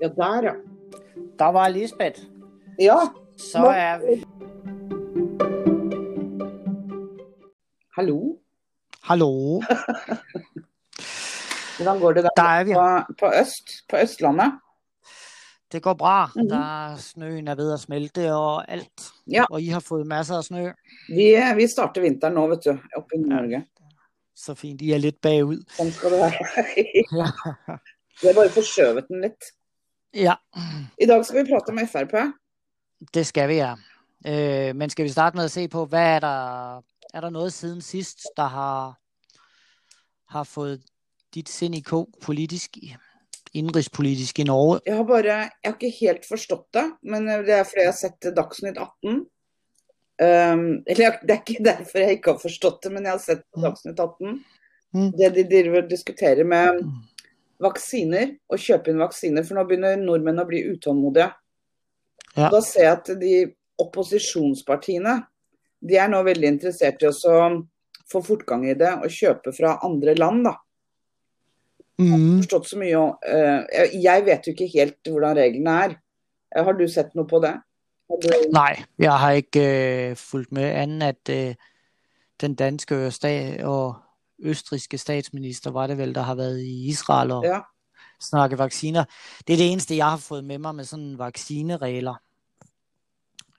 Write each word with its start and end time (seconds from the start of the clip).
Ja, 0.00 0.08
der, 0.08 0.42
ja. 0.42 0.52
Der 1.38 1.52
var 1.52 1.68
Lisbeth. 1.68 2.20
Ja, 2.80 2.96
Så 3.38 3.58
Nå. 3.58 3.68
er 3.70 3.98
vi... 3.98 4.24
hallo. 7.96 8.38
Hallo. 9.02 9.28
Hvordan 11.76 12.00
går 12.00 12.12
det 12.12 12.22
der, 12.24 12.30
Der 12.36 12.42
er 12.42 12.64
vi. 12.64 12.72
på, 12.74 13.14
på 13.18 13.32
øst, 13.40 13.70
på 13.90 13.96
Østlandet? 13.96 14.52
Det 15.72 15.82
går 15.82 15.94
bra. 15.94 16.26
Mhm. 16.36 16.48
Der 16.48 16.96
snøen 16.96 17.48
er 17.48 17.54
ved 17.54 17.72
at 17.72 17.80
smelte 17.80 18.32
og 18.34 18.70
alt. 18.72 19.02
Ja. 19.30 19.44
Og 19.50 19.60
I 19.62 19.66
har 19.68 19.80
fået 19.80 20.06
masser 20.06 20.34
af 20.36 20.44
snø. 20.44 20.70
Vi, 21.08 21.36
vi 21.56 21.66
starter 21.66 22.00
vinteren 22.00 22.34
nå, 22.34 22.46
vet 22.46 22.64
du, 22.64 22.78
oppe 22.96 23.14
i 23.14 23.18
Norge. 23.18 23.64
Så 24.36 24.54
fint. 24.54 24.80
I 24.82 24.92
er 24.92 24.98
lidt 24.98 25.20
bagud. 25.20 25.62
Sånn 25.76 25.90
skal 25.92 26.10
det 26.14 26.18
være. 26.20 26.32
Ja. 27.20 27.30
Vi 28.22 28.26
har 28.26 28.34
bare 28.34 28.50
forskjøvet 28.50 29.06
den 29.08 29.20
litt. 29.22 29.44
Ja, 30.14 30.34
I 30.98 31.06
dag 31.06 31.24
skal 31.26 31.44
vi 31.44 31.50
prate 31.50 31.70
om 31.70 31.78
FRP. 31.88 32.14
det 33.14 33.26
skal 33.26 33.48
vi, 33.48 33.54
ja. 33.54 33.74
Øh, 34.26 34.76
men 34.76 34.90
skal 34.90 35.04
vi 35.04 35.08
starte 35.08 35.36
med 35.36 35.44
at 35.44 35.50
se 35.50 35.68
på, 35.68 35.84
hvad 35.86 36.06
er 36.16 36.20
der... 36.20 36.76
Er 37.14 37.20
der 37.20 37.30
noget 37.30 37.52
siden 37.52 37.80
sidst, 37.80 38.18
der 38.36 38.44
har, 38.44 38.98
har 40.28 40.42
fået 40.44 40.82
dit 41.34 41.48
sind 41.48 41.74
i 41.74 41.80
kog 41.80 42.08
politisk, 42.22 42.76
indrigspolitisk 43.54 44.38
i 44.38 44.42
Norge? 44.44 44.80
Jeg 44.86 44.96
har 44.96 45.04
bare, 45.04 45.24
jeg 45.24 45.50
har 45.64 45.72
ikke 45.72 45.96
helt 46.00 46.26
forstått 46.28 46.66
det, 46.74 46.84
men 47.02 47.26
det 47.26 47.50
er 47.54 47.64
fordi 47.64 47.80
jeg 47.80 47.88
har 47.88 47.96
sett 47.96 48.28
Dagsnytt 48.36 48.78
18. 48.78 49.26
Um, 50.20 50.82
eller 50.86 51.04
jeg- 51.04 51.18
det 51.22 51.30
er 51.30 51.40
ikke 51.48 51.64
derfor 51.64 51.98
jeg 51.98 52.10
ikke 52.10 52.30
har 52.32 52.38
forstått 52.42 52.82
det, 52.82 52.92
men 52.92 53.02
jeg 53.02 53.10
har 53.12 53.18
sett 53.18 53.42
på 53.54 53.60
Mm. 53.60 53.62
Dagsnytt 53.64 54.00
18. 54.00 54.44
Mm. 54.94 55.10
Det 55.18 55.34
de 55.34 55.44
driver 55.48 55.82
og 55.82 55.90
diskuterer 55.90 56.44
med 56.44 56.82
vaksiner, 57.60 58.36
og 58.50 58.58
kjøpe 58.62 58.90
inn 58.92 58.98
vaksiner, 59.02 59.44
for 59.46 59.54
nå 59.58 59.64
begynner 59.68 59.96
nordmenn 59.98 60.38
å 60.42 60.46
bli 60.46 60.62
utålmodige. 60.72 61.32
Ja. 62.36 62.50
Da 62.52 62.60
ser 62.62 62.84
jeg 62.84 62.92
at 62.92 63.10
de 63.20 63.32
opposisjonspartiene, 63.82 65.16
de 65.80 65.96
er 65.98 66.08
nå 66.10 66.22
veldig 66.26 66.48
interessert 66.54 67.02
i 67.02 67.10
å 67.10 67.14
få 68.10 68.22
fortgang 68.24 68.64
i 68.68 68.74
det, 68.78 68.92
og 69.02 69.10
kjøpe 69.12 69.52
fra 69.56 69.78
andre 69.86 70.14
land, 70.18 70.44
da. 70.48 70.54
Mm. 71.98 72.38
forstått 72.38 72.68
så 72.70 72.76
mye 72.78 72.98
eh, 73.26 73.64
jeg- 73.74 74.02
Jeg 74.04 74.24
vet 74.24 74.44
jo 74.46 74.52
ikke 74.52 74.68
helt 74.72 75.02
hvordan 75.02 75.34
reglene 75.36 75.72
er. 75.84 75.96
Eh, 76.54 76.62
Har 76.64 76.72
du 76.74 76.86
sett 76.86 77.12
noe 77.16 77.24
på 77.26 77.40
det? 77.42 77.54
Har 78.08 78.16
du, 78.22 78.28
Nej, 78.52 78.84
jeg 78.98 79.10
har 79.10 79.32
ikke 79.32 79.64
øh, 80.10 80.14
fulgt 80.16 80.52
med 80.52 80.76
anden, 80.76 81.02
at 81.02 81.28
øh, 81.28 81.54
den 82.40 82.54
danske 82.54 83.10
sta- 83.10 83.64
og 83.64 83.96
østriske 84.38 84.98
statsminister, 84.98 85.70
var 85.70 85.86
det 85.86 85.98
vel, 85.98 86.14
der 86.14 86.22
har 86.22 86.34
været 86.34 86.60
i 86.60 86.86
Israel 86.86 87.30
og 87.30 87.44
ja. 87.44 87.60
snakke 88.20 88.58
vacciner. 88.58 89.04
Det 89.46 89.52
er 89.52 89.56
det 89.56 89.72
eneste, 89.72 89.96
jeg 89.96 90.10
har 90.10 90.16
fået 90.16 90.44
med 90.44 90.58
mig 90.58 90.74
med 90.74 90.84
sådan 90.84 91.18
vaccineregler. 91.18 92.14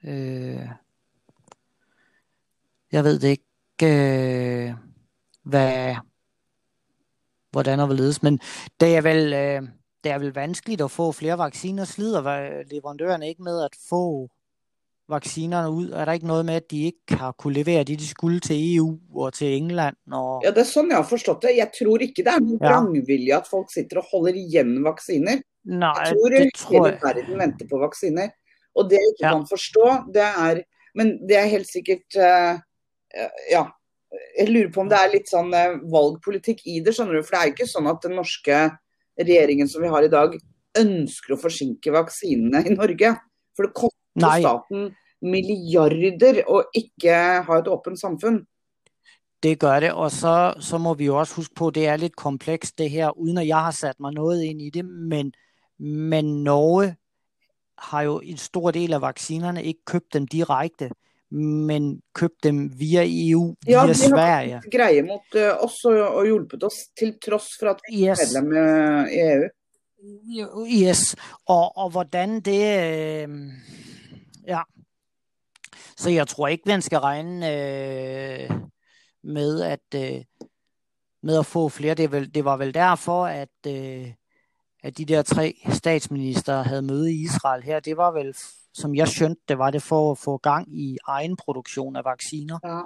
Øh, 0.03 0.69
jeg 2.91 3.03
ved 3.03 3.19
det 3.19 3.27
ikke, 3.27 3.45
øh, 3.83 4.73
hvad, 5.44 5.95
hvordan 7.52 7.80
og 7.80 7.86
hvorledes, 7.86 8.23
men 8.23 8.39
det 8.80 8.97
er 8.97 9.02
vel, 9.02 9.33
øh, 9.33 9.61
det 10.03 10.11
er 10.11 10.19
vel 10.19 10.33
vanskeligt 10.33 10.81
at 10.81 10.91
få 10.91 11.11
flere 11.11 11.38
vacciner. 11.38 11.86
Slider 11.86 12.21
leverandørerne 12.71 13.27
ikke 13.27 13.43
med 13.43 13.64
at 13.64 13.75
få 13.89 14.30
vaccinerne 15.09 15.69
ud? 15.73 15.91
Er 15.91 16.05
der 16.05 16.17
ikke 16.19 16.27
noget 16.27 16.45
med, 16.45 16.55
at 16.61 16.67
de 16.71 16.83
ikke 16.91 17.17
har 17.19 17.31
kunne 17.38 17.53
levere 17.57 17.83
det, 17.83 17.99
de 17.99 18.07
skulle 18.07 18.39
til 18.39 18.57
EU 18.75 18.89
og 19.15 19.33
til 19.33 19.55
England? 19.57 19.95
Og... 20.11 20.41
ja, 20.45 20.52
det 20.55 20.63
er 20.63 20.69
sånn 20.69 20.89
jeg 20.93 20.97
har 21.02 21.07
forstått 21.09 21.41
det. 21.47 21.55
Jeg 21.57 21.71
tror 21.77 22.03
ikke 22.05 22.23
det 22.25 22.33
er 22.33 22.43
noen 22.43 22.59
Ja. 22.61 22.67
vrangvilje 22.73 23.37
at 23.37 23.47
folk 23.49 23.71
sitter 23.73 24.02
og 24.03 24.09
holder 24.11 24.37
igjen 24.39 24.75
vaksiner. 24.85 25.41
Nej, 25.65 25.93
Jeg 26.05 26.15
tror 26.15 26.30
det 26.35 26.43
tror 26.55 26.73
hele 26.77 26.91
jeg. 26.93 26.99
verden 27.03 27.39
venter 27.43 27.67
på 27.69 27.80
vaksiner. 27.81 28.30
Og 28.75 28.89
det 28.89 28.97
jeg 29.02 29.14
ikke 29.14 29.25
Ja. 29.25 29.33
kan 29.33 29.45
forstå, 29.49 30.14
det 30.14 30.23
er 30.23 30.64
Men 30.95 31.19
det 31.27 31.37
er 31.37 31.45
helt 31.48 31.67
sikkert 31.69 32.15
eh, 32.17 32.58
Ja. 33.52 33.65
Jeg 34.39 34.49
lurer 34.49 34.71
på 34.73 34.81
om 34.81 34.89
det 34.89 34.98
er 34.98 35.11
litt 35.14 35.27
sånn 35.30 35.53
eh, 35.53 35.77
valgpolitikk 35.86 36.61
i 36.65 36.80
det, 36.81 36.93
skjønner 36.95 37.14
du. 37.19 37.23
For 37.23 37.36
det 37.37 37.42
er 37.43 37.52
ikke 37.53 37.67
sånn 37.69 37.87
at 37.92 38.02
den 38.02 38.15
norske 38.17 38.71
regjeringen 39.19 39.69
som 39.69 39.83
vi 39.83 39.87
har 39.87 40.02
i 40.03 40.08
dag, 40.09 40.33
ønsker 40.77 41.33
å 41.36 41.37
forsinke 41.42 41.92
vaksinene 41.93 42.65
i 42.65 42.73
Norge. 42.73 43.15
For 43.55 43.67
det 43.67 43.73
koster 43.75 43.98
Nej, 44.15 44.42
staten 44.42 44.95
milliarder 45.21 46.43
å 46.47 46.64
ikke 46.75 47.14
ha 47.47 47.58
et 47.59 47.67
åpent 47.67 47.99
samfunn. 47.99 48.45
det 49.43 49.59
gør 49.59 49.80
det, 49.80 49.92
og 49.93 50.11
så, 50.11 50.53
så 50.59 50.77
må 50.77 50.93
vi 50.93 51.05
jo 51.05 51.17
også 51.20 51.36
huske 51.36 51.53
på, 51.55 51.67
at 51.67 51.75
det 51.75 51.87
er 51.87 51.97
lidt 51.97 52.15
komplekst 52.15 52.77
det 52.77 52.89
her, 52.89 53.17
uden 53.17 53.37
at 53.37 53.48
jeg 53.48 53.58
har 53.58 53.71
sat 53.71 53.99
mig 53.99 54.14
noget 54.14 54.43
ind 54.43 54.61
i 54.61 54.69
det, 54.69 54.86
men, 54.86 55.33
men 55.80 56.43
Norge 56.43 56.95
har 57.77 58.02
jo 58.02 58.19
en 58.19 58.37
stor 58.37 58.71
del 58.71 58.93
af 58.93 59.02
vaccinerne 59.02 59.64
ikke 59.64 59.80
købt 59.86 60.14
dem 60.14 60.27
direkte, 60.27 60.89
men 61.31 62.02
købt 62.14 62.43
dem 62.43 62.80
via 62.80 63.03
EU, 63.05 63.55
Ja, 63.67 63.71
via 63.71 63.81
de 63.81 63.87
har 63.87 63.93
Sverige. 63.93 64.61
greie 64.71 65.02
mot 65.02 65.36
eh, 65.36 65.64
oss 65.64 65.86
og, 65.86 66.08
og 66.15 66.25
hjulpet 66.25 66.64
oss, 66.64 66.75
til 66.99 67.14
tross 67.25 67.48
for 67.59 67.69
at 67.69 67.80
vi 67.92 68.03
er 68.03 68.11
Yes. 68.11 68.33
medlem 68.33 68.58
eh, 68.58 69.49
i 70.03 70.39
EU. 70.42 70.65
Yes, 70.67 71.15
og, 71.48 71.77
og 71.77 71.89
hvordan 71.92 72.39
det... 72.42 72.64
Øh, 73.30 73.30
ja. 74.49 74.61
Så 75.98 76.10
jeg 76.10 76.27
tror 76.27 76.48
ikke, 76.48 76.64
man 76.65 76.82
skal 76.82 76.99
regne 76.99 77.48
øh, 77.48 78.52
med, 79.23 79.61
at, 79.61 79.80
øh, 79.95 80.23
med 81.23 81.39
at 81.39 81.45
få 81.45 81.70
flere. 81.70 81.93
Det, 81.93 82.11
vel, 82.11 82.36
det 82.36 82.45
var 82.45 82.58
vel 82.58 82.73
derfor, 82.73 83.26
at, 83.26 83.49
øh, 83.67 84.14
at 84.83 84.98
de 84.98 85.05
der 85.05 85.21
tre 85.21 85.55
statsminister 85.70 86.64
havde 86.64 86.82
møde 86.82 87.11
i 87.11 87.21
Israel 87.21 87.64
her. 87.64 87.80
Det 87.80 87.98
var 87.98 88.11
vel, 88.11 88.36
som 88.73 88.95
jeg 88.95 89.08
skønte, 89.08 89.42
det 89.48 89.58
var 89.58 89.71
det 89.71 89.83
for 89.83 90.11
at 90.11 90.17
få 90.17 90.37
gang 90.37 90.80
i 90.80 90.98
egen 91.08 91.36
produktion 91.36 91.95
af 91.95 92.05
vacciner. 92.05 92.60
Ja. 92.64 92.81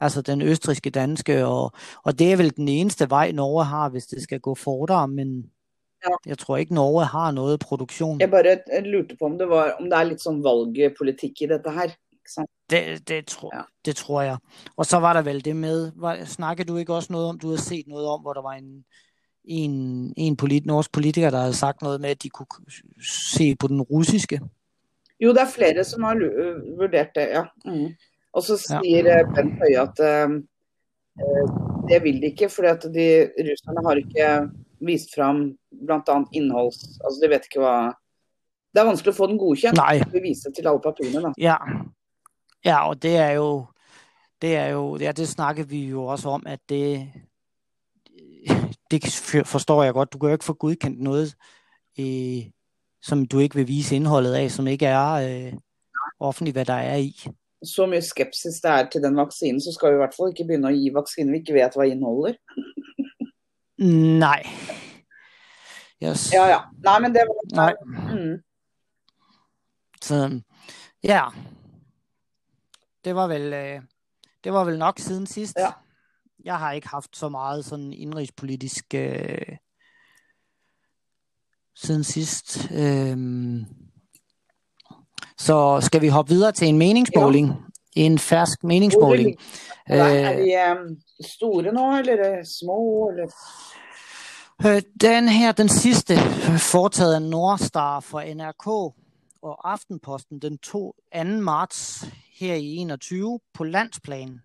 Altså 0.00 0.22
den 0.22 0.42
østriske, 0.42 0.90
danske, 0.90 1.46
og, 1.46 1.72
og 2.04 2.18
det 2.18 2.32
er 2.32 2.36
vel 2.36 2.56
den 2.56 2.68
eneste 2.68 3.10
vej, 3.10 3.32
Norge 3.32 3.64
har, 3.64 3.88
hvis 3.88 4.06
det 4.06 4.22
skal 4.22 4.40
gå 4.40 4.54
fortere, 4.54 5.08
men. 5.08 5.50
Jeg 6.26 6.38
tror 6.38 6.56
ikke, 6.56 6.74
Norge 6.74 7.04
har 7.04 7.30
noget 7.30 7.60
produktion. 7.60 8.20
Jeg 8.20 8.30
bare 8.30 8.82
lurte 8.84 9.16
på 9.18 9.24
om 9.24 9.38
det, 9.38 9.48
var, 9.48 9.72
om 9.80 9.84
det 9.90 9.98
er 9.98 10.04
litt 10.10 10.20
sånn 10.22 10.42
valgpolitikk 10.44 11.42
i 11.42 11.46
dette 11.46 11.70
her. 11.70 11.94
Det, 12.70 13.08
det, 13.08 13.26
tro, 13.30 13.50
Ja. 13.54 13.62
det 13.84 13.96
tror 13.96 14.22
jeg. 14.22 14.36
Og 14.76 14.86
så 14.86 14.98
var 14.98 15.12
der 15.12 15.22
vel 15.22 15.44
det 15.44 15.56
med, 15.56 15.92
var, 15.96 16.24
snakkede 16.24 16.68
du 16.68 16.76
ikke 16.76 16.94
også 16.94 17.12
noget 17.12 17.28
om, 17.28 17.38
du 17.38 17.46
havde 17.46 17.62
set 17.62 17.86
noget 17.86 18.06
om, 18.08 18.20
hvor 18.20 18.32
der 18.32 18.42
var 18.42 18.52
en, 18.58 18.84
en, 19.44 20.14
en 20.16 20.36
polit, 20.36 20.66
norsk 20.66 20.92
politiker, 20.92 21.30
der 21.30 21.38
havde 21.38 21.54
sagt 21.54 21.82
noget 21.82 22.00
med, 22.00 22.10
at 22.10 22.22
de 22.22 22.28
kunne 22.28 22.46
se 23.36 23.56
på 23.56 23.66
den 23.68 23.80
russiske. 23.82 24.40
Jo, 25.20 25.30
det 25.32 25.40
er 25.42 25.48
flere 25.54 25.84
som 25.84 26.02
har 26.02 26.16
øh, 26.16 26.78
vurdert 26.78 27.14
det, 27.14 27.28
ja. 27.32 27.42
Mm. 27.64 27.94
Og 28.32 28.42
så 28.42 28.52
Ja. 28.70 28.80
sier 28.82 29.06
eh, 29.20 29.34
Bent 29.34 29.54
Høie 29.62 29.80
at 29.80 30.00
eh, 30.00 30.28
det 31.88 32.02
vil 32.02 32.20
de 32.20 32.26
ikke, 32.26 32.48
fordi 32.48 32.68
at 32.68 32.82
de 32.82 33.06
russerne 33.50 33.86
har 33.86 33.94
ikke 33.96 34.50
vist 34.80 35.14
fram 35.14 35.56
bl.a. 35.70 36.16
innholds... 36.32 36.82
Altså, 37.04 37.20
de 37.22 37.30
vet 37.30 37.48
ikke 37.48 37.62
hva 37.62 37.76
Det 38.74 38.82
er 38.82 38.88
vanskelig 38.90 39.14
å 39.14 39.16
få 39.16 39.26
den 39.30 39.38
godkjent. 39.40 39.78
Nej, 39.78 40.02
Vi 40.12 40.20
viser 40.20 40.52
til 40.52 40.66
alle 40.68 40.82
papirene, 40.84 41.22
da. 41.28 41.32
ja. 41.40 41.56
Ja, 42.64 42.88
og 42.88 43.02
det 43.02 43.16
er 43.16 43.30
jo, 43.38 43.66
det 44.42 44.56
er 44.56 44.68
jo, 44.74 44.96
ja, 45.00 45.12
det 45.12 45.28
snakkede 45.28 45.68
vi 45.68 45.84
jo 45.86 46.04
også 46.04 46.28
om, 46.28 46.42
at 46.46 46.60
det, 46.68 47.12
det 48.90 49.02
forstår 49.46 49.82
jeg 49.82 49.92
godt. 49.92 50.12
Du 50.12 50.18
kan 50.18 50.28
jo 50.28 50.32
ikke 50.32 50.44
få 50.44 50.52
godkendt 50.52 51.00
noget, 51.00 51.34
øh, 52.00 52.50
som 53.02 53.26
du 53.26 53.38
ikke 53.38 53.54
vil 53.54 53.68
vise 53.68 53.96
indholdet 53.96 54.34
af, 54.34 54.50
som 54.50 54.66
ikke 54.66 54.86
er 54.86 55.12
øh, 55.12 55.52
offentligt, 56.20 56.54
hvad 56.54 56.64
der 56.64 56.74
er 56.74 56.96
i. 56.96 57.26
Så 57.64 57.86
mye 57.86 58.02
skepsis 58.02 58.60
det 58.62 58.70
er 58.70 58.88
til 58.92 59.02
den 59.02 59.16
vaksinen, 59.16 59.60
så 59.60 59.72
skal 59.72 59.88
vi 59.88 59.94
i 59.94 60.02
hvert 60.02 60.14
fall 60.14 60.28
ikke 60.32 60.44
begynne 60.44 60.68
å 60.68 60.76
gi 60.76 60.90
vaksiner 60.94 61.32
vi 61.32 61.40
ikke 61.40 61.54
vet 61.56 61.78
hva 61.78 61.86
inneholder. 61.88 62.36
Nej. 63.78 64.42
Yes. 66.02 66.32
Ja, 66.32 66.46
ja. 66.46 66.60
Nei, 66.84 67.00
men 67.00 67.14
det 67.14 67.20
var 67.20 67.56
Nej. 67.56 67.74
Mm. 67.86 68.42
Så 70.02 70.40
ja, 71.02 71.24
det 73.04 73.14
var 73.14 73.26
vel 73.26 73.52
øh, 73.52 73.82
det 74.44 74.52
var 74.52 74.64
vel 74.64 74.78
nok 74.78 74.98
siden 74.98 75.26
sidst. 75.26 75.56
Ja. 75.58 75.70
Jeg 76.44 76.58
har 76.58 76.72
ikke 76.72 76.88
haft 76.88 77.16
så 77.16 77.28
meget 77.28 77.64
sådan 77.64 77.92
indrigspolitisk 77.92 78.94
øh, 78.94 79.56
siden 81.74 82.04
sidst. 82.04 82.70
Øhm, 82.70 83.64
så 85.38 85.80
skal 85.80 86.00
vi 86.00 86.08
hoppe 86.08 86.28
videre 86.28 86.52
til 86.52 86.68
en 86.68 86.78
meningsmåling? 86.78 87.52
En 87.96 88.18
fersk 88.18 88.64
meningsmåling. 88.64 89.36
Hvor 89.86 89.96
er 89.96 90.32
Øh, 90.32 90.38
de 90.38 90.52
eh, 90.52 90.76
store 91.20 91.72
nå, 91.72 91.96
eller 91.98 92.14
er 92.14 92.44
små, 92.44 93.08
eller 93.10 93.28
Øh, 94.64 94.82
Den 95.00 95.28
her, 95.28 95.52
den 95.52 95.68
sidste, 95.68 96.16
foretaget 96.58 97.14
af 97.14 97.22
Nordstar 97.22 98.00
for 98.00 98.34
NRK 98.34 98.66
og 99.42 99.72
Aftenposten 99.72 100.38
den 100.38 100.58
2. 100.58 100.94
2. 101.14 101.24
marts 101.24 102.08
her 102.32 102.54
i 102.54 102.76
21 102.76 103.40
på 103.54 103.64
landsplan. 103.64 104.40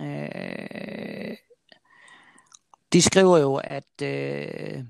Øh, 0.00 1.36
de 2.92 3.02
skriver 3.02 3.38
jo, 3.38 3.60
at 3.64 4.02
øh, 4.02 4.84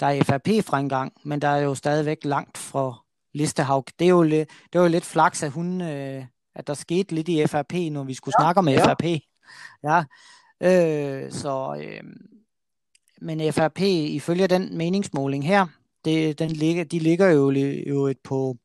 der 0.00 0.06
er 0.06 0.24
FRP-fremgang, 0.24 1.12
men 1.24 1.42
der 1.42 1.48
er 1.48 1.60
jo 1.60 1.74
stadigvæk 1.74 2.24
langt 2.24 2.58
fra 2.58 3.04
Listehaug. 3.34 3.84
Det 3.98 4.04
er 4.04 4.08
jo, 4.08 4.24
det 4.24 4.48
er 4.72 4.80
jo 4.80 4.88
lidt 4.88 5.04
flaks, 5.04 5.42
at, 5.42 5.50
hun, 5.50 5.80
øh, 5.80 6.24
at 6.54 6.66
der 6.66 6.74
skete 6.74 7.14
lidt 7.14 7.28
i 7.28 7.46
FRP, 7.46 7.74
når 7.74 8.04
vi 8.04 8.14
skulle 8.14 8.34
ja, 8.38 8.42
snakke 8.42 8.58
om 8.58 8.68
ja. 8.68 8.86
FRP. 8.86 9.04
Ja, 9.82 10.04
øh, 10.60 11.32
så, 11.32 11.76
øh, 11.82 12.02
men 13.20 13.52
FRP, 13.52 13.80
ifølge 13.80 14.46
den 14.46 14.76
meningsmåling 14.76 15.46
her, 15.46 15.66
det, 16.04 16.38
den 16.38 16.50
ligger, 16.50 16.84
de 16.84 16.98
ligger 16.98 17.28
jo, 17.28 17.50
jo 17.86 18.06
et 18.06 18.18
på 18.24 18.56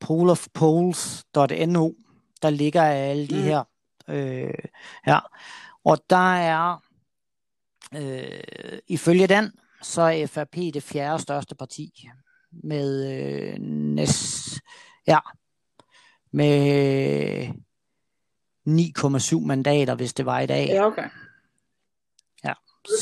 polofpolls.no, 0.00 1.90
der 2.42 2.50
ligger 2.50 2.82
alle 2.82 3.26
de 3.26 3.34
mm. 3.34 3.42
her. 3.42 3.64
Øh, 4.08 4.54
ja. 5.06 5.18
Og 5.84 5.98
der 6.10 6.34
er, 6.34 6.82
øh, 7.94 8.78
ifølge 8.88 9.26
den, 9.26 9.52
så 9.82 10.02
er 10.02 10.26
FRP 10.26 10.54
det 10.54 10.82
fjerde 10.82 11.22
største 11.22 11.54
parti 11.54 12.08
med 12.52 13.12
øh, 13.12 13.58
næst, 13.60 14.60
ja, 15.06 15.18
med 16.32 17.48
9,7 18.68 19.46
mandater, 19.46 19.94
hvis 19.94 20.14
det 20.14 20.26
var 20.26 20.40
i 20.40 20.46
dag. 20.46 20.66
Ja, 20.66 20.86
okay. 20.86 21.08
Ja, 22.44 22.52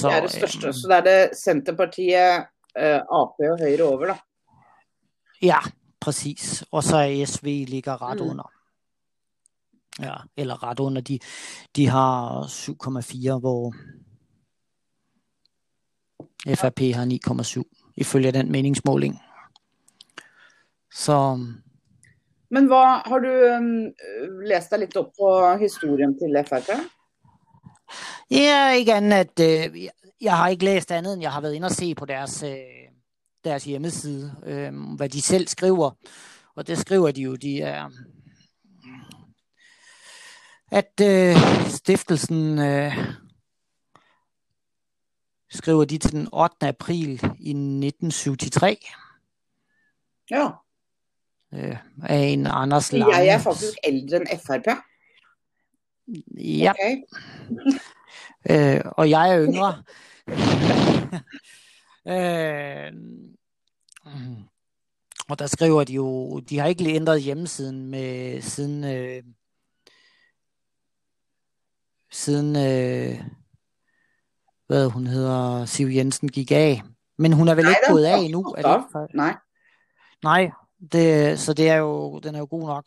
så, 0.01 0.09
det 0.09 0.17
er 0.17 0.21
det 0.21 0.31
største, 0.31 0.67
øh, 0.67 0.75
så 0.75 0.87
der 0.89 0.97
er 0.97 1.29
det 1.29 1.39
Centerpartiet, 1.39 2.45
øh, 2.79 2.95
AP 2.95 3.41
og 3.51 3.59
Høyre 3.61 3.83
over, 3.83 4.07
da. 4.07 4.15
Ja, 5.43 5.59
præcis. 6.01 6.65
Og 6.71 6.83
så 6.83 6.97
er 6.97 7.25
SV 7.27 7.65
ligger 7.69 8.03
ret 8.03 8.21
mm. 8.21 8.31
under. 8.31 8.53
Ja, 10.01 10.15
eller 10.37 10.63
ret 10.63 10.81
under. 10.81 11.03
De, 11.03 11.19
de 11.77 11.87
har 11.87 12.43
7,4, 12.43 13.39
hvor 13.39 13.75
FRP 16.55 16.81
har 16.81 17.07
9,7, 17.65 17.93
ifølge 17.97 18.33
den 18.33 18.53
meningsmåling. 18.53 19.21
Så... 20.95 21.39
Men 22.51 22.67
hvad, 22.67 23.09
har 23.09 23.19
du 23.19 23.57
um, 23.57 23.93
læst 24.47 24.71
dig 24.71 24.79
lidt 24.79 24.97
op 24.97 25.13
på 25.21 25.57
historien 25.57 26.19
til 26.19 26.45
FRP? 26.49 26.69
Ja, 28.31 28.73
ikke 28.73 28.95
andet, 28.95 29.17
at 29.17 29.41
øh, 29.41 29.89
jeg 30.21 30.37
har 30.37 30.49
ikke 30.49 30.65
læst 30.65 30.93
andet, 30.93 31.13
end 31.13 31.23
jeg 31.23 31.33
har 31.33 31.41
været 31.41 31.55
inde 31.55 31.67
og 31.67 31.71
se 31.71 31.95
på 31.95 32.05
deres, 32.05 32.43
øh, 32.43 32.59
deres 33.45 33.65
hjemmeside, 33.65 34.35
øh, 34.47 34.97
hvad 34.97 35.09
de 35.09 35.23
selv 35.23 35.47
skriver. 35.49 35.91
Og 36.57 36.67
det 36.67 36.79
skriver 36.79 37.11
de 37.11 37.23
jo, 37.23 37.37
de 37.37 37.61
er, 37.61 37.91
at 40.73 41.01
øh, 41.03 41.37
stiftelsen 41.69 42.59
øh, 42.59 42.97
skriver 45.51 45.85
de 45.85 45.99
til 45.99 46.13
den 46.13 46.29
8. 46.33 46.69
april 46.69 47.09
i 47.39 47.51
1973. 47.51 48.79
Ja. 50.31 50.49
Øh, 51.55 51.77
en 52.11 52.47
Anders 52.47 52.93
Lange. 52.93 53.17
Jeg 53.17 53.35
er 53.35 53.39
faktisk 53.39 53.75
ældre 53.85 54.17
end 54.17 54.27
FRP. 54.47 54.67
Ja. 56.39 56.71
Okay. 56.71 56.97
øh, 58.77 58.81
og 58.97 59.11
jeg 59.11 59.35
er 59.35 59.47
yngre. 59.47 59.83
øh, 62.13 62.93
og 65.29 65.39
der 65.39 65.47
skriver 65.47 65.85
de 65.85 65.93
jo, 65.93 66.39
de 66.41 66.59
har 66.59 66.67
ikke 66.67 66.95
ændret 66.95 67.23
hjemmesiden 67.23 67.87
med 67.87 68.41
siden 68.41 68.85
øh, 68.85 69.23
siden 72.11 72.57
øh, 72.57 73.25
hvad 74.67 74.89
hun 74.89 75.07
hedder, 75.07 75.65
Siv 75.65 75.87
Jensen 75.87 76.29
gik 76.29 76.51
af. 76.51 76.83
Men 77.19 77.33
hun 77.33 77.49
er 77.49 77.55
vel 77.55 77.65
Nej, 77.65 77.71
ikke 77.71 77.93
gået 77.93 78.05
af 78.05 78.19
endnu? 78.19 78.55
Er 78.59 78.79
det? 78.93 79.15
Nej. 79.15 79.37
Nej, 80.23 80.51
det, 80.93 81.39
så 81.39 81.53
det 81.53 81.69
er 81.69 81.77
jo, 81.77 82.19
den 82.19 82.35
er 82.35 82.39
jo 82.39 82.47
god 82.51 82.67
nok. 82.67 82.85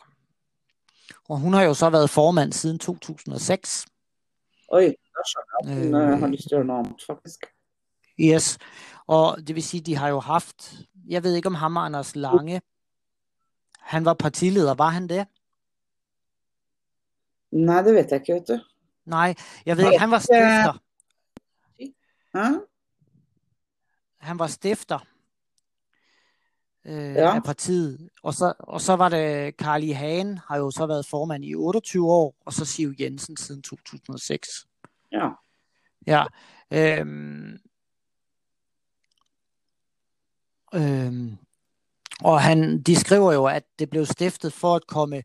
Og 1.29 1.37
hun 1.37 1.53
har 1.53 1.63
jo 1.63 1.73
så 1.73 1.89
været 1.89 2.09
formand 2.09 2.53
siden 2.53 2.79
2006. 2.79 3.85
Oj, 4.67 4.81
det 4.81 4.95
er 5.15 5.23
så. 5.25 5.39
Hun 5.63 5.95
øh, 5.95 6.19
har 6.19 6.27
lyst 6.27 6.49
til 6.49 7.05
faktisk. 7.07 7.45
Yes, 8.19 8.57
og 9.07 9.37
det 9.47 9.55
vil 9.55 9.63
sige, 9.63 9.81
de 9.81 9.95
har 9.95 10.07
jo 10.07 10.19
haft, 10.19 10.73
jeg 11.07 11.23
ved 11.23 11.35
ikke 11.35 11.47
om 11.47 11.55
ham 11.55 11.77
Anders 11.77 12.15
Lange, 12.15 12.61
han 13.79 14.05
var 14.05 14.13
partileder, 14.13 14.73
var 14.73 14.89
han 14.89 15.09
det? 15.09 15.27
Nej, 17.51 17.81
det 17.81 17.93
ved 17.93 18.05
jeg 18.11 18.19
ikke, 18.19 18.33
vet 18.33 18.47
du. 18.47 18.59
Nej, 19.05 19.35
jeg 19.65 19.77
ved 19.77 19.85
ikke, 19.85 19.99
han 19.99 20.11
var 20.11 20.19
stifter. 20.19 20.81
Ja. 22.35 22.51
Han 24.17 24.39
var 24.39 24.47
stifter 24.47 24.99
øh, 26.85 27.13
ja. 27.15 27.35
af 27.35 27.43
partiet. 27.43 28.09
Og 28.23 28.33
så, 28.33 28.53
og 28.59 28.81
så 28.81 28.95
var 28.95 29.09
det 29.09 29.57
Karli 29.57 29.91
Hagen, 29.91 30.37
har 30.37 30.57
jo 30.57 30.71
så 30.71 30.85
været 30.85 31.05
formand 31.05 31.45
i 31.45 31.55
28 31.55 32.11
år, 32.11 32.35
og 32.45 32.53
så 32.53 32.65
Siv 32.65 32.93
Jensen 32.99 33.37
siden 33.37 33.61
2006. 33.61 34.49
Ja. 35.11 35.29
Ja. 36.07 36.23
Øhm, 36.71 37.57
øhm, 40.75 41.37
og 42.21 42.41
han, 42.41 42.81
de 42.81 42.95
skriver 42.95 43.33
jo, 43.33 43.45
at 43.45 43.63
det 43.79 43.89
blev 43.89 44.05
stiftet 44.05 44.53
for 44.53 44.75
at 44.75 44.87
komme 44.87 45.23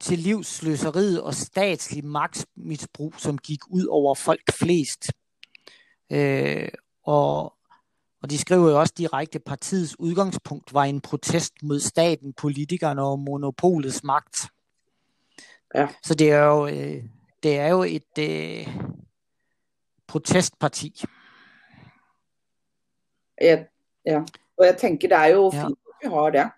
til 0.00 0.18
livsløseriet 0.18 1.22
og 1.22 1.34
statslig 1.34 2.04
magtmisbrug, 2.04 3.14
som 3.18 3.38
gik 3.38 3.60
ud 3.68 3.86
over 3.86 4.14
folk 4.14 4.52
flest. 4.52 5.12
Øh, 6.10 6.68
og, 7.04 7.54
og 8.22 8.30
de 8.30 8.38
skriver 8.38 8.70
jo 8.70 8.80
også 8.80 8.94
direkte, 8.96 9.36
at 9.36 9.44
partiets 9.44 9.98
udgangspunkt 9.98 10.74
var 10.74 10.84
en 10.84 11.00
protest 11.00 11.62
mod 11.62 11.80
staten, 11.80 12.32
politikerne 12.32 13.02
og 13.02 13.18
monopolets 13.18 14.04
magt. 14.04 14.50
Ja. 15.74 15.88
Så 16.02 16.14
det 16.14 16.32
er 16.32 16.44
jo, 16.44 16.66
øh, 16.66 17.04
det 17.42 17.58
er 17.58 17.68
jo 17.68 17.82
et 17.82 18.18
øh, 18.18 18.78
protestparti. 20.06 21.04
Ja, 23.40 23.64
ja, 24.06 24.22
og 24.56 24.66
jeg 24.66 24.76
tænker, 24.78 25.08
det 25.08 25.16
er 25.16 25.26
jo 25.26 25.50
fint, 25.50 25.62
ja. 25.62 25.66
at 25.68 26.10
vi 26.10 26.14
har 26.14 26.30
det. 26.30 26.50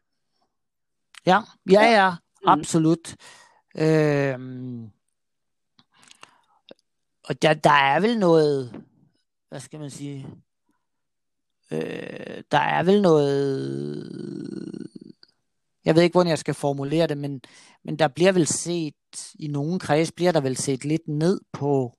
Ja, 1.27 1.41
ja, 1.71 1.83
ja. 1.83 2.11
Mm. 2.11 2.49
Absolut. 2.49 3.17
Øhm, 3.79 4.91
og 7.25 7.43
der, 7.43 7.55
der 7.55 7.71
er 7.71 8.01
vel 8.01 8.19
noget, 8.19 8.85
hvad 9.49 9.61
skal 9.61 9.81
man 9.81 9.91
sige, 9.91 10.27
øh, 11.73 12.43
der 12.51 12.59
er 12.59 12.83
vel 12.83 13.03
noget, 13.03 14.09
jeg 15.85 15.95
ved 15.95 16.03
ikke, 16.03 16.13
hvordan 16.15 16.31
jeg 16.31 16.39
skal 16.39 16.55
formulere 16.55 17.07
det, 17.07 17.19
men, 17.19 17.43
men 17.85 17.99
der 17.99 18.09
bliver 18.09 18.33
vel 18.33 18.47
set, 18.47 18.95
i 19.39 19.49
nogle 19.49 19.79
kreds 19.79 20.13
bliver 20.13 20.33
der 20.33 20.41
vel 20.41 20.57
set 20.57 20.85
lidt 20.85 21.09
ned 21.09 21.41
på, 21.53 21.93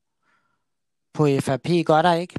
på 1.13 1.27
FRP, 1.39 1.86
gør 1.86 2.01
der 2.01 2.13
ikke? 2.13 2.36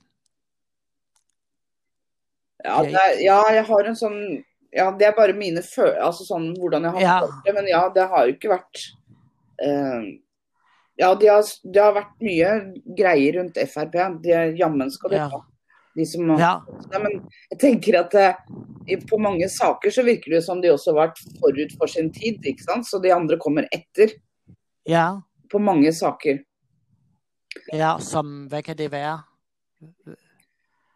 Ja, 2.65 2.71
der, 2.71 2.99
ja, 3.23 3.53
jeg 3.53 3.65
har 3.65 3.79
en 3.79 3.97
sådan 3.97 4.45
ja, 4.77 4.93
det 4.99 5.07
er 5.07 5.13
bare 5.17 5.33
mine 5.33 5.63
følelser, 5.63 6.05
altså 6.05 6.27
sånn 6.27 6.51
hvordan 6.59 6.85
jeg 6.85 6.93
har 6.93 7.01
ja. 7.01 7.19
det, 7.47 7.55
men 7.55 7.69
ja, 7.71 7.83
det 7.95 8.09
har 8.11 8.25
jo 8.25 8.35
ikke 8.37 8.53
vært 8.57 8.87
uh, 9.65 10.07
Ja, 10.97 11.11
det 11.15 11.29
har, 11.29 11.45
det 11.45 11.83
har 11.83 11.93
vært 11.93 12.25
mye 12.25 12.51
greier 12.97 13.37
rundt 13.37 13.59
Frp. 13.69 13.99
De, 14.25 14.37
jammen 14.57 14.89
skal 14.91 15.13
de 15.13 15.19
ha. 15.21 15.41
De 15.97 16.05
som, 16.07 16.29
ja. 16.37 16.53
ja, 16.93 16.99
men 17.01 17.23
jeg 17.51 17.61
tenker 17.63 17.97
at 18.03 18.17
uh, 18.21 18.97
på 19.09 19.19
mange 19.23 19.49
saker 19.49 19.95
så 19.95 20.05
virker 20.05 20.37
det 20.37 20.43
som 20.45 20.61
de 20.61 20.69
også 20.73 20.93
har 20.93 21.07
vært 21.07 21.23
forut 21.41 21.73
for 21.81 21.91
sin 21.91 22.11
tid, 22.13 22.43
ikke 22.45 22.67
sant? 22.67 22.89
så 22.89 23.01
de 23.01 23.15
andre 23.15 23.39
kommer 23.41 23.69
etter. 23.73 24.13
Ja. 24.87 25.09
På 25.51 25.59
mange 25.63 25.93
saker. 25.97 26.43
Ja, 27.73 27.97
som, 28.03 28.45
hvad 28.51 28.67
kan 28.67 28.77
det 28.77 28.91
være? 28.93 29.17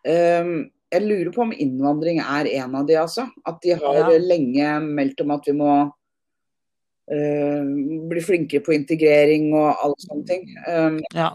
Um, 0.04 0.71
jeg 0.90 1.02
lurer 1.07 1.30
på 1.33 1.42
om 1.47 1.52
innvandring 1.54 2.21
er 2.21 2.49
en 2.61 2.75
av 2.76 2.87
de, 2.87 2.99
altså. 3.00 3.26
At 3.47 3.61
de 3.64 3.76
har 3.78 3.99
ja. 4.02 4.19
lenge 4.21 4.80
meldt 4.85 5.21
om 5.25 5.33
at 5.35 5.47
vi 5.47 5.54
må 5.57 5.75
uh, 5.88 7.64
bli 8.11 8.25
flinkere 8.25 8.64
på 8.66 8.75
integrering 8.76 9.52
og 9.54 9.71
alle 9.73 9.99
sånne 10.04 10.26
ting. 10.28 10.49
Um, 10.66 10.99
ja. 11.16 11.33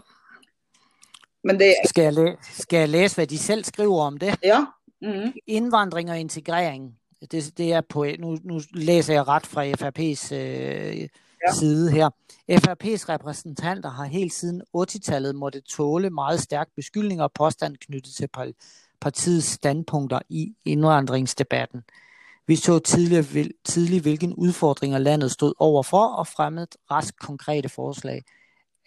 Men 1.46 1.60
det... 1.60 1.74
Skal 1.84 2.14
jeg, 2.14 2.36
skal 2.42 2.78
jeg 2.78 2.88
læse, 2.88 3.14
hvad 3.14 3.26
de 3.26 3.38
selv 3.38 3.64
skriver 3.64 4.02
om 4.02 4.18
det? 4.18 4.34
Ja. 4.42 4.64
Mm-hmm. 5.02 5.32
Indvandring 5.46 6.10
og 6.10 6.18
integrering. 6.18 6.94
Det, 7.30 7.58
det 7.58 7.72
er 7.72 7.80
på, 7.80 8.06
nu, 8.18 8.38
nu 8.44 8.60
læser 8.74 9.12
jeg 9.14 9.28
ret 9.28 9.46
fra 9.46 9.64
FRP's 9.64 10.34
øh, 10.34 11.00
ja. 11.00 11.52
side 11.58 11.90
her. 11.90 12.10
FRP's 12.52 13.08
repræsentanter 13.08 13.90
har 13.90 14.04
helt 14.04 14.32
siden 14.32 14.62
80-tallet 14.76 15.34
måtte 15.34 15.60
tåle 15.60 16.10
meget 16.10 16.40
stærk 16.40 16.68
beskyldning 16.76 17.22
og 17.22 17.32
påstand 17.32 17.76
knyttet 17.76 18.14
til 18.14 18.28
partiets 19.00 19.46
standpunkter 19.46 20.18
i 20.28 20.52
indvandringsdebatten. 20.64 21.82
Vi 22.46 22.56
så 22.56 22.78
tidligere, 22.78 23.48
tidlig, 23.64 24.00
hvilken 24.00 24.34
udfordringer 24.34 24.98
landet 24.98 25.30
stod 25.30 25.54
overfor 25.58 26.06
og 26.06 26.26
fremmet 26.26 26.76
ret 26.90 27.16
konkrete 27.18 27.68
forslag. 27.68 28.24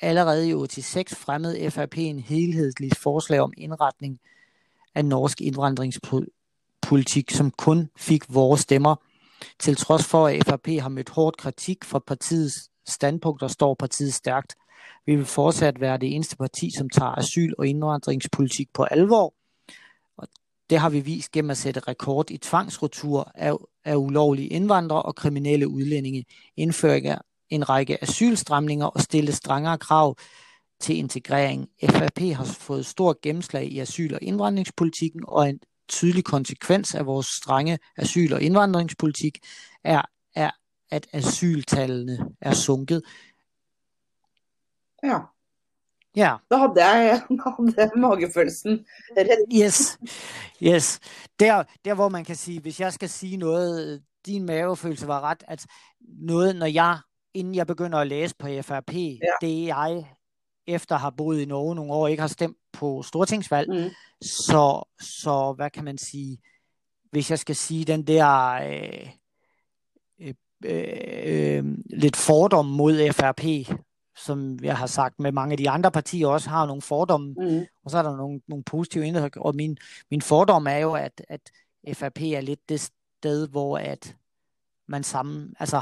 Allerede 0.02 0.50
i 0.50 0.52
86 0.52 1.16
fremmede 1.16 1.72
FRP 1.72 1.98
en 1.98 2.20
helhedslig 2.20 2.92
forslag 2.98 3.40
om 3.40 3.54
indretning 3.58 4.20
af 4.96 5.06
norsk 5.06 5.42
indvandringspolitik, 5.42 7.32
som 7.32 7.52
kun 7.52 7.90
fik 7.98 8.24
vores 8.34 8.62
stemmer. 8.62 8.96
Til 9.60 9.76
trods 9.76 10.06
for, 10.06 10.28
at 10.28 10.46
FRP 10.46 10.68
har 10.68 10.90
mødt 10.90 11.10
hård 11.10 11.34
kritik 11.38 11.84
fra 11.84 12.00
partiets 12.00 12.70
standpunkter, 12.88 13.48
står 13.48 13.74
partiet 13.74 14.14
stærkt. 14.14 14.56
Vi 15.06 15.16
vil 15.16 15.26
fortsat 15.26 15.82
være 15.82 15.98
det 15.98 16.16
eneste 16.16 16.38
parti, 16.38 16.72
som 16.78 16.90
tager 16.90 17.12
asyl- 17.12 17.54
og 17.58 17.68
indvandringspolitik 17.68 18.74
på 18.74 18.84
alvor. 18.84 19.34
Og 20.18 20.28
det 20.70 20.80
har 20.80 20.90
vi 20.90 21.00
vist 21.00 21.32
gennem 21.32 21.52
at 21.52 21.58
sætte 21.58 21.80
rekord 21.80 22.32
i 22.32 22.38
tvangsretur 22.38 23.32
af, 23.36 23.54
af 23.86 23.96
ulovlige 23.96 24.48
indvandrere 24.48 25.02
og 25.02 25.16
kriminelle 25.16 25.68
udlændinge, 25.68 26.26
indføre 26.58 27.20
en 27.50 27.70
række 27.70 28.04
asylstramninger 28.04 28.86
og 28.86 29.02
stille 29.02 29.32
strengere 29.32 29.78
krav 29.78 30.16
til 30.80 30.98
integrering. 30.98 31.70
FRP 31.90 32.20
har 32.20 32.44
fået 32.44 32.86
stor 32.86 33.20
gennemslag 33.22 33.66
i 33.66 33.80
asyl- 33.80 34.14
og 34.14 34.20
indvandringspolitikken, 34.22 35.22
og 35.28 35.50
en 35.50 35.60
tydelig 35.90 36.24
konsekvens 36.24 36.96
af 36.96 37.06
vores 37.06 37.26
strenge 37.26 37.80
asyl- 37.98 38.34
og 38.34 38.42
indvandringspolitik 38.42 39.38
er, 39.84 40.02
er 40.36 40.52
at 40.92 41.08
asyltallene 41.14 42.30
er 42.42 42.54
sunket. 42.54 43.02
Ja. 45.04 45.20
Ja. 46.16 46.36
Da 46.52 46.58
hadde 46.58 46.86
jeg, 46.86 47.22
hadde 47.78 48.00
magefølelsen 48.00 48.86
rett. 49.18 49.66
Yes, 49.66 50.00
yes. 50.64 51.00
Der, 51.40 51.64
der 51.86 51.94
hvor 51.94 52.10
man 52.10 52.26
kan 52.26 52.36
sige, 52.36 52.62
hvis 52.62 52.80
jeg 52.80 52.94
skal 52.94 53.10
sige 53.10 53.38
noget, 53.38 54.04
din 54.26 54.46
mavefølelse 54.46 55.08
var 55.08 55.22
ret, 55.22 55.44
at 55.48 55.66
noget, 56.02 56.56
når 56.56 56.66
jeg, 56.66 56.98
inden 57.34 57.56
jeg 57.56 57.68
begynder 57.68 57.98
at 57.98 58.08
læse 58.08 58.36
på 58.36 58.48
FRP, 58.62 58.94
ja. 58.94 59.48
det 59.48 59.66
jeg 59.66 60.16
efter 60.68 60.96
at 60.96 61.02
have 61.02 61.12
boet 61.12 61.42
i 61.42 61.46
Norge 61.46 61.76
nogle 61.76 61.94
år, 61.94 62.08
ikke 62.08 62.22
har 62.22 62.28
stemt 62.28 62.58
på 62.74 63.04
stortingsvalg, 63.04 63.70
mm. 63.70 63.90
så, 64.22 64.88
så 65.02 65.54
hvad 65.56 65.70
kan 65.70 65.84
man 65.84 65.98
sige, 65.98 66.38
hvis 67.12 67.32
jeg 67.32 67.40
skal 67.40 67.56
sige 67.56 67.86
den 67.86 68.08
der 68.08 68.52
øh, 68.52 69.10
øh, 70.20 70.34
øh, 70.66 71.64
lidt 71.90 72.16
fordom 72.16 72.66
mod 72.66 73.12
FRP, 73.14 73.76
som 74.18 74.60
jeg 74.64 74.78
har 74.78 74.88
sagt 74.88 75.20
med 75.20 75.32
mange 75.32 75.52
af 75.52 75.58
de 75.58 75.70
andre 75.70 75.92
partier 75.92 76.28
også 76.28 76.50
har 76.50 76.66
nogle 76.66 76.82
fordomme, 76.82 77.36
mm. 77.38 77.66
og 77.84 77.92
så 77.92 77.98
er 77.98 78.02
der 78.02 78.18
nogle, 78.18 78.42
nogle 78.48 78.64
positive 78.64 79.08
indtryk, 79.08 79.38
og 79.38 79.56
min, 79.56 79.78
min 80.12 80.22
fordom 80.22 80.68
er 80.68 80.78
jo, 80.78 80.94
at, 80.94 81.22
at 81.30 81.42
FRP 81.94 82.22
er 82.22 82.42
lidt 82.42 82.70
det 82.70 82.92
sted, 83.20 83.48
hvor 83.48 83.78
at 83.78 84.16
man 84.88 85.04
sammen, 85.04 85.54
altså 85.60 85.82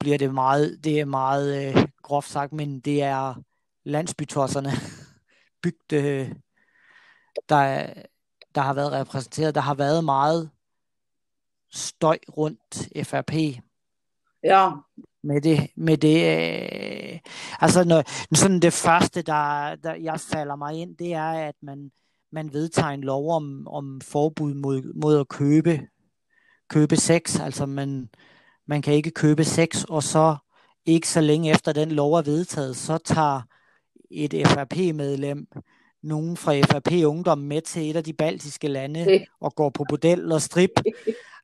bliver 0.00 0.18
det 0.18 0.34
meget, 0.34 0.84
det 0.84 1.00
er 1.00 1.04
meget 1.04 1.76
øh, 1.76 1.88
groft 2.02 2.28
sagt, 2.28 2.52
men 2.52 2.80
det 2.80 3.02
er 3.02 3.34
landsbytosserne 3.84 4.70
bygde, 5.62 5.96
øh, 5.96 6.32
der, 7.48 7.92
der 8.54 8.60
har 8.60 8.74
været 8.74 8.92
repræsenteret. 8.92 9.54
Der 9.54 9.60
har 9.60 9.74
været 9.74 10.04
meget 10.04 10.50
støj 11.70 12.18
rundt 12.36 13.06
FRP. 13.08 13.32
Ja. 14.44 14.70
Med 15.22 15.40
det, 15.40 15.70
med 15.76 15.96
det 15.96 16.16
øh, 16.16 17.18
altså 17.60 17.84
når, 17.84 18.04
sådan 18.36 18.60
det 18.60 18.72
første, 18.72 19.22
der, 19.22 19.74
der 19.76 19.94
jeg 19.94 20.20
falder 20.20 20.56
mig 20.56 20.74
ind, 20.74 20.96
det 20.96 21.14
er, 21.14 21.30
at 21.30 21.54
man, 21.62 21.92
man 22.32 22.52
vedtager 22.52 22.88
en 22.88 23.04
lov 23.04 23.30
om, 23.30 23.68
om 23.68 24.00
forbud 24.00 24.54
mod, 24.54 24.94
mod 24.94 25.20
at 25.20 25.28
købe, 25.28 25.80
købe 26.68 26.96
sex. 26.96 27.40
Altså 27.40 27.66
man, 27.66 28.08
man 28.66 28.82
kan 28.82 28.94
ikke 28.94 29.10
købe 29.10 29.44
sex, 29.44 29.84
og 29.84 30.02
så 30.02 30.36
ikke 30.86 31.08
så 31.08 31.20
længe 31.20 31.50
efter 31.50 31.72
den 31.72 31.90
lov 31.90 32.14
er 32.14 32.22
vedtaget, 32.22 32.76
så 32.76 32.98
tager 32.98 33.42
et 34.10 34.46
FRP-medlem 34.46 35.46
nogen 36.02 36.36
fra 36.36 36.60
FRP 36.60 36.92
Ungdom 37.06 37.38
med 37.38 37.62
til 37.62 37.90
et 37.90 37.96
af 37.96 38.04
de 38.04 38.12
baltiske 38.12 38.68
lande 38.68 39.26
og 39.40 39.54
går 39.54 39.70
på 39.70 39.84
bordel 39.88 40.32
og 40.32 40.42
strip. 40.42 40.70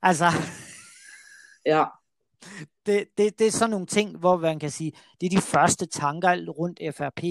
Altså, 0.02 0.26
ja. 1.66 1.85
Det, 2.87 3.08
det, 3.18 3.38
det 3.38 3.46
er 3.46 3.50
sådan 3.50 3.70
nogle 3.70 3.87
ting, 3.87 4.18
hvor 4.18 4.37
man 4.37 4.58
kan 4.58 4.70
sige, 4.70 4.92
det 5.20 5.26
er 5.26 5.30
de 5.30 5.42
første 5.42 5.87
tanker 5.87 6.50
rundt 6.50 6.80
FRP, 6.96 7.23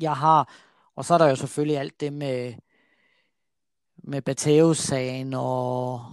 jeg 0.00 0.16
har. 0.16 0.54
Og 0.96 1.04
så 1.04 1.14
er 1.14 1.18
der 1.18 1.28
jo 1.28 1.36
selvfølgelig 1.36 1.78
alt 1.78 2.00
det 2.00 2.12
med, 2.12 2.54
med 3.96 4.22
Bateus-sagen 4.22 5.34
og... 5.34 6.04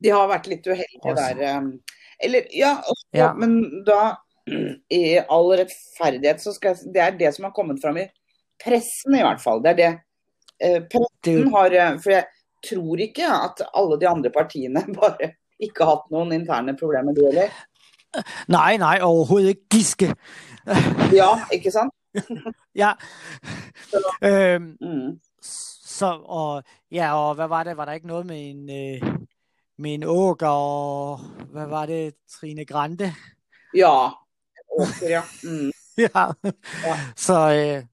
De 0.00 0.12
har 0.14 0.28
vært 0.30 0.48
litt 0.50 0.66
uheldige 0.66 1.14
der. 1.16 1.40
Um, 1.58 1.72
eller, 2.20 2.46
ja, 2.52 2.74
også, 2.84 3.06
ja, 3.16 3.30
men 3.36 3.84
da 3.86 4.16
i 5.00 5.18
all 5.20 5.50
rettferdighet 5.60 6.42
så 6.42 6.52
skal 6.56 6.78
Det 6.94 7.02
er 7.02 7.16
det 7.18 7.32
som 7.36 7.48
har 7.48 7.54
kommet 7.56 7.80
fram 7.82 7.98
i 8.00 8.06
pressen, 8.64 9.16
i 9.16 9.24
hvert 9.24 9.42
fall. 9.42 9.62
Det 9.64 9.74
er 9.74 9.80
det. 9.80 9.90
Eh, 10.60 10.82
pressen 10.92 11.52
har 11.54 11.76
eh, 11.76 11.96
For 12.02 12.16
jeg 12.16 12.26
tror 12.66 13.00
ikke 13.00 13.28
at 13.28 13.62
alle 13.72 14.00
de 14.00 14.08
andre 14.08 14.32
partiene 14.34 14.84
bare 15.00 15.34
ikke 15.60 15.84
har 15.84 15.96
hatt 15.96 16.12
noen 16.12 16.32
interne 16.36 16.76
problemer, 16.76 17.16
de 17.16 17.26
heller. 17.28 17.56
Nej, 18.50 18.76
nej, 18.76 18.98
overhovedet 19.06 19.54
ikke. 19.54 19.66
Giske. 19.76 20.14
ja, 21.20 21.30
ikke 21.52 21.70
sant? 21.72 21.94
ja. 22.82 22.92
Så, 23.90 24.00
øhm, 24.24 24.76
mm. 24.80 25.20
så, 25.42 26.06
og, 26.24 26.62
ja, 26.90 27.14
og 27.14 27.34
hvad 27.34 27.48
var 27.48 27.64
det? 27.64 27.76
Var 27.76 27.84
der 27.84 27.92
ikke 27.92 28.06
noget 28.06 28.26
med 28.26 28.50
en, 28.50 28.70
øh, 28.70 29.12
en 29.84 30.04
åker 30.04 30.48
og, 30.48 31.18
hvad 31.52 31.66
var 31.66 31.86
det, 31.86 32.14
Trine 32.32 32.64
Grande? 32.64 33.14
Ja, 33.76 34.06
åker, 34.78 35.08
ja. 35.08 35.22
Mm. 35.42 35.72
ja. 36.14 36.26
ja. 36.86 36.96
Så, 37.16 37.34
øh, 37.34 37.84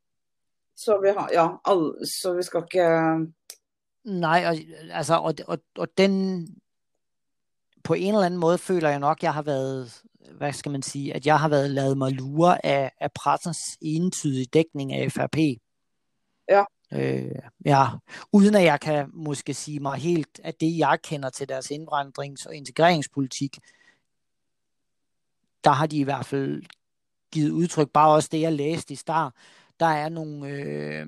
så 0.75 1.00
vi 1.03 1.08
har, 1.17 1.29
ja, 1.34 1.48
all, 1.65 2.08
så 2.22 2.34
vi 2.34 2.44
skal 2.44 2.63
ikke... 2.63 2.88
Nej, 4.06 4.44
og, 4.48 4.56
altså, 4.91 5.15
og, 5.15 5.34
og, 5.48 5.58
og 5.77 5.88
den, 5.98 6.48
på 7.84 7.94
en 7.94 8.13
eller 8.13 8.25
anden 8.25 8.39
måde 8.39 8.58
føler 8.58 8.89
jeg 8.89 9.00
nok, 9.00 9.24
jeg 9.24 9.34
har 9.34 9.41
været, 9.41 10.01
hvad 10.38 10.53
skal 10.53 10.72
man 10.72 10.82
sige, 10.82 11.13
at 11.13 11.25
jeg 11.25 11.39
har 11.39 11.50
været 11.50 11.70
lavet 11.70 11.98
mig 11.98 12.12
lure 12.12 12.65
af, 12.65 12.91
af 13.00 13.12
pressens 13.12 13.60
entydige 13.82 14.46
dækning 14.46 14.94
af 14.94 15.12
FRP. 15.12 15.38
Ja. 16.50 16.63
Øh, 16.94 17.32
ja, 17.65 17.86
uden 18.32 18.56
at 18.56 18.63
jeg 18.63 18.79
kan 18.79 19.10
måske 19.13 19.53
sige 19.53 19.79
mig 19.79 19.98
helt, 19.98 20.39
at 20.44 20.62
det 20.62 20.77
jeg 20.77 21.00
kender 21.03 21.29
til 21.29 21.50
deres 21.50 21.72
indvandrings- 21.72 22.48
og 22.48 22.56
integreringspolitik, 22.56 23.58
der 25.63 25.72
har 25.72 25.88
de 25.88 25.98
i 25.98 26.03
hvert 26.03 26.25
fald 26.25 26.63
givet 27.32 27.51
udtryk, 27.51 27.89
bare 27.89 28.13
også 28.13 28.29
det 28.32 28.41
jeg 28.41 28.53
læste 28.53 28.94
i 28.94 28.96
start, 28.96 29.34
der 29.79 29.86
er 29.86 30.10
nogle, 30.10 30.50
øh, 30.50 31.08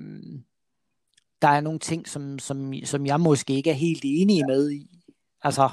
der 1.41 1.47
er 1.47 1.61
nogle 1.61 1.79
ting, 1.79 2.07
som, 2.07 2.39
som, 2.39 2.73
som 2.83 3.05
jeg 3.05 3.19
måske 3.19 3.53
ikke 3.53 3.69
er 3.69 3.73
helt 3.73 4.01
enig 4.05 4.45
med 4.47 4.71
i. 4.71 4.99
Altså, 5.41 5.69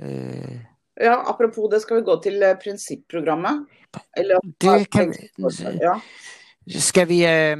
øh, 0.00 0.60
Ja, 1.00 1.30
apropos 1.30 1.68
det, 1.72 1.82
skal 1.82 1.96
vi 1.96 2.02
gå 2.02 2.20
til 2.22 2.42
uh, 2.42 2.58
prinsipprogrammet? 2.62 3.66
Eller, 4.16 4.40
det 4.60 4.90
kan 4.90 5.08
vi, 5.08 5.44
ja. 5.80 6.00
Skal 6.68 7.08
vi, 7.08 7.26
øh, 7.26 7.56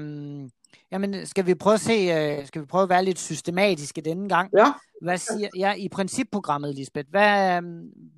jamen, 0.97 1.27
skal 1.27 1.47
vi 1.47 1.55
prøve 1.55 1.75
at 1.75 1.81
se, 1.81 1.93
øh, 1.93 2.47
skal 2.47 2.61
vi 2.63 2.67
prøve 2.67 2.83
at 2.83 2.89
være 2.89 3.05
lidt 3.05 3.19
systematiske 3.19 4.01
denne 4.01 4.29
gang? 4.29 4.51
Ja. 4.59 4.73
Hvad 5.03 5.19
siger, 5.19 5.49
ja, 5.57 5.73
i 5.75 5.89
principprogrammet, 5.89 6.75
Lisbeth, 6.75 7.11
hvad, 7.11 7.57
øh, 7.57 7.63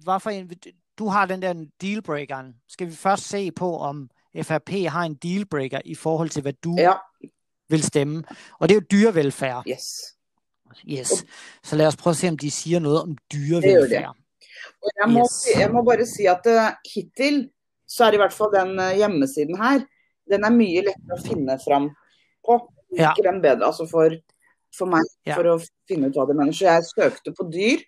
hvad 0.04 0.20
for 0.20 0.30
en, 0.30 0.50
du 0.98 1.08
har 1.08 1.26
den 1.26 1.42
der 1.42 1.54
dealbreakeren. 1.80 2.54
Skal 2.68 2.86
vi 2.86 2.92
først 2.92 3.28
se 3.28 3.50
på, 3.50 3.78
om 3.78 4.10
FRP 4.42 4.70
har 4.70 5.02
en 5.02 5.14
dealbreaker 5.14 5.80
i 5.84 5.94
forhold 5.94 6.28
til, 6.28 6.42
hvad 6.42 6.52
du 6.52 6.74
ja. 6.78 6.92
vil 7.68 7.82
stemme. 7.82 8.24
Og 8.58 8.68
det 8.68 8.76
er 8.76 8.80
jo 8.80 8.86
dyrevelfærd. 8.90 9.64
Yes. 9.68 9.84
Yes. 10.88 11.24
Så 11.62 11.76
lad 11.76 11.86
os 11.86 11.96
prøve 11.96 12.12
at 12.12 12.16
se, 12.16 12.28
om 12.28 12.38
de 12.38 12.50
siger 12.50 12.78
noget 12.78 13.02
om 13.02 13.16
dyrevelfærd. 13.32 13.82
Det 13.82 13.90
det. 13.90 14.06
Og 14.82 14.90
jeg, 15.00 15.12
må, 15.12 15.20
yes. 15.20 15.60
jeg 15.60 15.70
må 15.72 15.82
bare 15.82 16.06
si 16.06 16.24
at 16.26 16.46
uh, 16.46 16.92
hittil 16.94 17.50
så 17.88 18.04
er 18.04 18.10
det 18.10 18.18
i 18.18 18.22
hvert 18.24 18.32
fall 18.32 18.52
den 18.54 18.78
uh, 18.78 18.96
hjemmesiden 18.96 19.56
her, 19.62 19.80
den 20.30 20.44
er 20.44 20.52
mye 20.52 20.84
lettere 20.84 21.16
å 21.16 21.24
finne 21.24 21.56
fram 21.64 21.88
på. 22.44 22.58
Den 23.22 23.42
bedre, 23.44 23.68
altså 23.68 23.84
for, 23.90 24.14
for 24.74 24.90
meg, 24.90 25.04
ja. 25.28 25.36
for 25.36 25.52
å 25.52 25.58
finne 25.88 26.08
ut 26.08 26.16
hva 26.16 26.24
de 26.28 26.36
mener. 26.38 26.56
Så 26.56 26.68
jeg 26.68 26.86
søkte 26.88 27.34
på 27.36 27.46
dyr, 27.52 27.82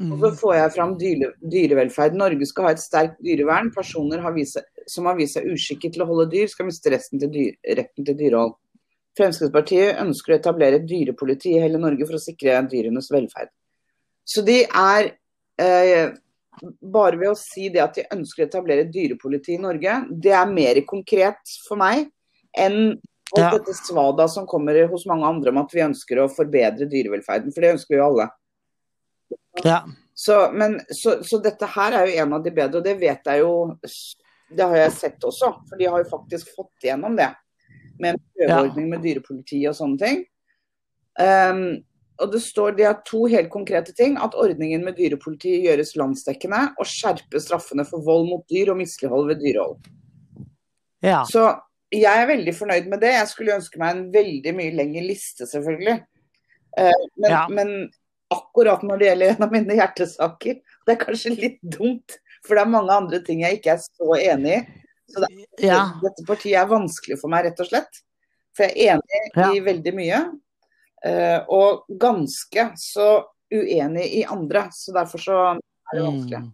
og 0.00 0.16
så 0.16 0.30
mm. 0.30 0.36
får 0.40 0.54
jeg 0.56 0.72
fram 0.74 0.92
dyre, 0.98 1.28
dyrevelferd. 1.52 2.16
Norge 2.16 2.46
skal 2.48 2.66
ha 2.66 2.72
et 2.72 2.82
sterkt 2.82 3.18
dyrevern. 3.22 3.70
Personer 3.74 4.22
har 4.24 4.32
vist, 4.34 4.58
som 4.88 5.06
har 5.06 5.18
vist 5.18 5.36
seg 5.36 5.50
uskikket 5.52 5.94
til 5.94 6.04
å 6.04 6.08
holde 6.08 6.30
dyr, 6.32 6.48
skal 6.50 6.66
miste 6.66 6.90
til, 6.90 7.28
dyr, 7.30 7.58
retten 7.78 8.08
til 8.08 8.16
dyrehold. 8.18 8.56
Fremskrittspartiet 9.18 10.00
ønsker 10.00 10.32
å 10.32 10.38
etablere 10.38 10.80
et 10.80 10.88
dyrepoliti 10.88 11.52
i 11.52 11.60
hele 11.60 11.80
Norge 11.80 12.08
for 12.08 12.16
å 12.16 12.22
sikre 12.22 12.56
dyrenes 12.72 13.10
velferd. 13.12 13.52
Så 14.24 14.44
de 14.46 14.62
er 14.64 15.12
eh, 15.60 16.12
Bare 16.62 17.16
ved 17.16 17.30
å 17.30 17.38
si 17.38 17.70
det 17.72 17.80
at 17.80 17.96
de 17.96 18.02
ønsker 18.12 18.44
å 18.44 18.46
etablere 18.46 18.84
et 18.84 18.90
dyrepoliti 18.92 19.54
i 19.56 19.60
Norge, 19.60 19.94
det 20.12 20.34
er 20.36 20.50
mer 20.52 20.76
konkret 20.84 21.48
for 21.64 21.80
meg 21.80 22.10
enn 22.52 22.98
ja. 23.40 23.50
dette 23.54 23.74
svada 23.74 24.26
som 24.28 24.46
kommer 24.46 24.76
hos 24.90 25.06
mange 25.08 25.26
andre 25.26 25.52
om 25.52 25.60
at 25.62 25.72
vi 25.72 25.84
ønsker 25.84 26.20
å 26.20 26.30
forbedre 26.32 26.88
dyrevelferden. 26.90 27.52
For 27.54 27.64
det 27.64 27.74
ønsker 27.78 27.96
jo 27.96 28.06
alle. 28.10 28.28
Ja. 29.64 29.82
Så, 30.14 30.36
men, 30.52 30.80
så, 30.92 31.18
så, 31.24 31.38
dette 31.42 31.68
her 31.74 31.96
er 31.96 32.10
jo 32.10 32.18
en 32.24 32.34
av 32.36 32.42
de 32.44 32.52
bedre, 32.52 32.80
og 32.80 32.84
det 32.84 32.98
vet 33.00 33.26
jeg 33.26 33.40
jo 33.40 33.52
Det 34.52 34.66
har 34.68 34.76
jeg 34.76 34.92
sett 34.92 35.24
også, 35.24 35.48
for 35.68 35.80
de 35.80 35.88
har 35.88 36.02
jo 36.02 36.10
faktisk 36.10 36.50
fått 36.52 36.84
igjennom 36.84 37.16
det. 37.16 37.30
med 38.00 38.14
en 38.14 38.20
prøveordning 38.34 38.90
med 38.90 39.02
dyrepoliti 39.04 39.62
og 39.70 39.76
sånne 39.78 39.98
ting. 40.00 40.22
Um, 41.20 41.80
og 42.20 42.32
det 42.32 42.40
står 42.44 42.74
det 42.76 42.86
er 42.88 43.00
to 43.06 43.24
helt 43.30 43.50
konkrete 43.52 43.94
ting. 43.96 44.16
At 44.20 44.36
ordningen 44.38 44.84
med 44.84 44.96
dyrepoliti 44.98 45.54
gjøres 45.64 45.94
landsdekkende, 45.96 46.74
og 46.76 46.88
skjerpe 46.88 47.40
straffene 47.40 47.86
for 47.88 48.04
vold 48.04 48.28
mot 48.28 48.44
dyr 48.50 48.72
og 48.74 48.80
mislighold 48.80 49.30
ved 49.30 49.40
dyrehold. 49.44 49.78
Ja. 51.02 51.22
Så 51.28 51.48
jeg 51.92 52.22
er 52.22 52.26
veldig 52.30 52.54
fornøyd 52.56 52.86
med 52.90 53.00
det. 53.04 53.12
Jeg 53.14 53.28
skulle 53.30 53.56
ønske 53.58 53.78
meg 53.80 53.96
en 53.96 54.04
veldig 54.14 54.54
mye 54.56 54.74
lengre 54.78 55.02
liste, 55.06 55.46
selvfølgelig. 55.50 55.98
Uh, 56.78 57.02
men, 57.20 57.30
Ja. 57.30 57.42
men 57.48 57.72
akkurat 58.32 58.82
når 58.82 58.98
det 58.98 59.08
gjelder 59.10 59.34
en 59.34 59.42
av 59.44 59.52
mine 59.52 59.74
hjertesaker, 59.76 60.60
det 60.86 60.94
er 60.94 61.00
kanskje 61.04 61.34
litt 61.36 61.58
dumt. 61.62 62.16
For 62.46 62.56
det 62.56 62.62
er 62.64 62.70
mange 62.72 62.94
andre 62.96 63.20
ting 63.22 63.42
jeg 63.44 63.58
ikke 63.60 63.74
er 63.76 63.82
så 63.84 64.16
enig 64.18 64.54
i. 64.56 64.62
Så 65.12 65.20
det, 65.20 65.28
ja. 65.66 65.82
dette 66.00 66.24
partiet 66.26 66.56
er 66.58 66.70
vanskelig 66.70 67.18
for 67.20 67.28
meg, 67.28 67.44
rett 67.44 67.60
og 67.60 67.68
slett. 67.68 68.00
For 68.56 68.64
jeg 68.64 68.88
er 68.88 68.96
enig 68.96 69.20
Ja. 69.36 69.50
i 69.52 69.60
veldig 69.60 69.94
mye. 69.94 70.22
eh, 71.04 71.40
og 71.50 71.84
ganske 71.98 72.64
så 72.78 73.24
uenig 73.52 74.04
i 74.20 74.24
andre. 74.24 74.68
Så 74.72 74.92
derfor 74.94 75.18
så 75.18 75.38
er 75.58 75.96
det 75.98 76.02
vanskelig. 76.06 76.38
Mm. 76.38 76.52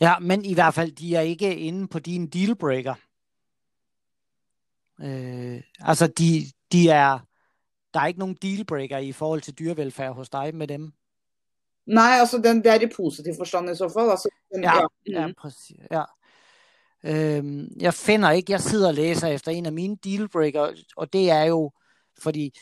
Ja, 0.00 0.16
men 0.20 0.44
i 0.44 0.54
hvert 0.54 0.74
fald, 0.74 0.94
de 0.96 1.14
er 1.16 1.28
ikke 1.28 1.52
inde 1.54 1.86
på 1.86 2.00
din 2.00 2.26
dealbreaker. 2.26 2.96
Øh, 5.00 5.60
altså, 5.78 6.06
de, 6.06 6.44
de 6.72 6.88
er, 6.88 7.18
der 7.94 8.00
er 8.00 8.06
ikke 8.06 8.20
nogen 8.20 8.38
dealbreaker 8.42 8.98
i 8.98 9.12
forhold 9.12 9.40
til 9.40 9.58
dyrevelfærd 9.58 10.14
hos 10.14 10.30
dig 10.30 10.54
med 10.54 10.68
dem. 10.68 10.92
Nei, 11.86 12.18
altså 12.20 12.38
den, 12.38 12.56
det 12.56 12.66
er 12.66 12.80
i 12.80 12.90
positiv 12.96 13.32
forstand 13.38 13.70
i 13.70 13.74
så 13.74 13.88
fall. 13.88 14.10
Altså, 14.10 14.28
den, 14.54 14.62
Ja, 14.64 14.80
ja. 15.06 15.20
Ja, 15.20 15.32
præcis. 15.38 15.76
Ja. 15.90 16.04
Øhm, 17.04 17.68
jeg 17.80 17.94
finder 17.94 18.30
ikke, 18.30 18.52
jeg 18.52 18.60
sidder 18.60 18.88
og 18.88 18.94
læser 18.94 19.28
efter 19.28 19.52
en 19.52 19.66
af 19.66 19.72
mine 19.72 19.96
dealbreaker, 20.04 20.72
og 20.96 21.12
det 21.12 21.30
er 21.30 21.42
jo, 21.42 21.72
fordi 22.18 22.58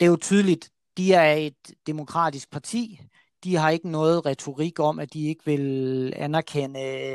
det 0.00 0.06
er 0.06 0.10
jo 0.10 0.16
tydeligt, 0.16 0.70
de 0.96 1.12
er 1.12 1.34
et 1.34 1.74
demokratisk 1.86 2.50
parti, 2.50 3.00
de 3.44 3.56
har 3.56 3.70
ikke 3.70 3.88
noget 3.88 4.26
retorik 4.26 4.80
om, 4.80 4.98
at 4.98 5.12
de 5.12 5.28
ikke 5.28 5.44
vil 5.44 6.12
anerkende 6.16 7.06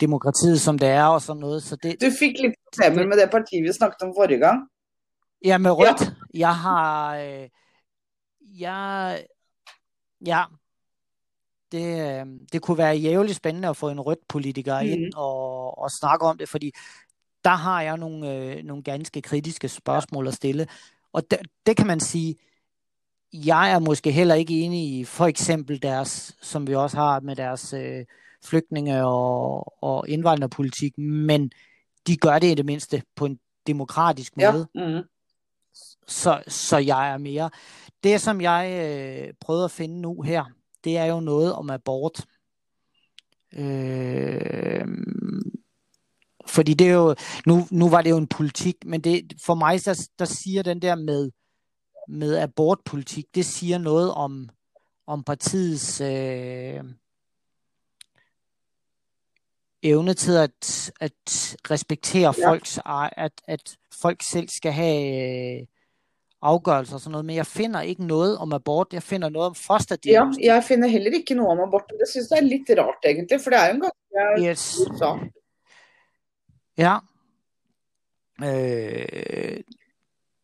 demokratiet 0.00 0.60
som 0.60 0.78
det 0.78 0.88
er 0.88 1.04
og 1.04 1.22
sådan 1.22 1.40
noget, 1.40 1.62
så 1.62 1.76
det, 1.76 1.96
Du 2.00 2.10
fikk 2.18 2.40
litt 2.40 2.54
problemer 2.76 3.06
med 3.06 3.20
det 3.20 3.30
partiet 3.30 3.64
vi 3.64 3.72
snakket 3.72 4.02
om 4.02 4.14
forrige 4.16 4.38
gang. 4.38 4.68
Ja, 5.44 5.58
med 5.58 5.70
rødt. 5.70 6.12
Jeg 6.34 6.54
har... 6.56 7.16
Øh, 7.16 7.48
jeg, 8.60 9.24
ja, 10.26 10.44
det, 11.72 12.20
øh, 12.20 12.26
det 12.52 12.62
kunne 12.62 12.78
være 12.78 12.96
jævligt 12.96 13.36
spændende 13.36 13.68
at 13.68 13.76
få 13.76 13.88
en 13.88 14.00
rødt 14.00 14.28
politiker 14.28 14.78
ind 14.78 15.14
og, 15.14 15.78
og 15.78 15.90
snakke 15.90 16.26
om 16.26 16.38
det, 16.38 16.48
fordi 16.48 16.72
der 17.44 17.50
har 17.50 17.82
jeg 17.82 17.96
nogle, 17.96 18.34
øh, 18.34 18.64
nogle 18.64 18.82
ganske 18.82 19.22
kritiske 19.22 19.68
spørgsmål 19.68 20.28
at 20.28 20.34
stille. 20.34 20.66
Og 21.12 21.30
det, 21.30 21.38
det 21.66 21.76
kan 21.76 21.86
man 21.86 22.00
sige, 22.00 22.36
jeg 23.32 23.72
er 23.72 23.78
måske 23.78 24.12
heller 24.12 24.34
ikke 24.34 24.60
enig 24.60 24.98
i 24.98 25.04
for 25.04 25.26
eksempel 25.26 25.82
deres, 25.82 26.36
som 26.42 26.66
vi 26.66 26.74
også 26.74 26.96
har 26.96 27.20
med 27.20 27.36
deres 27.36 27.72
øh, 27.72 28.04
flygtninge- 28.44 29.04
og, 29.04 29.82
og 29.82 30.08
indvandrerpolitik, 30.08 30.98
men 30.98 31.50
de 32.06 32.16
gør 32.16 32.38
det 32.38 32.50
i 32.50 32.54
det 32.54 32.66
mindste 32.66 33.02
på 33.16 33.26
en 33.26 33.38
demokratisk 33.66 34.36
måde. 34.36 34.68
Ja. 34.74 34.98
Mm. 34.98 35.04
Så, 36.06 36.42
så 36.48 36.76
jeg 36.76 37.12
er 37.12 37.18
mere. 37.18 37.50
Det, 38.04 38.20
som 38.20 38.40
jeg 38.40 38.70
øh, 38.72 39.34
prøvede 39.40 39.64
at 39.64 39.70
finde 39.70 40.00
nu 40.00 40.22
her, 40.22 40.44
det 40.84 40.96
er 40.96 41.04
jo 41.04 41.20
noget 41.20 41.52
om 41.52 41.70
abort. 41.70 42.26
Øh, 43.52 44.88
fordi 46.46 46.74
det 46.74 46.88
er 46.88 46.92
jo, 46.92 47.14
nu, 47.46 47.66
nu 47.70 47.88
var 47.88 48.02
det 48.02 48.10
jo 48.10 48.16
en 48.16 48.26
politik, 48.26 48.76
men 48.84 49.00
det, 49.00 49.32
for 49.44 49.54
mig, 49.54 49.84
der, 49.84 50.08
der 50.18 50.24
siger 50.24 50.62
den 50.62 50.82
der 50.82 50.94
med, 50.94 51.30
med 52.08 52.36
abortpolitik, 52.36 53.24
det 53.34 53.44
siger 53.44 53.78
noget 53.78 54.12
om, 54.12 54.48
om 55.06 55.24
partiets 55.24 56.00
øh, 56.00 56.84
evne 59.82 60.14
til 60.14 60.32
at, 60.36 60.90
at 61.00 61.56
respektere 61.70 62.34
Ja. 62.38 62.48
folks, 62.50 62.78
at, 63.16 63.32
at 63.44 63.76
folk 64.02 64.22
selv 64.22 64.48
skal 64.48 64.72
have 64.72 65.60
øh, 65.60 65.66
afgørelser 66.42 66.94
og 66.94 67.00
sådan 67.00 67.10
noget, 67.12 67.24
men 67.24 67.36
jeg 67.36 67.46
finder 67.46 67.80
ikke 67.80 68.06
noget 68.06 68.38
om 68.38 68.52
abort, 68.52 68.86
jeg 68.92 69.02
finder 69.02 69.28
noget 69.28 69.46
om 69.46 69.54
ja, 69.68 69.74
fosterdiagnostik. 69.74 70.44
jeg 70.44 70.64
finner 70.64 70.88
heller 70.88 71.10
ikke 71.10 71.34
noe 71.34 71.48
om 71.50 71.60
abort. 71.60 71.82
Det 71.88 72.08
syns 72.10 72.30
jeg 72.30 72.38
er 72.38 72.42
litt 72.42 72.70
rart, 72.78 73.04
egentlig. 73.06 73.40
For 73.40 73.50
det 73.50 73.58
er 73.58 73.68
jo 73.68 73.74
en 73.74 73.80
ganske 73.80 74.48
Yes. 74.48 74.78
sak. 74.98 75.18
Ja. 76.78 76.96
Øh, 78.44 79.60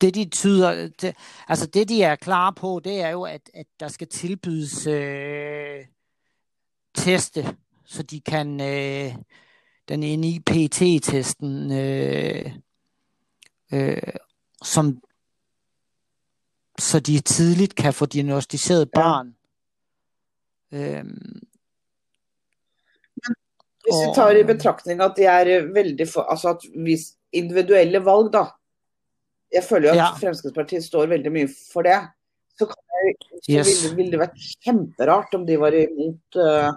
det 0.01 0.15
de 0.15 0.29
tyder, 0.31 0.89
det, 1.01 1.17
altså 1.49 1.67
det 1.67 1.89
de 1.89 2.03
er 2.03 2.17
klar 2.17 2.51
på, 2.51 2.81
det 2.85 3.01
er 3.01 3.09
jo, 3.09 3.23
at, 3.23 3.51
at 3.55 3.67
der 3.81 3.89
skal 3.89 4.07
tilbydes 4.09 4.87
øh, 4.87 5.85
teste, 6.95 7.57
så 7.87 8.03
de 8.03 8.21
kan 8.21 8.61
øh, 8.61 9.15
den 9.89 10.01
NIPT-testen, 10.01 11.73
øh, 11.73 12.53
øh, 13.73 14.13
som 14.63 15.03
så 16.79 17.01
de 17.01 17.21
tidligt 17.21 17.75
kan 17.75 17.95
få 17.95 18.07
diagnostiseret 18.07 18.89
Ja. 18.97 19.01
barn. 19.01 19.35
Øhm, 20.73 21.41
Hvis 23.85 24.01
vi 24.09 24.15
tar 24.15 24.31
i 24.31 24.43
betraktning 24.49 25.01
at 25.03 25.13
de 25.17 25.25
er 25.29 25.47
eh, 25.59 25.75
veldig 25.75 26.09
for 26.09 26.21
Altså 26.33 26.49
at 26.49 26.63
hvis 26.85 27.01
individuelle 27.33 28.01
valg, 28.05 28.33
da. 28.33 28.45
Jeg 29.53 29.65
føler 29.65 29.89
jo 29.89 29.93
at 29.93 29.97
Ja. 29.97 30.09
Fremskrittspartiet 30.21 30.85
står 30.85 31.07
veldig 31.07 31.33
mye 31.33 31.49
for 31.73 31.83
det. 31.83 32.01
Så, 32.59 32.67
kan 32.67 32.77
jeg, 33.05 33.15
så 33.43 33.53
Yes. 33.53 33.67
ville, 33.85 33.97
ville 33.97 34.11
det 34.13 34.21
vært 34.21 34.39
kjemperart 34.65 35.35
om 35.35 35.47
de 35.47 35.61
var 35.61 35.73
imot 35.77 36.37
eh, 36.37 36.73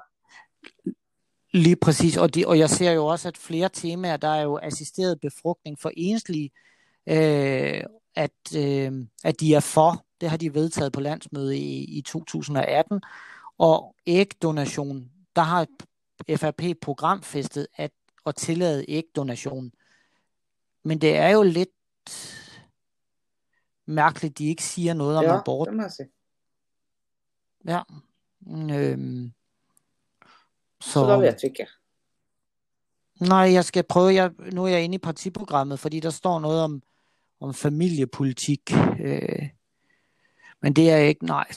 Lige 1.54 1.76
præcis, 1.76 2.18
og, 2.18 2.36
de, 2.36 2.48
og 2.48 2.60
jeg 2.60 2.70
ser 2.70 2.92
jo 2.92 3.06
også, 3.06 3.28
at 3.28 3.38
flere 3.38 3.70
temaer, 3.74 4.18
der 4.18 4.28
er 4.28 4.42
jo 4.42 4.60
assisteret 4.64 5.22
befrugtning 5.22 5.80
for 5.80 5.92
enslige, 5.98 6.52
øh, 7.08 7.84
at, 8.16 8.56
øh, 8.58 9.06
at 9.24 9.40
de 9.40 9.54
er 9.54 9.60
for. 9.60 10.06
Det 10.22 10.30
har 10.30 10.38
de 10.38 10.54
vedtaget 10.54 10.94
på 10.94 11.00
landsmødet 11.00 11.54
i, 11.54 11.98
i 11.98 12.02
2018. 12.02 13.02
Og 13.58 13.96
ægdonation, 14.08 15.12
der 15.36 15.42
har 15.42 15.68
FRP 16.38 16.64
programfæstet 16.82 17.68
at, 17.76 17.92
at 18.26 18.36
tillade 18.36 18.86
ægdonation. 18.88 19.72
Men 20.84 21.02
det 21.02 21.16
er 21.16 21.30
jo 21.30 21.44
lidt 21.44 21.70
mærkeligt, 23.86 24.38
de 24.38 24.46
ikke 24.48 24.64
siger 24.64 24.94
noget 24.94 25.18
om 25.18 25.24
Ja, 25.24 25.40
abort. 25.40 25.68
det 25.68 25.76
må 25.76 25.82
jeg 25.82 25.92
si. 25.92 26.04
Ja. 27.68 27.82
Øhm, 28.74 29.32
så, 30.82 30.92
Så 30.92 31.08
da 31.08 31.18
vet 31.18 31.36
vi 31.44 31.48
ikke. 31.48 31.68
Nej, 33.20 33.54
jeg 33.54 33.66
skal 33.66 33.84
prøve, 33.84 34.14
jeg, 34.14 34.32
nu 34.54 34.64
er 34.64 34.68
jeg 34.68 34.84
inde 34.84 34.96
i 34.96 34.98
partiprogrammet, 34.98 35.80
fordi 35.80 36.00
der 36.00 36.10
står 36.10 36.40
noget 36.40 36.62
om, 36.62 36.82
om 37.40 37.54
familiepolitik. 37.54 38.72
Øh, 39.00 39.50
men 40.62 40.74
det 40.74 40.92
er 40.92 40.98
ikke, 40.98 41.26
nej. 41.26 41.48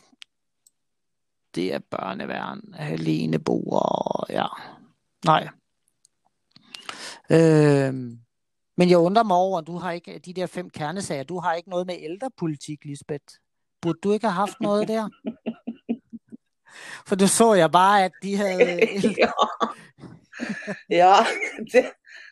Det 1.55 1.75
er 1.75 1.79
børneværn, 1.91 2.75
aleneboer, 2.79 3.81
og 3.81 4.27
ja, 4.31 4.47
nej. 5.25 5.49
Øh, 7.31 7.95
men 8.77 8.91
jeg 8.91 8.99
undrer 8.99 9.23
mig 9.23 9.37
over, 9.37 9.59
at 9.59 9.67
du 9.67 9.77
har 9.77 9.93
ikke, 9.93 10.19
de 10.19 10.33
der 10.33 10.47
fem 10.47 10.71
kernesager, 10.71 11.23
du 11.23 11.39
har 11.39 11.55
ikke 11.55 11.71
noget 11.71 11.87
med 11.87 11.97
ældrepolitik, 11.99 12.85
Lisbeth. 12.85 13.25
Burde 13.81 13.99
du 14.03 14.13
ikke 14.13 14.27
have 14.27 14.35
haft 14.35 14.61
noget 14.61 14.89
der? 14.89 15.09
For 17.07 17.17
du 17.21 17.27
så 17.29 17.55
jeg 17.59 17.71
bare, 17.73 18.05
at 18.05 18.13
de 18.23 18.37
havde... 18.37 18.81
ja. 19.23 19.33
ja 20.91 21.15
det, 21.73 21.85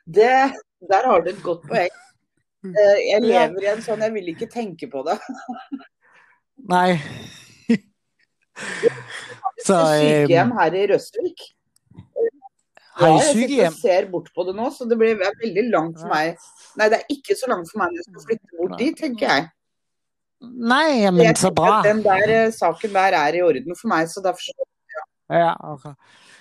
det, 0.06 0.30
der 0.90 1.06
har 1.06 1.20
du 1.20 1.30
et 1.30 1.42
godt 1.42 1.66
poeng. 1.68 1.90
Eh, 2.58 2.96
Jeg 3.06 3.20
lever 3.22 3.62
i 3.62 3.66
en 3.70 3.82
sånn 3.84 4.00
Jeg 4.02 4.10
vil 4.16 4.28
ikke 4.32 4.48
tenke 4.50 4.88
på 4.90 5.04
det. 5.06 5.14
Nej. 6.74 6.96
så 9.62 9.76
Sykehjem 10.00 10.50
øh, 10.52 10.58
her 10.58 10.74
i 10.74 10.86
Røsvik. 10.90 11.44
har 12.98 13.06
Ja, 13.06 13.12
jeg 13.14 13.22
sitter 13.22 13.46
sykehjem? 13.46 13.72
og 13.72 13.78
ser 13.80 14.08
bort 14.10 14.30
på 14.34 14.44
det 14.48 14.54
nå, 14.58 14.66
så 14.74 14.88
det 14.90 14.98
blir 14.98 15.20
veldig 15.22 15.64
langt 15.70 16.00
for 16.02 16.10
Ja. 16.10 16.14
meg. 16.14 16.36
Nei, 16.80 16.88
det 16.90 16.98
er 16.98 17.14
ikke 17.14 17.36
så 17.38 17.46
langt 17.52 17.70
for 17.70 17.78
meg 17.78 17.92
når 17.94 18.00
jeg 18.00 18.08
skal 18.08 18.26
flytte 18.26 18.58
bort 18.58 18.74
Nej. 18.74 18.78
dit, 18.82 18.98
tenker 19.04 19.26
jeg. 19.30 19.48
Nej, 20.40 20.88
jamen 21.04 21.22
Jeg 21.22 21.36
så 21.36 21.50
bra. 21.54 21.82
Den 21.82 22.02
der 22.04 22.46
eh, 22.46 22.52
saken 22.52 22.90
der 22.90 23.00
er 23.00 23.34
i 23.34 23.42
orden 23.42 23.76
for 23.80 23.88
meg, 23.88 24.08
så 24.08 24.20
derfor 24.24 24.38
så 24.38 24.52
Ja, 25.30 25.72
okay. 25.72 25.94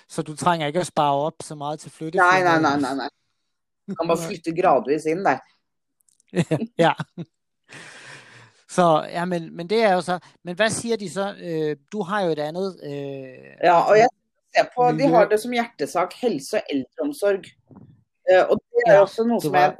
Så 0.08 0.22
du 0.22 0.36
trænger 0.36 0.66
ikke 0.66 0.80
at 0.80 0.86
spare 0.86 1.14
op 1.14 1.34
så 1.42 1.54
meget 1.54 1.80
til 1.80 1.90
flytte? 1.90 2.18
Nei, 2.18 2.42
nei, 2.42 2.60
nei. 2.60 2.80
nei, 2.80 2.94
nei. 2.94 3.08
Du 3.88 3.94
kan 3.94 4.08
bare 4.08 4.18
flytte 4.28 4.54
gradvis 4.62 5.04
inn 5.04 5.24
der. 5.24 5.38
ja. 6.84 6.92
Så, 8.68 9.06
ja, 9.12 9.24
men, 9.24 9.56
men 9.56 9.66
det 9.70 9.82
er 9.82 9.92
jo 9.92 10.00
så, 10.00 10.18
men 10.44 10.56
hvad 10.56 10.70
siger 10.70 10.96
de 10.96 11.10
så? 11.10 11.34
Øh, 11.40 11.76
du 11.92 12.02
har 12.02 12.20
jo 12.20 12.30
et 12.30 12.38
andet, 12.38 12.80
øh, 12.84 13.56
Ja, 13.64 13.80
og 13.80 13.98
jeg 13.98 14.08
ser 14.56 14.64
på, 14.76 14.92
De 14.92 15.08
har 15.08 15.24
det 15.28 15.40
som 15.40 15.52
hjertesak 15.52 16.12
helse 16.22 16.56
og 16.56 16.62
eldreomsorg. 16.70 17.44
Eh, 18.30 18.44
Og 18.50 18.60
det 18.60 18.82
er 18.86 18.92
Ja, 18.92 19.00
også 19.00 19.24
noe 19.24 19.40
som 19.40 19.54
jeg 19.54 19.76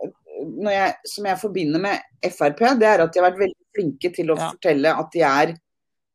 jeg, 0.70 0.94
som 1.07 1.27
jeg 1.27 1.38
forbinder 1.40 1.81
med 1.83 1.98
Frp, 2.31 2.61
det 2.81 2.88
er 2.88 3.03
at 3.05 3.14
de 3.14 3.20
har 3.20 3.31
vært 3.31 3.40
veldig 3.44 3.66
flinke 3.77 4.11
til 4.14 4.31
å 4.31 4.37
Ja. 4.38 4.51
fortelle 4.51 4.92
at 4.98 5.12
de 5.12 5.20
er 5.20 5.55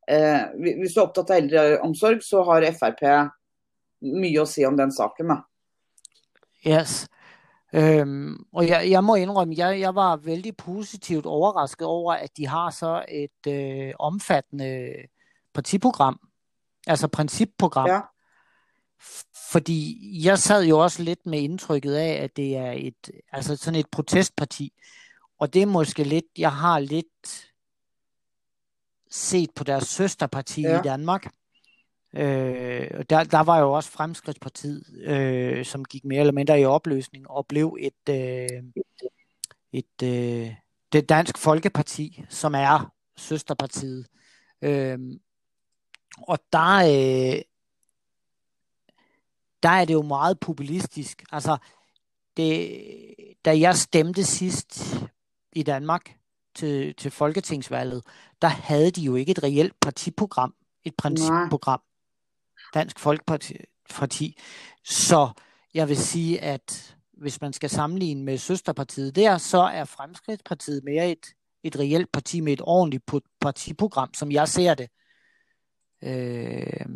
eh, 0.08 0.44
Hvis 0.58 0.94
du 0.94 1.00
er 1.00 1.06
opptatt 1.06 1.30
av 1.30 1.36
eldreomsorg, 1.36 2.22
så 2.22 2.44
har 2.44 2.66
Frp 2.72 3.02
mye 4.04 4.40
å 4.42 4.46
si 4.46 4.64
om 4.64 4.76
den 4.76 4.90
saken. 4.92 5.28
da. 5.28 5.42
Yes. 6.66 7.06
Øhm, 7.74 8.46
og 8.52 8.68
jeg, 8.68 8.90
jeg 8.90 9.04
må 9.04 9.14
indrømme, 9.18 9.54
jeg, 9.56 9.80
jeg 9.80 9.94
var 9.94 10.16
vældig 10.16 10.56
positivt 10.56 11.26
overrasket 11.26 11.86
over, 11.86 12.12
at 12.12 12.30
de 12.36 12.46
har 12.46 12.70
så 12.70 13.04
et 13.08 13.46
øh, 13.48 13.92
omfattende 13.98 14.94
partiprogram, 15.54 16.18
altså 16.86 17.08
principprogram. 17.08 17.88
Ja. 17.88 18.00
Fordi 19.52 19.98
jeg 20.24 20.38
sad 20.38 20.64
jo 20.64 20.78
også 20.78 21.02
lidt 21.02 21.26
med 21.26 21.40
indtrykket 21.40 21.94
af, 21.94 22.12
at 22.12 22.36
det 22.36 22.56
er 22.56 22.72
et, 22.72 23.10
altså 23.32 23.56
sådan 23.56 23.80
et 23.80 23.86
protestparti. 23.92 24.72
Og 25.38 25.54
det 25.54 25.62
er 25.62 25.66
måske 25.66 26.04
lidt, 26.04 26.24
jeg 26.38 26.52
har 26.52 26.78
lidt 26.78 27.50
set 29.10 29.50
på 29.56 29.64
deres 29.64 29.86
søsterparti 29.88 30.62
Ja. 30.62 30.80
i 30.80 30.82
Danmark. 30.82 31.26
Øh, 32.16 32.90
og 32.94 33.10
der, 33.10 33.24
der 33.24 33.40
var 33.40 33.58
jo 33.58 33.72
også 33.72 33.90
Fremskridtspartiet, 33.90 34.84
øh, 35.04 35.64
som 35.64 35.84
gik 35.84 36.04
mere 36.04 36.20
eller 36.20 36.32
mindre 36.32 36.60
i 36.60 36.64
opløsning 36.64 37.30
og 37.30 37.46
blev 37.46 37.76
et, 37.80 38.08
øh, 38.08 38.62
et 39.72 40.02
øh, 40.02 40.54
det 40.92 41.08
Dansk 41.08 41.38
Folkeparti, 41.38 42.24
som 42.28 42.54
er 42.54 42.92
søsterpartiet. 43.16 44.06
Øh, 44.62 44.98
og 46.22 46.38
der, 46.52 46.76
øh, 47.34 47.42
der 49.64 49.70
er 49.70 49.84
det 49.84 49.94
jo 49.94 50.02
meget 50.02 50.40
populistisk. 50.40 51.24
Altså, 51.32 51.56
det, 52.36 52.80
da 53.44 53.58
jeg 53.58 53.76
stemte 53.76 54.24
sidst 54.24 54.96
i 55.52 55.62
Danmark 55.62 56.16
til, 56.54 56.94
til 56.94 57.10
Folketingsvalget, 57.10 58.02
der 58.42 58.48
havde 58.48 58.90
de 58.90 59.00
jo 59.00 59.14
ikke 59.14 59.30
et 59.30 59.42
reelt 59.42 59.80
partiprogram, 59.80 60.54
et 60.84 60.94
principprogram. 60.96 61.80
Dansk 62.74 62.98
Folkeparti. 62.98 63.54
Parti. 63.90 64.38
Så 64.84 65.30
jeg 65.74 65.88
vil 65.88 65.96
sige, 65.96 66.40
at 66.40 66.96
hvis 67.12 67.40
man 67.40 67.52
skal 67.52 67.70
sammenligne 67.70 68.22
med 68.22 68.38
søsterpartiet 68.38 69.16
der, 69.16 69.38
så 69.38 69.58
er 69.58 69.84
Fremskridtspartiet 69.84 70.84
mere 70.84 71.10
et, 71.10 71.26
et 71.62 71.78
reelt 71.78 72.12
parti 72.12 72.40
med 72.40 72.52
et 72.52 72.60
ordentligt 72.64 73.04
partiprogram, 73.40 74.14
som 74.14 74.32
jeg 74.32 74.48
ser 74.48 74.74
det. 74.74 74.88
Øh, 76.02 76.86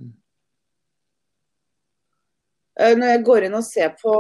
Når 2.79 3.11
jeg 3.13 3.23
går 3.27 3.47
inn 3.49 3.57
og 3.59 3.65
ser 3.67 3.95
på 3.99 4.13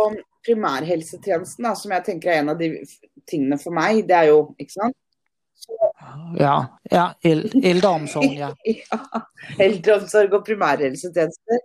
primærhelsetjenesten, 0.47 1.67
da, 1.67 1.75
som 1.79 1.93
jeg 1.95 2.05
tenker 2.09 2.33
er 2.33 2.41
en 2.43 2.53
av 2.55 2.59
de 2.59 2.73
tingene 3.29 3.59
for 3.61 3.75
meg, 3.77 4.01
det 4.09 4.17
er 4.17 4.33
jo 4.33 4.41
ikke 4.59 4.75
sant? 4.81 4.97
ja, 6.39 6.55
ja 6.91 7.05
el, 7.27 7.43
ældreomsorgen, 7.61 8.37
ja. 8.39 8.49
ja, 8.93 9.21
eldreomsorg 9.61 10.37
og 10.39 10.45
primærhelsetjenester. 10.47 11.61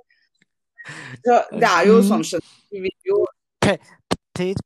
Så 1.24 1.38
det 1.54 1.70
er 1.70 1.88
jo 1.88 2.00
sånn 2.04 2.26
skjønner 2.28 2.74
vi 2.74 2.82
vil 2.88 3.10
jo, 3.10 3.20
Det, 3.64 3.78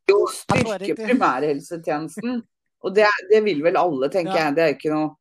jo 0.09 0.21
styrke 0.33 0.95
primærhelsetjenesten. 0.97 2.41
Og 2.87 2.95
det, 2.95 3.09
det 3.29 3.43
vil 3.45 3.61
vel 3.65 3.77
alle, 3.77 4.09
tenker 4.09 4.33
Ja. 4.33 4.47
jeg. 4.47 4.55
Det 4.57 4.63
er 4.63 4.75
ikke 4.77 4.93
noe 4.95 5.15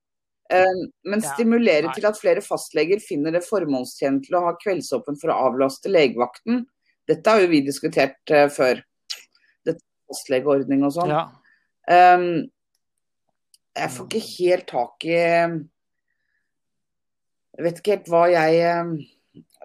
Eh, 0.51 0.89
Men 1.05 1.21
Ja, 1.23 1.33
stimulere 1.35 1.93
til 1.95 2.07
at 2.07 2.19
flere 2.21 2.43
fastleger 2.45 3.01
finner 3.03 3.35
det 3.35 3.45
formålstjenlig 3.47 4.35
å 4.35 4.45
ha 4.45 4.53
kveldsåpen 4.61 5.19
for 5.21 5.33
å 5.33 5.39
avlaste 5.51 5.91
legevakten. 5.91 6.65
Dette 7.07 7.31
har 7.33 7.43
jo 7.43 7.49
vi 7.51 7.61
diskutert 7.67 8.35
eh, 8.35 8.49
før. 8.53 8.83
Dette 9.67 9.83
fastlegeordning 10.11 10.85
og 10.87 10.93
sånn. 10.97 11.13
ja. 11.15 11.25
Um, 11.87 12.51
jeg 13.77 13.93
får 13.95 14.07
ikke 14.09 14.21
helt 14.27 14.65
tak 14.67 15.05
i 15.07 15.19
Jeg 17.55 17.63
vet 17.63 17.79
ikke 17.79 17.93
helt 17.93 18.09
hva 18.11 18.23
jeg 18.33 18.81
um, 18.81 18.91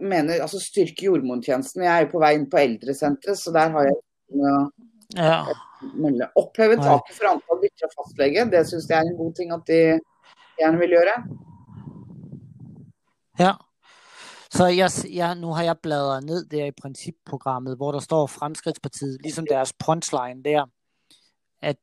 mener. 0.03 0.41
Altså 0.43 0.59
styrke 0.61 1.07
jordmortjenesten. 1.07 1.85
Jeg 1.85 1.93
er 1.93 2.05
jo 2.05 2.11
på 2.13 2.21
vei 2.23 2.33
inn 2.37 2.49
på 2.51 2.59
eldresenteret, 2.61 3.39
så 3.39 3.53
der 3.55 3.69
har 3.73 3.83
jeg 3.89 3.97
å 4.31 4.53
ja. 5.17 5.39
Oppheve 6.39 6.77
taket 6.79 7.17
for 7.17 7.27
antall 7.31 7.59
bytter 7.63 7.87
av 7.87 7.95
fastlege. 7.97 8.45
Det 8.51 8.61
syns 8.69 8.87
jeg 8.91 8.99
er 8.99 9.09
en 9.09 9.17
god 9.17 9.33
ting 9.39 9.49
at 9.55 9.63
de 9.67 9.81
gjerne 10.61 10.81
vil 10.83 10.95
gjøre. 10.95 11.15
Ja. 13.41 13.53
Så 14.53 14.65
jeg, 14.65 14.89
jeg, 15.13 15.35
nu 15.35 15.53
har 15.53 15.63
jeg 15.63 15.79
bladret 15.79 16.23
ned 16.23 16.45
der 16.45 16.65
i 16.65 16.71
principprogrammet, 16.71 17.77
hvor 17.77 17.91
der 17.91 17.99
står 17.99 18.27
Fremskridtspartiet, 18.27 19.21
ligesom 19.21 19.45
deres 19.49 19.73
punchline 19.73 20.43
der, 20.43 20.65
at 21.61 21.77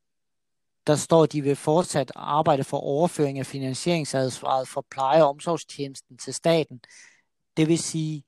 der 0.87 0.97
står, 0.97 1.23
at 1.23 1.33
de 1.33 1.43
vil 1.43 1.57
fortsat 1.57 2.13
arbejde 2.15 2.65
for 2.65 2.79
overføring 2.79 3.39
af 3.39 3.47
finansieringsansvaret 3.47 4.69
for 4.69 4.87
pleje- 4.91 5.23
og 5.23 5.29
omsorgstjenesten 5.29 6.19
til 6.19 6.35
staten. 6.35 6.81
Det 7.57 7.69
vil 7.69 7.79
sige, 7.79 8.25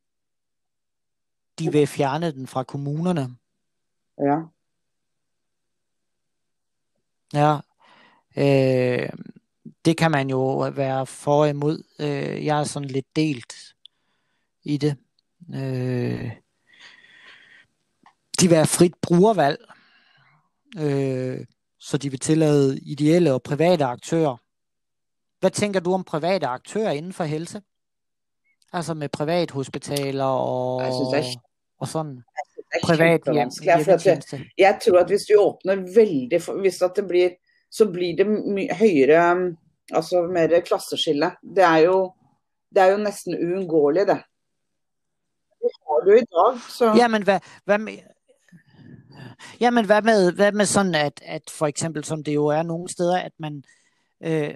de 1.59 1.73
vil 1.73 1.87
fjerne 1.87 2.33
den 2.33 2.47
fra 2.47 2.65
kommunerne. 2.65 3.37
Ja. 4.19 4.41
Ja. 7.35 7.59
Øh, 8.37 9.11
det 9.85 9.97
kan 9.97 10.11
man 10.11 10.31
jo 10.31 10.73
være 10.75 11.07
for 11.07 11.41
og 11.41 11.49
imod. 11.49 11.83
Øh, 11.99 12.45
jeg 12.45 12.61
er 12.61 12.65
sådan 12.65 12.89
lidt 12.89 13.17
delt 13.17 13.75
i 14.65 14.77
det. 14.77 14.97
Øh, 15.55 16.31
de 18.41 18.49
vil 18.49 18.57
have 18.57 18.67
frit 18.67 18.95
brugervalg, 19.03 19.59
øh, 20.79 21.47
så 21.79 21.99
de 21.99 22.11
vil 22.11 22.19
tillade 22.19 22.79
ideelle 22.79 23.33
og 23.33 23.43
private 23.43 23.85
aktører. 23.85 24.37
Hvad 25.41 25.51
tænker 25.51 25.81
du 25.81 25.93
om 25.93 26.05
private 26.05 26.47
aktører 26.47 26.91
inden 26.91 27.13
for 27.13 27.25
helse? 27.25 27.63
Altså 28.73 28.95
med 28.95 29.09
privathospitaler 29.09 30.25
og, 30.25 30.83
Jeg 30.83 30.93
synes 30.93 31.35
er 31.35 31.41
og 31.79 31.89
sådan 31.89 32.23
privat 32.85 33.21
hjem. 33.33 33.51
For 33.85 33.93
at 33.93 34.35
jeg 34.59 34.81
tror 34.85 34.99
at 34.99 35.07
hvis 35.07 35.23
du 35.23 35.41
åpner 35.41 35.75
veldig 35.75 36.43
for, 36.43 36.61
Hvis 36.61 36.83
at 36.83 36.93
det 36.97 37.09
blir 37.09 37.31
Så 37.71 37.87
blir 37.93 38.17
det 38.17 38.27
mye 38.27 38.75
høyere 38.75 39.33
um, 39.33 39.57
Altså 39.93 40.23
mer 40.23 40.61
klasseskille. 40.61 41.31
Det 41.57 41.65
er 41.65 41.77
jo 41.77 42.13
Det 42.75 42.83
er 42.83 42.87
jo 42.87 42.97
nesten 42.97 43.35
uunngåelig, 43.35 44.07
det. 44.07 44.23
Dag, 45.61 46.61
så? 46.69 46.95
Jamen, 46.97 47.23
hvad, 47.23 47.41
hvad 47.65 47.79
med... 47.79 47.99
Jamen, 49.61 49.87
hvad 49.87 50.03
med, 50.03 50.33
hvad 50.33 50.53
med 50.53 50.67
sådan, 50.67 50.95
at, 50.95 51.21
at 51.25 51.51
for 51.51 51.67
eksempel, 51.67 52.05
som 52.05 52.25
det 52.25 52.35
jo 52.35 52.47
er 52.47 52.63
nogle 52.63 52.89
steder, 52.89 53.19
at 53.19 53.33
man... 53.39 53.65
Øh, 54.21 54.55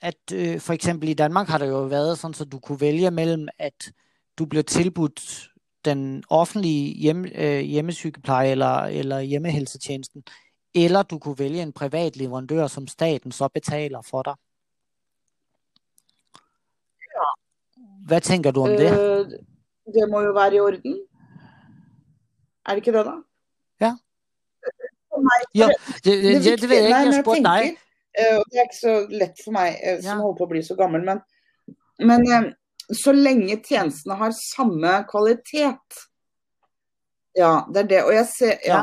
at 0.00 0.32
øh, 0.34 0.60
for 0.60 0.72
eksempel 0.72 1.08
i 1.08 1.14
Danmark 1.14 1.48
har 1.48 1.58
der 1.58 1.66
jo 1.66 1.82
været 1.82 2.18
sådan, 2.18 2.34
så 2.34 2.44
du 2.44 2.58
kunne 2.58 2.80
vælge 2.80 3.10
mellem, 3.10 3.48
at 3.58 3.92
du 4.38 4.46
bliver 4.46 4.62
tilbudt 4.62 5.50
den 5.84 6.24
offentlige 6.28 6.94
hjem, 6.94 7.24
øh, 7.34 7.60
hjemmesygepleje 7.60 8.50
eller, 8.50 8.76
eller 8.76 9.20
hjemmehelsetjenesten, 9.20 10.24
eller 10.74 11.02
du 11.02 11.18
kunne 11.18 11.38
vælge 11.38 11.62
en 11.62 11.72
privat 11.72 12.16
leverandør, 12.16 12.66
som 12.66 12.86
staten 12.86 13.32
så 13.32 13.48
betaler 13.48 14.02
for 14.02 14.22
dig. 14.22 14.34
Hvad 18.06 18.20
tænker 18.20 18.50
du 18.50 18.62
om 18.62 18.70
øh, 18.70 18.78
det 18.78 19.38
må 20.10 20.20
jo 20.24 20.32
være 20.36 20.54
i 20.56 20.60
orden. 20.64 20.94
Er 22.66 22.74
det 22.74 22.82
ikke 22.84 22.94
det, 22.96 23.04
da? 23.06 23.14
Ja. 23.84 23.92
For 25.12 25.20
meg, 25.22 25.44
Jo, 25.54 25.68
det, 26.04 26.04
det, 26.04 26.34
det, 26.44 26.54
det 26.62 26.68
ved 26.70 26.76
jeg 26.80 26.88
ikke, 26.88 27.04
Nei, 27.04 27.14
jeg 27.14 27.24
dig. 27.24 27.42
tenker, 27.44 27.76
eh, 28.18 28.38
det 28.50 28.58
er 28.60 28.68
ikke 28.68 28.80
så 28.80 28.94
lett 29.10 29.42
for 29.44 29.52
meg 29.56 29.76
eh, 29.82 29.98
som 30.00 30.10
Ja. 30.18 30.22
holder 30.22 30.38
på 30.38 30.46
å 30.46 30.52
bli 30.54 30.62
så 30.64 30.76
gammel, 30.78 31.04
men, 31.04 31.20
men 32.00 32.26
eh, 32.32 32.48
så 32.94 33.12
lenge 33.12 33.58
tjenestene 33.64 34.16
har 34.20 34.32
samme 34.36 34.96
kvalitet 35.10 36.00
Ja, 37.36 37.64
det 37.72 37.80
er 37.84 37.88
det. 37.90 38.02
Og 38.04 38.12
jeg 38.14 38.26
ser 38.30 38.52
ja. 38.64 38.74
Ja. 38.78 38.82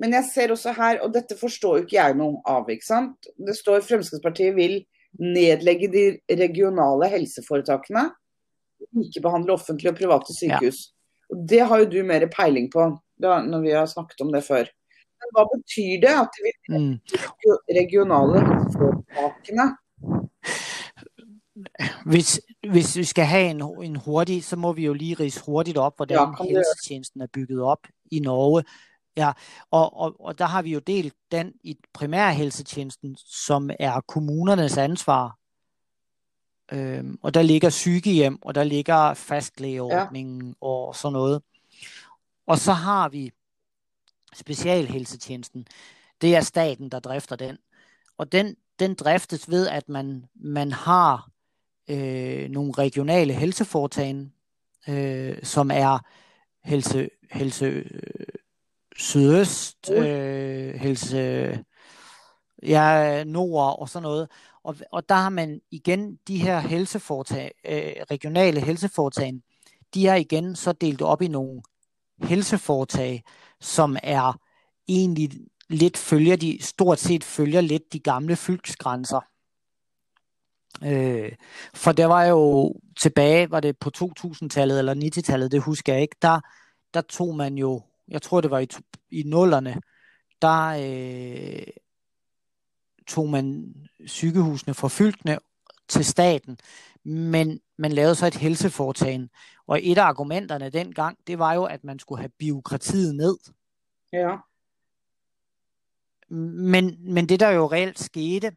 Men 0.00 0.14
jeg 0.16 0.24
ser 0.32 0.50
også 0.54 0.72
her, 0.74 0.98
og 1.04 1.12
dette 1.14 1.36
forstår 1.38 1.76
jo 1.78 1.82
ikke 1.84 1.98
jeg 1.98 2.14
noe 2.18 2.40
av, 2.48 2.66
ikke 2.72 2.86
sant. 2.88 3.28
Det 3.38 3.54
står 3.54 3.84
Fremskrittspartiet 3.86 4.54
vil 4.56 4.78
nedlegge 5.20 5.90
de 5.92 6.04
regionale 6.40 7.06
helseforetakene. 7.12 8.08
Likebehandle 8.92 9.52
offentlige 9.52 9.92
og 9.92 9.98
private 9.98 10.36
sykehus. 10.38 10.78
Og 11.30 11.48
det 11.48 11.60
har 11.68 11.78
jo 11.78 11.90
du 11.90 11.98
mer 12.06 12.26
peiling 12.36 12.70
på, 12.72 12.86
da, 13.22 13.40
når 13.42 13.60
vi 13.60 13.70
har 13.70 13.86
snakket 13.86 14.20
om 14.20 14.32
det 14.32 14.44
før. 14.44 14.64
Men 15.22 15.34
hva 15.36 15.44
betyr 15.54 16.00
det 16.02 16.14
at 16.22 16.28
de 16.34 16.40
vil 16.46 16.56
Mm. 16.72 16.98
regionale 17.78 18.38
helseforetakene? 18.48 19.66
Hvis, 22.06 22.40
hvis 22.70 22.96
vi 22.96 23.04
skal 23.04 23.24
have 23.24 23.50
en, 23.50 23.62
en 23.82 23.96
hurtig, 23.96 24.44
så 24.44 24.56
må 24.56 24.72
vi 24.72 24.84
jo 24.84 24.92
lige 24.92 25.14
rise 25.14 25.40
hurtigt 25.46 25.78
op, 25.78 25.96
hvordan 25.96 26.16
Ja, 26.16 26.24
ja, 26.24 26.44
helsetjenesten 26.48 27.20
er 27.20 27.26
bygget 27.26 27.62
op 27.62 27.86
i 28.10 28.18
Norge. 28.18 28.64
Ja, 29.16 29.32
og, 29.70 29.96
og, 29.96 30.16
og 30.20 30.38
der 30.38 30.44
har 30.44 30.62
vi 30.62 30.72
jo 30.72 30.78
delt 30.78 31.14
den 31.32 31.52
i 31.64 31.76
primærhelsetjenesten, 31.94 33.16
som 33.16 33.70
er 33.80 34.00
kommunernes 34.08 34.78
ansvar. 34.78 35.38
Øhm, 36.72 37.18
og 37.22 37.34
der 37.34 37.42
ligger 37.42 37.70
sygehjem, 37.70 38.42
og 38.42 38.54
der 38.54 38.64
ligger 38.64 39.14
fastlægeordningen 39.14 40.46
ja. 40.48 40.54
og 40.66 40.96
sådan 40.96 41.12
noget. 41.12 41.42
Og 42.46 42.58
så 42.58 42.72
har 42.72 43.08
vi 43.08 43.30
specialhelsetjenesten. 44.34 45.66
det 46.20 46.36
er 46.36 46.40
staten, 46.40 46.88
der 46.88 47.00
drifter 47.00 47.36
den. 47.36 47.58
Og 48.18 48.32
den, 48.32 48.56
den 48.78 48.94
driftes 48.94 49.50
ved, 49.50 49.68
at 49.68 49.88
man, 49.88 50.24
man 50.34 50.72
har 50.72 51.28
øh, 51.90 52.50
nogle 52.50 52.72
regionale 52.72 53.32
helseforetagende, 53.32 54.30
øh, 54.88 55.42
som 55.42 55.70
er 55.70 55.98
helse, 56.64 57.08
helse 57.32 57.66
øh, 57.66 58.26
sydøst, 58.96 59.90
øh, 59.90 60.74
helse 60.74 61.58
ja, 62.62 63.24
nord 63.24 63.78
og 63.78 63.88
sådan 63.88 64.02
noget. 64.02 64.28
Og, 64.64 64.76
og 64.92 65.08
der 65.08 65.14
har 65.14 65.28
man 65.28 65.60
igen 65.70 66.18
de 66.28 66.38
her 66.38 66.60
helseforetag, 66.60 67.52
øh, 67.68 68.04
regionale 68.10 68.60
helseforetagende, 68.60 69.42
de 69.94 70.06
er 70.06 70.14
igen 70.14 70.56
så 70.56 70.72
delt 70.72 71.02
op 71.02 71.22
i 71.22 71.28
nogle 71.28 71.62
helseforetag, 72.22 73.24
som 73.60 73.96
er 74.02 74.40
egentlig 74.88 75.30
lidt 75.68 75.96
følger 75.96 76.36
de, 76.36 76.58
stort 76.60 76.98
set 76.98 77.24
følger 77.24 77.60
lidt 77.60 77.92
de 77.92 77.98
gamle 77.98 78.36
fylkesgrænser. 78.36 79.20
Øh, 80.84 81.32
for 81.74 81.92
der 81.92 82.06
var 82.06 82.24
jo 82.24 82.74
tilbage, 83.00 83.50
var 83.50 83.60
det 83.60 83.78
på 83.78 83.90
2000-tallet 83.98 84.78
eller 84.78 84.94
90-tallet, 84.94 85.52
det 85.52 85.62
husker 85.62 85.92
jeg 85.92 86.02
ikke, 86.02 86.16
der, 86.22 86.40
der 86.94 87.00
tog 87.00 87.36
man 87.36 87.58
jo, 87.58 87.82
jeg 88.08 88.22
tror 88.22 88.40
det 88.40 88.50
var 88.50 88.58
i, 88.58 88.68
i 89.10 89.22
nullerne, 89.26 89.80
der 90.42 90.68
øh, 90.68 91.66
tog 93.12 93.28
man 93.28 93.74
sygehusene 94.06 94.74
fra 94.74 94.88
fylkene 94.88 95.38
til 95.88 96.04
staten, 96.04 96.58
men 97.04 97.60
man 97.76 97.92
lavede 97.92 98.14
så 98.14 98.26
et 98.26 98.34
helseforetagen. 98.34 99.30
Og 99.66 99.80
et 99.82 99.98
af 99.98 100.02
argumenterne 100.02 100.70
dengang, 100.70 101.18
det 101.26 101.38
var 101.38 101.52
jo, 101.52 101.64
at 101.64 101.84
man 101.84 101.98
skulle 101.98 102.20
have 102.20 102.32
biokratiet 102.38 103.14
ned. 103.14 103.36
Ja. 104.12 104.36
Men, 106.34 106.96
men 107.14 107.28
det 107.28 107.40
der 107.40 107.50
jo 107.50 107.66
reelt 107.66 107.98
skete, 107.98 108.56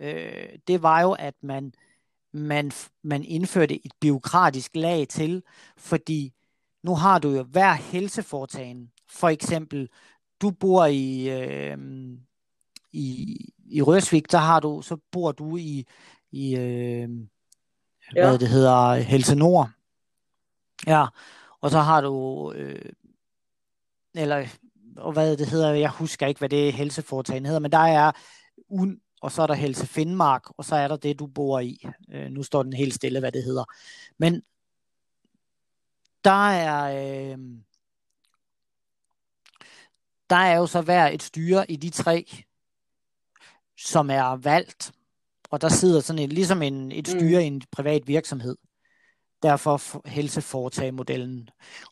øh, 0.00 0.48
det 0.68 0.82
var 0.82 1.00
jo, 1.00 1.12
at 1.12 1.34
man, 1.40 1.72
man, 2.32 2.72
man 3.02 3.24
indførte 3.24 3.86
et 3.86 3.92
biokratisk 4.00 4.70
lag 4.74 5.08
til, 5.08 5.42
fordi 5.76 6.32
nu 6.82 6.94
har 6.94 7.18
du 7.18 7.30
jo 7.30 7.42
hver 7.42 7.72
helseforetagen. 7.72 8.90
For 9.08 9.28
eksempel, 9.28 9.88
du 10.40 10.50
bor 10.50 10.84
i, 10.86 11.30
øh, 11.30 11.78
i, 12.92 13.36
i 13.70 13.82
Røsvik, 13.82 14.32
der 14.32 14.38
har 14.38 14.60
du, 14.60 14.82
så 14.82 14.96
bor 15.10 15.32
du 15.32 15.56
i, 15.56 15.86
i 16.32 16.56
øh, 16.56 17.08
ja. 18.16 18.28
hvad 18.28 18.38
det 18.38 18.48
hedder, 18.48 18.94
Helse 18.94 19.34
Nord. 19.34 19.70
Ja, 20.86 21.06
og 21.60 21.70
så 21.70 21.78
har 21.78 22.00
du, 22.00 22.52
øh, 22.52 22.92
eller 24.14 24.46
og 24.96 25.12
hvad 25.12 25.36
det 25.36 25.48
hedder, 25.48 25.70
jeg 25.70 25.90
husker 25.90 26.26
ikke, 26.26 26.38
hvad 26.38 26.48
det 26.48 26.72
helseforetagen 26.72 27.46
hedder, 27.46 27.60
men 27.60 27.72
der 27.72 27.78
er 27.78 28.12
UN, 28.68 29.00
og 29.20 29.32
så 29.32 29.42
er 29.42 29.46
der 29.46 29.54
Helse 29.54 29.86
Finnmark, 29.86 30.42
og 30.56 30.64
så 30.64 30.76
er 30.76 30.88
der 30.88 30.96
det, 30.96 31.18
du 31.18 31.26
bor 31.26 31.60
i. 31.60 31.86
Øh, 32.12 32.30
nu 32.30 32.42
står 32.42 32.62
den 32.62 32.72
helt 32.72 32.94
stille, 32.94 33.20
hvad 33.20 33.32
det 33.32 33.44
hedder. 33.44 33.64
Men 34.18 34.42
der 36.24 36.48
er, 36.48 36.82
øh, 37.32 37.38
der 40.30 40.36
er 40.36 40.56
jo 40.56 40.66
så 40.66 40.80
hver 40.80 41.08
et 41.08 41.22
styre 41.22 41.70
i 41.70 41.76
de 41.76 41.90
tre, 41.90 42.44
som 43.78 44.10
er 44.10 44.36
valgt, 44.36 44.92
og 45.50 45.60
der 45.60 45.68
sidder 45.68 46.00
sådan 46.00 46.22
et, 46.22 46.32
ligesom 46.32 46.62
en, 46.62 46.92
et 46.92 47.08
styre 47.08 47.38
mm. 47.38 47.44
i 47.44 47.46
en 47.46 47.62
privat 47.72 48.08
virksomhed. 48.08 48.56
Derfor 49.42 50.08
helseforetagmodellen. 50.08 51.48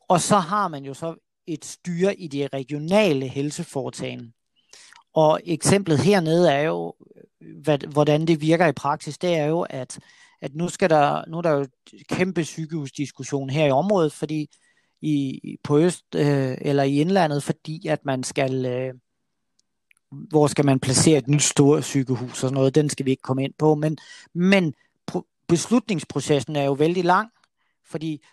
Og 0.08 0.20
så 0.20 0.36
har 0.36 0.68
man 0.68 0.84
jo 0.84 0.94
så 0.94 1.14
et 1.46 1.64
styre 1.64 2.16
i 2.16 2.28
de 2.28 2.46
regionale 2.46 3.28
helseforetagende. 3.28 4.32
Og 5.14 5.40
eksemplet 5.44 5.98
hernede 5.98 6.52
er 6.52 6.60
jo, 6.60 6.94
hvad, 7.62 7.78
hvordan 7.78 8.26
det 8.26 8.40
virker 8.40 8.66
i 8.66 8.72
praksis, 8.72 9.18
det 9.18 9.34
er 9.34 9.44
jo, 9.44 9.60
at, 9.60 9.98
at 10.40 10.54
nu, 10.54 10.68
skal 10.68 10.90
der, 10.90 11.24
nu 11.28 11.38
er 11.38 11.42
der 11.42 11.50
jo 11.50 11.66
kæmpe 12.08 12.44
sygehusdiskussion 12.44 13.50
her 13.50 13.66
i 13.66 13.70
området, 13.70 14.12
fordi 14.12 14.50
i, 15.00 15.40
på 15.62 15.78
Øst 15.78 16.14
øh, 16.14 16.58
eller 16.60 16.82
i 16.82 17.00
indlandet, 17.00 17.42
fordi 17.42 17.86
at 17.86 18.04
man 18.04 18.22
skal, 18.22 18.66
øh, 18.66 18.94
hvor 20.28 20.46
skal 20.46 20.64
man 20.64 20.80
placere 20.80 21.18
et 21.18 21.28
nyt 21.28 21.42
stort 21.42 21.84
sygehus 21.84 22.30
og 22.30 22.36
sådan 22.36 22.54
noget, 22.54 22.74
den 22.74 22.90
skal 22.90 23.06
vi 23.06 23.10
ikke 23.10 23.22
komme 23.22 23.44
ind 23.44 23.52
på, 23.58 23.74
men, 23.74 23.98
men 24.34 24.74
beslutningsprocessen 25.48 26.56
er 26.56 26.64
jo 26.64 26.72
vældig 26.72 27.04
lang, 27.04 27.30
fordi 27.84 28.24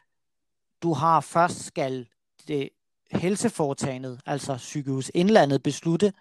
du 0.84 0.94
har 0.94 1.22
først 1.22 1.66
skal 1.66 2.08
det 2.48 2.70
helseforetagendet, 3.12 4.20
altså 4.26 4.58
sygehus 4.58 5.12
indlandet, 5.14 5.64
beslutte, 5.64 6.14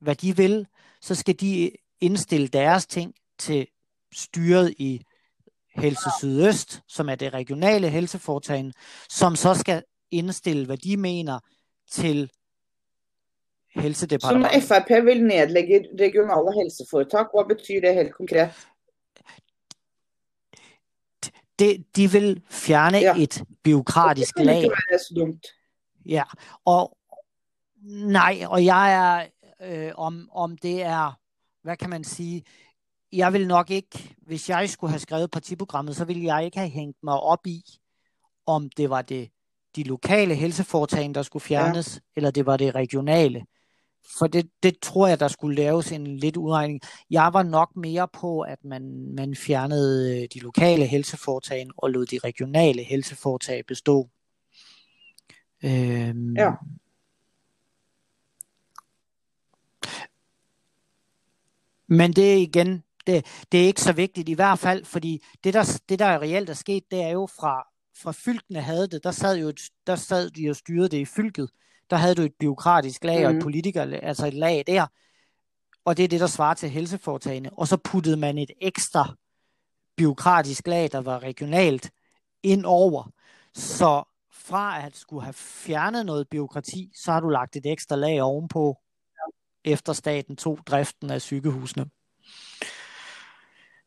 hvad 0.00 0.14
de 0.14 0.36
vil, 0.36 0.66
så 1.00 1.14
skal 1.14 1.40
de 1.40 1.70
indstille 2.00 2.48
deres 2.48 2.86
ting 2.86 3.14
til 3.38 3.66
styret 4.12 4.74
i 4.78 5.04
Helse 5.74 6.10
Sydøst, 6.18 6.82
som 6.88 7.08
er 7.08 7.14
det 7.14 7.34
regionale 7.34 7.88
helseforetagende, 7.88 8.72
som 9.08 9.36
så 9.36 9.54
skal 9.54 9.82
indstille, 10.10 10.66
hvad 10.66 10.76
de 10.76 10.96
mener 10.96 11.38
til 11.90 12.30
helsedepartementet. 13.74 14.62
Så 14.62 14.74
når 14.74 14.80
FRP 14.80 15.04
vil 15.04 15.24
nedlægge 15.24 15.86
regionale 16.00 16.62
helseforetak, 16.62 17.26
hvad 17.34 17.56
betyder 17.56 17.80
det 17.80 17.94
helt 17.94 18.14
konkret? 18.14 18.50
De, 21.58 21.84
de 21.96 22.10
vil 22.10 22.42
fjerne 22.50 22.98
ja. 22.98 23.14
et 23.18 23.44
byråkratisk 23.64 24.38
lag. 24.38 24.46
Det 24.46 24.54
kan 24.54 24.62
ikke 24.62 24.82
være 24.90 24.98
så 24.98 25.14
dumt. 25.16 25.46
Ja, 26.06 26.22
og 26.64 26.96
nej, 27.82 28.44
og 28.46 28.64
jeg 28.64 28.94
er, 28.94 29.26
øh, 29.62 29.92
om, 29.96 30.28
om 30.32 30.56
det 30.56 30.82
er, 30.82 31.18
hvad 31.62 31.76
kan 31.76 31.90
man 31.90 32.04
sige, 32.04 32.44
jeg 33.12 33.32
vil 33.32 33.48
nok 33.48 33.70
ikke, 33.70 34.16
hvis 34.26 34.48
jeg 34.48 34.70
skulle 34.70 34.90
have 34.90 35.00
skrevet 35.00 35.30
partiprogrammet, 35.30 35.96
så 35.96 36.04
ville 36.04 36.24
jeg 36.24 36.44
ikke 36.44 36.58
have 36.58 36.70
hængt 36.70 36.98
mig 37.02 37.20
op 37.20 37.46
i, 37.46 37.62
om 38.46 38.70
det 38.76 38.90
var 38.90 39.02
det 39.02 39.30
de 39.76 39.82
lokale 39.82 40.34
helseforetagende, 40.34 41.14
der 41.14 41.22
skulle 41.22 41.42
fjernes, 41.42 41.94
ja. 41.94 42.00
eller 42.16 42.30
det 42.30 42.46
var 42.46 42.56
det 42.56 42.74
regionale. 42.74 43.44
For 44.18 44.26
det, 44.26 44.50
det 44.62 44.78
tror 44.82 45.06
jeg, 45.06 45.20
der 45.20 45.28
skulle 45.28 45.56
laves 45.56 45.92
en 45.92 46.16
lidt 46.16 46.36
udregning. 46.36 46.80
Jeg 47.10 47.30
var 47.32 47.42
nok 47.42 47.76
mere 47.76 48.08
på, 48.08 48.40
at 48.40 48.64
man, 48.64 49.14
man 49.14 49.34
fjernede 49.34 50.22
øh, 50.22 50.28
de 50.34 50.38
lokale 50.38 50.86
helseforetagende 50.86 51.74
og 51.76 51.90
lod 51.90 52.06
de 52.06 52.18
regionale 52.24 52.82
helseforetag 52.82 53.66
bestå. 53.66 54.08
Øhm, 55.64 56.36
ja. 56.36 56.50
Men 61.86 62.12
det 62.12 62.32
er 62.32 62.36
igen, 62.36 62.82
det, 63.06 63.26
det 63.52 63.62
er 63.62 63.66
ikke 63.66 63.80
så 63.80 63.92
vigtigt 63.92 64.28
i 64.28 64.32
hvert 64.32 64.58
fald, 64.58 64.84
fordi 64.84 65.24
det 65.44 65.54
der, 65.54 65.80
det 65.88 65.98
der 65.98 66.18
reelt 66.18 66.50
er 66.50 66.54
sket, 66.54 66.82
det 66.90 67.02
er 67.02 67.08
jo 67.08 67.26
fra, 67.26 67.68
fra 68.02 68.12
fylkene 68.12 68.60
havde 68.60 68.88
det, 68.88 69.04
der 69.04 69.10
sad, 69.10 69.38
jo 69.38 69.52
der 69.86 69.96
sad 69.96 70.30
de 70.30 70.50
og 70.50 70.56
styrede 70.56 70.88
det 70.88 70.98
i 70.98 71.04
fylket. 71.04 71.50
Der 71.90 71.96
havde 71.96 72.14
du 72.14 72.22
et 72.22 72.34
biokratisk 72.38 73.04
lag 73.04 73.18
mm. 73.18 73.24
og 73.24 73.30
et 73.30 73.36
mhm. 73.36 73.42
politiker, 73.42 73.98
altså 74.02 74.26
et 74.26 74.34
lag 74.34 74.64
der. 74.66 74.86
Og 75.84 75.96
det 75.96 76.04
er 76.04 76.08
det, 76.08 76.20
der 76.20 76.26
svarer 76.26 76.54
til 76.54 76.70
helseforetagene. 76.70 77.50
Og 77.52 77.68
så 77.68 77.76
puttede 77.76 78.16
man 78.16 78.38
et 78.38 78.50
ekstra 78.60 79.14
biokratisk 79.96 80.66
lag, 80.66 80.92
der 80.92 81.00
var 81.00 81.22
regionalt, 81.22 81.90
ind 82.42 82.64
over. 82.66 83.10
Så 83.54 84.02
fra 84.32 84.86
at 84.86 84.96
skulle 84.96 85.22
have 85.22 85.32
fjernet 85.32 86.06
noget 86.06 86.28
byråkrati, 86.28 86.92
så 86.94 87.12
har 87.12 87.20
du 87.20 87.28
lagt 87.28 87.56
et 87.56 87.66
ekstra 87.66 87.96
lag 87.96 88.22
ovenpå, 88.22 88.78
efter 89.64 89.92
staten 89.92 90.36
tog 90.36 90.58
driften 90.66 91.10
af 91.10 91.22
sygehusene. 91.22 91.90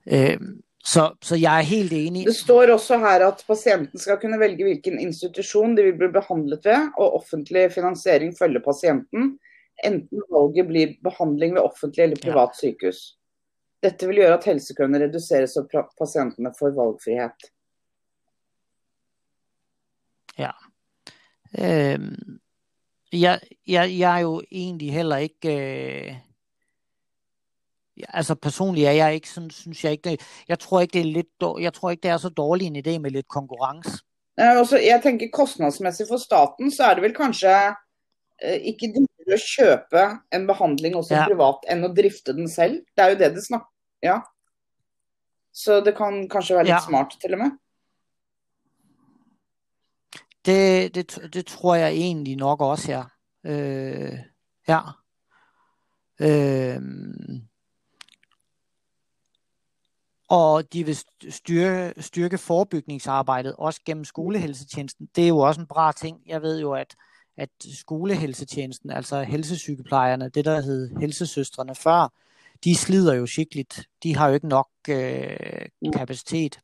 Øh, 0.08 0.39
så, 0.86 1.15
så 1.22 1.36
jeg 1.36 1.58
er 1.58 1.62
helt 1.62 1.93
enig. 1.93 2.26
Det 2.26 2.36
står 2.36 2.74
også 2.74 2.98
her 2.98 3.28
at 3.28 3.43
patienten 3.48 4.00
skal 4.00 4.17
kunne 4.22 4.39
vælge 4.39 4.63
hvilken 4.63 5.00
institution 5.00 5.78
de 5.78 5.84
vil 5.84 5.98
blive 5.98 6.12
behandlet 6.12 6.60
ved, 6.65 6.91
og 6.98 7.15
offentlig 7.15 7.72
finansiering 7.72 8.36
følger 8.39 8.62
patienten, 8.65 9.39
enten 9.86 10.22
valget 10.32 10.67
bliver 10.67 10.93
behandling 11.04 11.54
ved 11.54 11.62
offentlig 11.62 12.04
eller 12.04 12.17
privat 12.24 12.50
ja. 12.50 12.58
sykehus. 12.60 13.17
Dette 13.84 14.08
vil 14.08 14.15
gøre 14.15 14.38
at 14.38 14.46
helsekøene 14.46 15.04
reduceres 15.04 15.56
og 15.56 15.67
patienterne 16.00 16.54
får 16.60 16.72
valgfrihed. 16.80 17.39
Ja. 20.38 20.52
Øhm, 21.60 22.39
jeg, 23.13 23.39
jeg, 23.67 24.00
jeg 24.00 24.15
er 24.17 24.22
jo 24.22 24.41
egentlig 24.52 24.93
heller 24.93 25.17
ikke... 25.17 25.50
Øh, 25.50 26.15
altså 28.10 28.36
personligt 28.36 28.88
er 28.88 28.92
jeg 28.92 29.14
ikke 29.14 29.30
sådan, 29.30 29.50
synes 29.50 29.84
jeg 29.84 29.92
ikke 29.92 30.10
det, 30.10 30.22
jeg 30.48 30.60
tror 30.60 30.82
ikke 30.82 30.94
det 30.94 31.02
er 31.02 31.14
lidt, 31.14 31.62
jeg 31.64 31.74
tror 31.74 31.92
ikke 31.92 32.02
det 32.02 32.12
er 32.12 32.18
så 32.18 32.30
dårlig 32.30 32.68
en 32.68 32.76
idé 32.76 33.00
med 33.00 33.12
lidt 33.12 33.28
konkurrence. 33.28 33.92
Ja, 34.38 34.60
også, 34.60 34.78
jeg 34.78 35.00
tænker 35.04 35.28
kostnadsmæssigt 35.34 36.10
for 36.10 36.18
staten, 36.18 36.72
så 36.72 36.84
er 36.84 36.94
det 36.94 37.04
vel 37.04 37.16
kanskje 37.16 37.76
eh, 38.44 38.60
ikke 38.62 38.94
dyrere 38.96 39.34
at 39.34 39.42
købe 39.60 40.04
en 40.34 40.48
behandling 40.48 40.96
også 40.96 41.16
ja. 41.16 41.28
privat, 41.28 41.56
end 41.72 41.86
at 41.86 41.96
drifte 41.98 42.34
den 42.34 42.50
selv. 42.50 42.74
Det 42.98 43.04
er 43.04 43.10
jo 43.10 43.18
det 43.18 43.36
det 43.36 43.46
snakker, 43.46 43.68
ja. 44.04 44.20
Så 45.54 45.80
det 45.80 45.98
kan 45.98 46.30
kanskje 46.30 46.56
være 46.56 46.64
lidt 46.64 46.74
ja. 46.74 46.80
smart 46.88 47.18
til 47.22 47.34
og 47.34 47.40
med. 47.40 47.52
Det, 50.46 50.96
det, 50.96 51.34
det 51.34 51.46
tror 51.46 51.76
jeg 51.76 51.92
egentlig 51.92 52.36
nok 52.36 52.62
også, 52.62 52.92
ja. 52.92 53.04
Øh, 53.52 54.20
ja. 54.68 54.80
Øh, 56.22 56.82
og 60.34 60.74
de 60.74 60.86
vil 60.86 60.98
styrke, 61.30 62.02
styrke 62.02 62.38
forebygningsarbejdet, 62.38 63.56
også 63.58 63.82
gennem 63.86 64.06
skolehelsetjenesten. 64.06 65.10
Det 65.15 65.24
er 65.24 65.28
jo 65.28 65.38
også 65.38 65.62
en 65.62 65.67
bra 65.67 65.91
ting. 65.91 66.22
Jeg 66.26 66.41
ved 66.41 66.60
jo, 66.60 66.72
at, 66.72 66.96
at 67.38 67.50
skolehelsetjenesten, 67.74 68.89
altså 68.89 69.24
helsesygeplejerne, 69.24 70.30
det 70.30 70.46
der 70.46 70.62
hed 70.62 70.89
helsesøstrene 71.00 71.76
før, 71.76 72.13
de 72.63 72.76
slider 72.76 73.13
jo 73.13 73.26
skikkeligt. 73.26 73.89
De 74.04 74.15
har 74.15 74.28
jo 74.28 74.34
ikke 74.34 74.48
nok 74.48 74.69
øh, 74.89 75.69
kapacitet. 75.93 76.60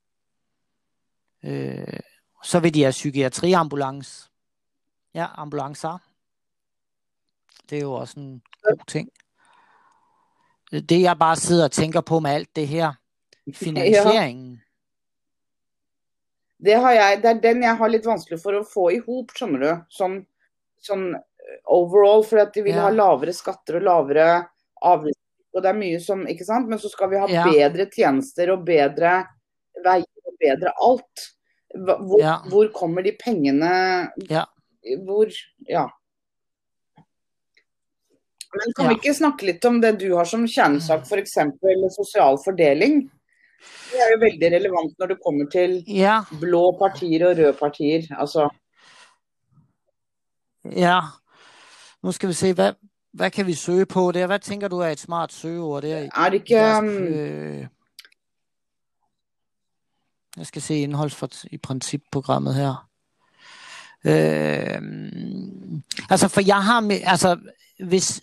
Øh, 1.43 1.99
så 2.43 2.59
vil 2.59 2.73
de 2.73 2.81
have 2.81 2.91
psykiatriambulance. 2.91 4.29
Ja, 5.13 5.27
ambulancer. 5.35 5.97
Det 7.69 7.77
er 7.77 7.81
jo 7.81 7.93
også 7.93 8.19
en 8.19 8.41
god 8.63 8.85
ting. 8.87 9.09
Det 10.71 11.01
jeg 11.01 11.19
bare 11.19 11.35
sidder 11.35 11.63
og 11.63 11.71
tænker 11.71 12.01
på 12.01 12.19
med 12.19 12.31
alt 12.31 12.55
det 12.55 12.67
her, 12.67 12.93
finansieringen. 13.55 14.51
Ja. 14.59 14.65
Det, 16.59 16.75
har 16.83 16.93
jeg, 16.93 17.21
det 17.23 17.29
er 17.29 17.41
den 17.43 17.63
jeg 17.63 17.79
har 17.79 17.91
litt 17.91 18.07
vanskelig 18.07 18.41
for 18.41 18.57
å 18.57 18.65
få 18.67 18.89
i 18.91 18.99
hop, 19.05 19.31
skjønner 19.35 19.63
du. 19.63 19.71
Sånn, 19.95 20.17
sånn 20.83 21.07
overall, 21.71 22.25
for 22.27 22.43
at 22.43 22.53
de 22.53 22.65
vil 22.65 22.75
ja. 22.75 22.87
ha 22.87 22.93
lavere 22.93 23.33
skatter 23.35 23.79
og 23.79 23.87
lavere 23.87 24.29
avgifter. 24.85 25.25
Og 25.55 25.63
det 25.65 25.69
er 25.71 25.77
mye 25.79 25.99
som, 26.03 26.25
ikke 26.29 26.45
sant? 26.45 26.69
Men 26.69 26.81
så 26.81 26.91
skal 26.91 27.09
vi 27.13 27.21
ha 27.21 27.29
ja. 27.31 27.45
bedre 27.49 27.87
tjenester 27.89 28.51
og 28.53 28.65
bedre 28.67 29.13
veier 29.81 30.29
og 30.29 30.35
bedre 30.41 30.73
alt. 30.85 31.29
Hvor, 31.69 32.19
ja. 32.21 32.35
hvor 32.49 32.69
kommer 32.73 33.05
de 33.05 33.11
pengene 33.13 33.71
ja. 34.25 34.47
Hvor 35.05 35.29
Ja. 35.69 35.83
Men 38.49 38.73
kan 38.73 38.87
vi 38.89 38.95
ikke 38.97 39.13
snakke 39.13 39.45
litt 39.45 39.65
om 39.69 39.77
det 39.77 39.91
du 40.01 40.07
har 40.15 40.25
som 40.25 40.47
kjernesak, 40.49 41.03
f.eks. 41.05 41.35
sosial 41.93 42.39
fordeling? 42.41 43.03
Det 43.91 43.99
er 43.99 44.07
jo 44.13 44.19
veldig 44.19 44.47
relevant 44.57 44.99
når 44.99 45.05
det 45.05 45.17
kommer 45.25 45.49
til 45.51 45.83
ja. 45.87 46.21
blå 46.39 46.77
partier 46.81 47.29
og 47.29 47.37
røde 47.37 47.53
partier. 47.53 48.01
Altså. 48.19 48.49
Ja. 50.75 50.99
Nu 52.03 52.11
skal 52.11 52.29
vi 52.29 52.33
se, 52.33 52.53
hvad, 52.53 52.73
hvad 53.13 53.31
kan 53.31 53.47
vi 53.47 53.53
søge 53.53 53.85
på 53.85 54.11
der? 54.11 54.27
Hvad 54.27 54.39
tænker 54.39 54.67
du 54.67 54.79
er 54.79 54.87
et 54.87 54.99
smart 54.99 55.33
søgeord 55.33 55.81
der? 55.81 56.09
Er 56.15 56.29
det 56.29 56.33
ikke... 56.33 56.77
Um... 56.77 57.69
Jeg 60.37 60.45
skal 60.45 60.61
se 60.61 60.75
indhold 60.75 61.09
for, 61.09 61.29
i 61.51 61.57
principprogrammet 61.57 62.55
her. 62.55 62.89
Øh, 64.05 64.81
altså, 66.09 66.27
for 66.27 66.41
jeg 66.41 66.63
har 66.63 66.79
med, 66.79 66.99
altså, 67.03 67.39
hvis, 67.87 68.21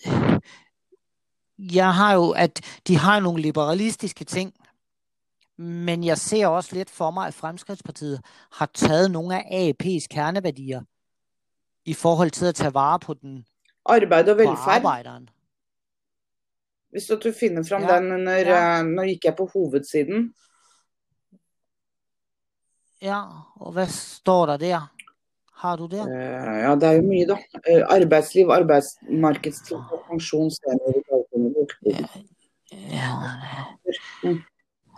jeg 1.59 1.95
har 1.95 2.15
jo, 2.15 2.31
at 2.31 2.61
de 2.87 2.97
har 2.97 3.21
nogle 3.21 3.43
liberalistiske 3.43 4.25
ting, 4.25 4.55
men 5.59 6.05
jeg 6.05 6.19
ser 6.19 6.47
også 6.47 6.75
lidt 6.75 6.91
for 6.91 7.11
mig, 7.11 7.27
at 7.27 7.35
Fremskridspartiet 7.35 8.21
har 8.53 8.71
taget 8.75 9.11
nogle 9.11 9.35
af 9.37 9.73
AEP's 9.73 10.07
kerneværdier 10.11 10.83
i 11.85 11.95
forhold 11.95 12.31
til 12.31 12.47
at 12.47 12.55
tage 12.55 12.75
vare 12.75 12.99
på 12.99 13.15
den 13.15 13.47
Arbeid 13.85 14.29
og 14.29 14.37
velfærd. 14.37 14.77
arbejderen. 14.77 15.29
Hvis 16.91 17.05
du 17.05 17.33
finder 17.41 17.63
frem 17.69 17.83
ja, 17.83 17.97
den, 17.97 18.25
når, 18.25 18.33
ja. 18.33 18.83
nå 18.83 19.03
gikk 19.03 19.25
jeg 19.25 19.35
på 19.37 19.51
hovedsiden. 19.53 20.35
Ja, 23.03 23.23
og 23.57 23.73
hvad 23.73 23.87
står 23.87 24.47
der 24.47 24.57
der? 24.57 24.93
Har 25.53 25.77
du 25.77 25.87
det? 25.87 26.01
Uh, 26.01 26.09
ja, 26.65 26.75
det 26.75 26.83
er 26.83 26.93
jo 26.93 27.03
mye, 27.03 27.27
da. 27.27 27.33
Uh, 27.33 27.97
arbeidsliv, 27.97 28.49
arbeidsmarkedstid 28.49 29.77
og 29.77 30.05
pensjon. 30.11 30.51
Ja, 31.87 32.05
ja. 32.73 34.37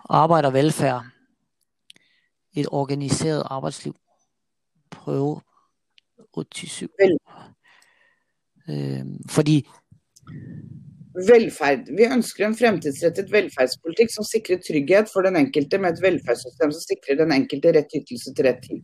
Arbejde 0.08 0.48
og 0.48 0.54
velfærd, 0.54 1.04
et 2.56 2.66
organiseret 2.70 3.42
arbejdsliv, 3.46 3.94
prøve 4.90 5.40
87. 6.54 6.88
Øh, 8.68 9.04
fordi 9.30 9.68
velferd. 11.26 11.88
Vi 11.98 12.04
ønsker 12.16 12.46
en 12.46 12.56
fremtidsrettet 12.56 13.32
velferdspolitikk 13.32 14.12
som 14.14 14.26
sikrer 14.32 14.60
trygghet 14.62 15.10
for 15.12 15.26
den 15.26 15.36
enkelte, 15.36 15.78
med 15.82 15.92
et 15.92 16.02
velferdssystem 16.02 16.72
som 16.74 16.84
sikrer 16.90 17.18
den 17.22 17.34
enkelte 17.40 17.72
rett 17.76 17.96
ytelse 18.00 18.34
til 18.34 18.48
rett 18.48 18.62
tid. 18.66 18.82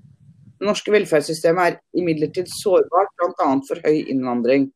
Det 0.58 0.68
norske 0.70 0.92
velferdssystemet 0.94 1.66
er 1.66 1.78
imidlertid 2.00 2.48
sårbart, 2.62 3.12
bl.a. 3.18 3.50
for 3.68 3.82
høy 3.86 3.98
innvandring. 4.12 4.70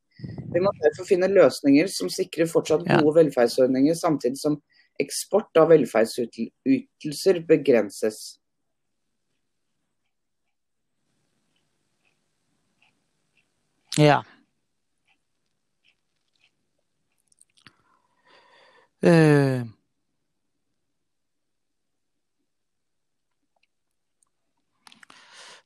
Vi 0.53 0.63
må 0.63 0.73
derfor 0.83 1.07
finne 1.09 1.31
løsninger 1.31 1.87
som 1.93 2.11
sikrer 2.11 2.51
fortsatt 2.51 2.85
gode 2.87 3.13
ja. 3.13 3.17
velferdsordninger, 3.21 3.95
samtidig 3.95 4.41
som 4.41 4.59
eksport 5.01 5.57
av 5.57 5.69
velferdsytelser 5.71 7.41
begrenses. 7.49 8.39
Ja. 13.99 14.21
Øh. 19.03 19.61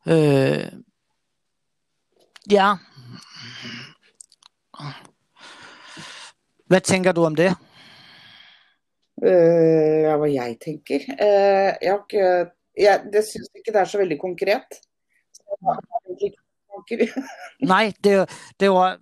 Øh. 0.07 0.73
Ja. 2.51 2.77
Hvad 6.67 6.81
tænker 6.81 7.13
du 7.13 7.25
om 7.25 7.35
det? 7.37 7.57
Uh, 9.23 10.03
ja, 10.03 10.17
hva 10.19 10.29
jeg 10.33 10.57
tenker. 10.65 11.05
Uh, 11.15 11.71
jeg, 11.79 11.95
ikke, 11.95 12.23
jeg 12.79 13.03
det 13.13 13.23
syns 13.29 13.51
ikke 13.55 13.73
det 13.73 13.81
er 13.81 13.85
så 13.85 13.99
veldig 13.99 14.19
konkret. 14.21 14.81
Nej, 17.75 17.93
det, 18.05 18.31
det 18.61 18.71
var... 18.71 18.99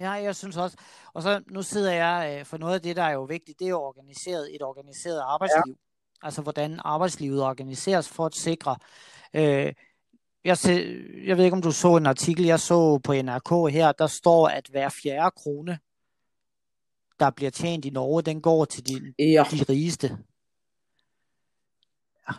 Ja, 0.00 0.10
jeg 0.10 0.36
synes 0.36 0.56
også. 0.56 0.76
Og 1.14 1.22
så 1.22 1.42
nu 1.50 1.62
sidder 1.62 1.92
jeg, 1.92 2.38
øh, 2.38 2.46
for 2.46 2.58
noget 2.58 2.74
af 2.74 2.82
det, 2.82 2.96
der 2.96 3.02
er 3.02 3.12
jo 3.12 3.22
vigtigt, 3.22 3.58
det 3.58 3.64
er 3.64 3.70
jo 3.70 3.82
organiseret, 3.82 4.54
et 4.54 4.62
organiseret 4.62 5.20
arbejdsliv. 5.20 5.74
Ja. 6.22 6.26
Altså, 6.26 6.42
hvordan 6.42 6.80
arbejdslivet 6.84 7.42
organiseres 7.42 8.08
for 8.08 8.26
at 8.26 8.34
sikre... 8.34 8.76
Øh, 9.34 9.72
jeg, 10.44 10.58
se, 10.58 10.70
jeg 11.24 11.36
ved 11.36 11.44
ikke, 11.44 11.54
om 11.54 11.62
du 11.62 11.72
så 11.72 11.96
en 11.96 12.06
artikel, 12.06 12.44
jeg 12.44 12.60
så 12.60 12.98
på 12.98 13.12
NRK 13.12 13.72
her, 13.72 13.92
der 13.92 14.06
står, 14.06 14.48
at 14.48 14.66
hver 14.70 14.88
fjerde 14.88 15.30
krone 15.30 15.78
der 17.20 17.30
bliver 17.30 17.50
tjent 17.50 17.84
i 17.84 17.90
Norge, 17.90 18.22
den 18.22 18.40
går 18.40 18.64
til 18.64 18.86
de, 18.86 19.14
ja. 19.18 19.44
de 19.50 19.62
rigeste. 19.62 20.18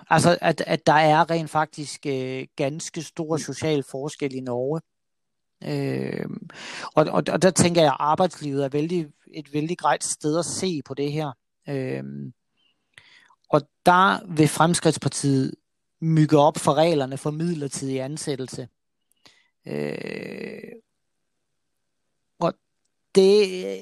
Altså, 0.10 0.38
at, 0.42 0.64
at 0.68 0.88
der 0.88 0.94
er 0.94 1.30
rent 1.30 1.50
faktisk 1.50 2.06
øh, 2.06 2.48
ganske 2.56 3.02
stor 3.02 3.38
social 3.38 3.84
forskel 3.84 4.36
i 4.36 4.40
Norge. 4.40 4.82
Øh, 5.64 6.26
og, 6.96 7.06
og, 7.06 7.24
og 7.32 7.42
der 7.42 7.52
tænker 7.52 7.82
jeg, 7.82 7.92
at 7.92 7.98
arbejdslivet 8.00 8.66
er 8.66 8.70
vældig, 8.70 9.08
et 9.34 9.54
vældig 9.54 9.78
grejt 9.78 10.04
sted 10.04 10.40
at 10.40 10.46
se 10.46 10.82
på 10.86 10.94
det 10.94 11.12
her. 11.12 11.32
Øh, 11.70 12.04
og 13.50 13.62
der 13.86 14.34
vil 14.36 14.48
Fremskridspartiet 14.48 15.56
mygge 16.02 16.38
op 16.38 16.58
for 16.58 16.74
reglerne 16.74 17.18
for 17.18 17.32
midlertidig 17.32 18.02
ansættelse. 18.02 18.68
Øh, 19.68 20.72
og 22.40 22.54
det 23.16 23.80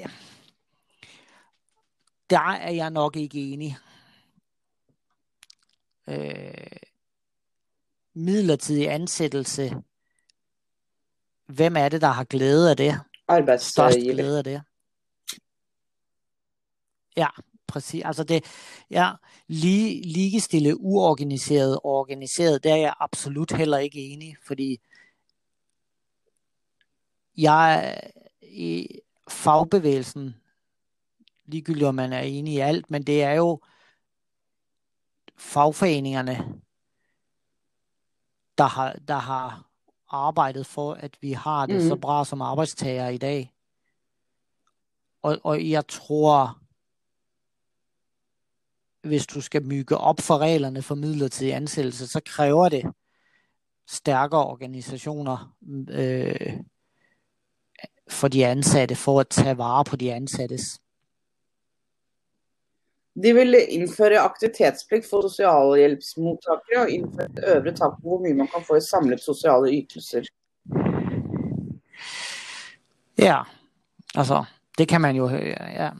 der 2.29 2.39
er 2.39 2.71
jeg 2.71 2.89
nok 2.89 3.15
ikke 3.15 3.51
enig. 3.51 3.77
Øh, 6.07 6.79
midlertidig 8.13 8.91
ansættelse. 8.91 9.75
Hvem 11.45 11.75
er 11.75 11.89
det, 11.89 12.01
der 12.01 12.07
har 12.07 12.23
glæde 12.23 12.69
af 12.69 12.77
det? 12.77 12.99
Størst 13.61 13.97
glæde 14.13 14.37
af 14.37 14.43
det. 14.43 14.61
Ja, 17.17 17.27
præcis. 17.67 18.03
Altså 18.05 18.23
det, 18.23 18.45
ja, 18.89 19.11
lige, 19.47 20.01
ligestille 20.01 20.79
uorganiseret 20.79 21.75
og 21.75 21.85
organiseret, 21.85 22.63
der 22.63 22.71
er 22.71 22.77
jeg 22.77 22.93
absolut 22.99 23.51
heller 23.51 23.77
ikke 23.77 23.99
enig, 23.99 24.35
fordi 24.47 24.81
jeg 27.37 28.01
i 28.41 28.87
fagbevægelsen 29.29 30.35
ligegyldigt 31.49 31.85
om 31.85 31.95
man 31.95 32.13
er 32.13 32.19
enig 32.19 32.53
i 32.53 32.59
alt, 32.59 32.91
men 32.91 33.03
det 33.03 33.23
er 33.23 33.33
jo 33.33 33.61
fagforeningerne, 35.37 36.61
der 38.57 38.63
har, 38.63 38.93
der 39.07 39.17
har 39.17 39.69
arbejdet 40.07 40.65
for, 40.65 40.93
at 40.93 41.17
vi 41.21 41.31
har 41.31 41.65
det 41.65 41.81
mm. 41.81 41.87
så 41.87 41.95
bra 41.95 42.25
som 42.25 42.41
arbejdstager 42.41 43.09
i 43.09 43.17
dag. 43.17 43.53
Og, 45.21 45.37
og 45.43 45.69
jeg 45.69 45.87
tror, 45.87 46.59
hvis 49.07 49.27
du 49.27 49.41
skal 49.41 49.65
mygge 49.65 49.97
op 49.97 50.19
for 50.19 50.37
reglerne 50.37 50.81
for 50.81 50.95
midlertidig 50.95 51.53
ansættelse, 51.53 52.07
så 52.07 52.21
kræver 52.25 52.69
det 52.69 52.85
stærkere 53.87 54.45
organisationer, 54.45 55.55
øh, 55.89 56.57
for 58.09 58.27
de 58.27 58.45
ansatte, 58.45 58.95
for 58.95 59.19
at 59.19 59.27
tage 59.29 59.57
vare 59.57 59.83
på 59.83 59.95
de 59.95 60.13
ansattes. 60.13 60.79
De 63.23 63.33
vil 63.35 63.57
innføre 63.69 64.19
aktivitetsplikt 64.21 65.07
for 65.09 65.27
sosialhjelpsmottakere 65.27 66.83
og 66.85 66.91
innføre 66.91 67.25
et 67.25 67.41
øvre 67.55 67.73
tak 67.75 67.97
på 67.99 68.07
hvor 68.07 68.21
mye 68.23 68.37
man 68.37 68.47
kan 68.47 68.63
få 68.67 68.77
i 68.79 68.85
samlet 68.85 69.23
sosiale 69.23 69.71
ytelser. 69.75 70.29
Ja, 73.17 73.41
altså, 74.15 74.45
det 74.77 74.87
kan 74.87 75.01
man 75.01 75.15
jo, 75.15 75.29
ja. 75.29 75.91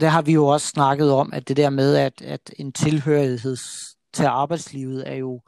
Det 0.00 0.08
har 0.08 0.22
vi 0.22 0.32
jo 0.32 0.46
også 0.46 0.66
snakket 0.66 1.12
om, 1.12 1.32
at 1.32 1.48
det 1.48 1.56
der 1.56 1.70
med, 1.70 1.96
at, 1.96 2.22
at 2.22 2.54
en 2.58 2.72
tilhørighed 2.72 3.56
til 4.12 4.24
arbejdslivet 4.24 5.08
er 5.08 5.14
jo, 5.14 5.40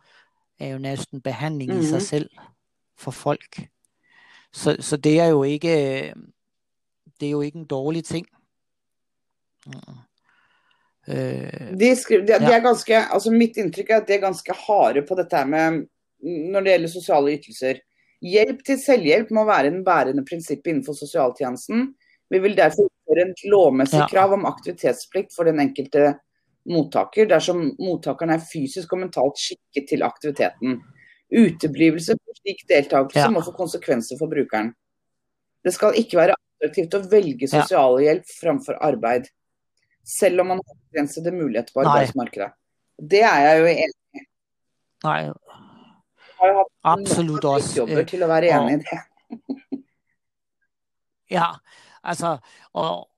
er 0.59 0.69
jo 0.69 0.79
næsten 0.79 1.21
behandling 1.21 1.71
mm-hmm. 1.71 1.85
i 1.85 1.87
sig 1.87 1.97
mhm. 1.97 2.05
selv 2.05 2.31
for 2.99 3.11
folk. 3.11 3.69
Så, 4.53 4.77
så 4.81 4.97
det 4.97 5.21
er 5.21 5.27
jo 5.27 5.43
ikke, 5.43 6.15
det 7.21 7.27
er 7.27 7.31
jo 7.31 7.41
ikke 7.41 7.59
en 7.59 7.67
dårlig 7.67 8.05
ting. 8.05 8.27
Uh, 9.67 9.97
de, 11.07 11.91
skriver, 11.97 12.25
de, 12.27 12.33
ja. 12.33 12.39
de 12.43 12.55
er 12.55 12.65
ganske, 12.65 13.03
altså 13.15 13.31
mitt 13.31 13.59
inntrykk 13.63 13.93
er 13.93 14.01
at 14.01 14.09
de 14.09 14.17
er 14.17 14.25
ganske 14.25 14.57
harde 14.67 15.05
på 15.07 15.19
dette 15.19 15.43
med 15.47 15.85
når 16.27 16.65
det 16.65 16.73
gjelder 16.73 16.93
sosiale 16.93 17.37
ytelser. 17.37 17.81
Hjelp 18.27 18.63
til 18.67 18.79
selvhjelp 18.81 19.31
må 19.37 19.45
være 19.47 19.71
en 19.71 19.83
bærende 19.87 20.25
prinsipp 20.27 20.67
innenfor 20.67 20.97
sosialtjenesten. 20.99 21.91
Vi 22.33 22.41
vil 22.43 22.57
derfor 22.59 22.89
innføre 22.89 23.27
et 23.29 23.43
lovmessig 23.53 24.01
ja. 24.01 24.09
krav 24.11 24.35
om 24.35 24.49
aktivitetsplikt 24.49 25.35
for 25.37 25.47
den 25.47 25.61
enkelte 25.63 26.17
mottaker 26.67 27.29
dersom 27.31 27.69
mottakeren 27.79 28.35
er 28.35 28.43
fysisk 28.43 28.97
og 28.97 29.05
mentalt 29.05 29.39
skikket 29.39 29.87
til 29.93 30.03
aktiviteten. 30.07 30.81
Uteblivelse 31.31 32.17
på 32.19 32.35
slik 32.41 32.65
deltakelse 32.71 33.29
ja. 33.29 33.31
må 33.35 33.45
få 33.47 33.55
konsekvenser 33.55 34.19
for 34.19 34.33
brukeren. 34.33 34.73
Det 35.63 35.75
skal 35.75 35.99
ikke 35.99 36.19
være 36.19 36.35
attraktivt 36.39 36.95
å 36.97 37.05
velge 37.11 37.51
sosialhjelp 37.51 38.27
framfor 38.41 38.79
arbeid 38.83 39.29
selv 40.07 40.41
om 40.41 40.47
man 40.47 40.61
har 40.67 40.75
begrensede 40.75 41.33
muligheter 41.33 41.73
på 41.75 41.81
arbeidsmarkedet. 41.81 42.53
Det 43.11 43.23
er 43.23 43.39
jeg 43.39 43.61
jo 43.61 43.67
enig 43.67 43.95
i. 44.15 44.25
Nei. 45.05 45.33
Absolutt 46.85 47.77
jobber 47.77 48.05
til 48.09 48.23
å 48.23 48.31
være 48.31 48.53
enig 48.55 48.79
i 48.79 48.85
det. 48.85 49.01
ja, 51.37 51.49
altså 52.03 52.37
og, 52.73 53.09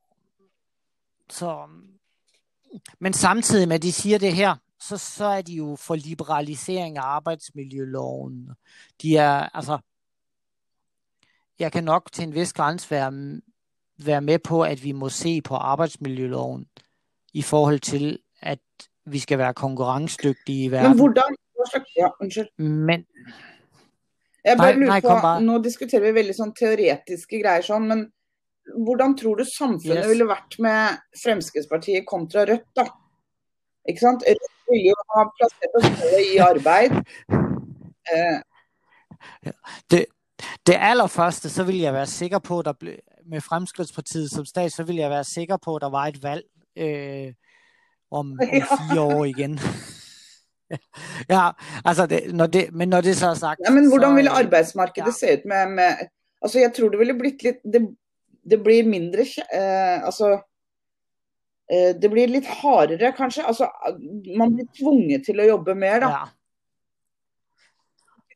så, 1.31 1.69
Men 2.99 3.13
samtidig 3.13 3.69
med 3.69 3.75
at 3.75 3.83
de 3.83 3.93
siger 3.93 4.19
det 4.19 4.33
her, 4.33 4.57
så, 4.81 4.97
så 4.97 5.25
er 5.25 5.43
de 5.43 5.55
jo 5.55 5.77
for 5.77 5.95
liberalisering 5.95 6.99
af 6.99 7.03
arbejdsmiljøloven. 7.03 8.51
De 9.03 9.17
er, 9.17 9.49
altså, 9.55 9.79
jeg 11.59 11.73
kan 11.73 11.85
nok 11.85 12.13
til 12.13 12.25
en 12.25 12.35
vis 12.35 12.53
grænse 12.53 12.91
være 12.91 13.41
være 13.99 14.21
med 14.21 14.39
på, 14.39 14.63
at 14.63 14.85
vi 14.85 14.93
må 14.93 15.09
se 15.09 15.41
på 15.43 15.55
arbejdsmiljøloven 15.55 16.67
i 17.35 17.43
forhold 17.43 17.81
til, 17.81 18.19
at 18.43 18.61
vi 19.07 19.19
skal 19.19 19.39
være 19.39 19.55
konkurrencedygtige 19.55 20.65
i 20.65 20.71
verden. 20.71 20.91
Men 20.91 20.99
hvordan? 20.99 21.37
Ja, 21.97 22.09
unnskyld. 22.21 22.49
Men, 22.59 23.07
jeg 24.45 24.57
bare 24.57 24.75
lurer 24.75 24.87
nei, 24.87 25.01
på, 25.01 25.09
bare. 25.09 25.43
Nå 25.43 25.59
diskuterer 25.63 26.07
vi 26.07 26.15
veldig 26.21 26.37
sånn 26.37 26.55
teoretiske 26.57 27.41
greier 27.43 27.67
sånn, 27.67 27.89
men 27.91 28.05
hvordan 28.87 29.17
tror 29.19 29.41
du 29.41 29.45
samfunnet 29.49 30.05
yes. 30.05 30.11
ville 30.13 30.29
vært 30.29 30.59
med 30.63 31.01
Fremskrittspartiet 31.23 32.07
kontra 32.09 32.45
Rødt, 32.49 32.69
da? 32.79 32.87
Ikke 33.89 34.05
sant? 34.05 34.25
Rødt 34.29 34.71
ville 34.71 34.93
jo 34.93 35.07
ha 35.15 35.25
plassert 35.39 35.81
oss 35.81 36.07
i 36.23 36.39
arbeid. 36.45 36.99
Eh. 38.09 38.39
Det, 39.91 39.99
det 40.65 40.77
allerførste, 40.81 41.51
så 41.53 41.65
vil 41.69 41.83
jeg 41.83 41.93
være 41.93 42.07
sikker 42.09 42.39
på, 42.41 42.63
der 42.65 42.73
ble, 42.73 42.95
med 43.29 43.45
Fremskridtspartiet 43.45 44.31
som 44.31 44.47
stat, 44.47 44.73
så 44.73 44.85
vil 44.89 44.97
jeg 44.97 45.11
være 45.11 45.25
sikker 45.25 45.57
på, 45.57 45.77
at 45.77 45.83
der 45.83 45.91
var 45.91 46.07
et 46.07 46.23
valg 46.23 46.45
øh, 46.77 47.33
om, 48.11 48.33
om 48.33 48.41
fire 48.41 49.01
år 49.01 49.25
igen. 49.25 49.59
ja, 51.35 51.51
altså 51.85 52.07
det, 52.07 52.35
når 52.35 52.47
det, 52.47 52.69
men 52.73 52.89
når 52.89 53.01
det 53.01 53.17
så 53.17 53.31
er 53.31 53.35
sagt 53.35 53.61
ja, 53.65 53.71
Men 53.71 53.89
hvordan 53.89 54.17
ville 54.17 54.31
arbeidsmarkedet 54.31 55.07
ja. 55.07 55.13
se 55.21 55.33
ut 55.39 55.47
med, 55.49 55.71
med 55.71 56.09
Altså, 56.43 56.59
jeg 56.59 56.73
tror 56.77 56.89
det 56.89 56.99
ville 56.99 57.15
blitt 57.19 57.43
litt 57.43 57.63
Det, 57.65 57.81
det 58.51 58.59
blir 58.63 58.85
mindre 58.85 59.25
eh, 59.25 60.05
Altså 60.05 60.29
eh, 61.73 61.95
Det 61.97 62.11
blir 62.11 62.29
litt 62.29 62.47
hardere, 62.61 63.13
kanskje. 63.17 63.47
Altså, 63.49 63.71
man 64.37 64.55
blir 64.55 64.69
tvunget 64.77 65.25
til 65.25 65.41
å 65.41 65.49
jobbe 65.49 65.75
mer, 65.75 66.01
da. 66.05 66.11
Ja. 66.19 66.27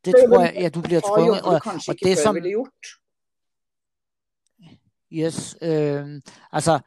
Det 0.05 0.15
tror 0.17 0.43
jeg, 0.43 0.55
ja, 0.65 0.69
du 0.69 0.81
blir 0.83 1.01
tvunget. 1.05 1.45
Og, 1.45 1.55
og 1.55 2.03
det 2.03 2.17
som, 2.19 2.35
ville 2.35 2.57
gjort. 2.57 2.95
Yes, 5.13 5.57
øh, 5.63 6.21
altså, 6.53 6.81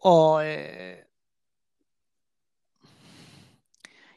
og 0.00 0.46
øh, 0.46 0.96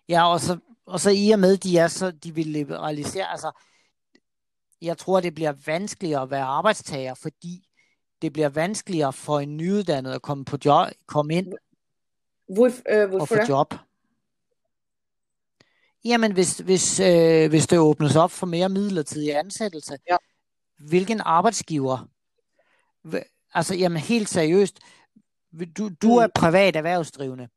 ja, 0.09 0.31
og 0.33 0.39
så, 0.39 0.57
og 0.85 0.99
så 0.99 1.09
i 1.09 1.31
og 1.31 1.39
med, 1.39 1.57
de 1.57 1.77
er 1.77 1.87
så, 1.87 2.11
de 2.11 2.35
vil 2.35 2.47
liberalisere, 2.47 3.31
altså, 3.31 3.51
jeg 4.81 4.97
tror, 4.97 5.19
det 5.19 5.35
bliver 5.35 5.53
vanskeligere 5.65 6.21
at 6.21 6.31
være 6.31 6.43
arbejdstager, 6.43 7.13
fordi 7.13 7.67
det 8.21 8.33
bliver 8.33 8.49
vanskeligere 8.49 9.13
for 9.13 9.39
en 9.39 9.57
nyuddannet 9.57 10.13
at 10.13 10.21
komme 10.21 10.45
på 10.45 10.57
job, 10.65 10.87
komme 11.05 11.35
ind 11.35 11.53
Hvor, 12.49 12.71
øh, 12.89 13.09
hvorfor 13.09 13.35
og 13.35 13.45
få 13.45 13.51
job. 13.51 13.73
Jamen, 16.05 16.33
hvis, 16.33 16.57
hvis, 16.57 16.99
øh, 16.99 17.49
hvis 17.49 17.67
det 17.67 17.79
åbnes 17.79 18.15
op 18.15 18.31
for 18.31 18.45
mere 18.45 18.69
midlertidig 18.69 19.37
ansættelse, 19.37 19.97
ja 20.09 20.17
hvilken 20.89 21.21
arbejdsgiver, 21.21 22.07
altså 23.53 23.75
jamen 23.75 24.01
helt 24.01 24.29
seriøst, 24.29 24.79
du, 25.77 25.89
du 26.01 26.17
er 26.17 26.27
mm. 26.27 26.31
privat 26.35 26.75
erhvervsdrivende, 26.75 27.47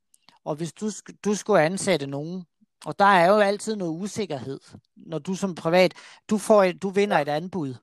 og 0.44 0.54
hvis 0.54 0.72
du, 0.72 0.90
du 1.24 1.34
skulle 1.34 1.62
ansætte 1.62 2.06
nogen, 2.06 2.46
og 2.84 2.98
der 2.98 3.04
er 3.04 3.26
jo 3.26 3.38
altid 3.38 3.76
noget 3.76 4.00
usikkerhed, 4.00 4.60
når 4.96 5.18
du 5.18 5.34
som 5.34 5.54
privat, 5.54 5.94
du, 6.30 6.38
får, 6.38 6.72
du 6.72 6.88
vinder 6.88 7.18
et 7.18 7.28
anbud, 7.28 7.74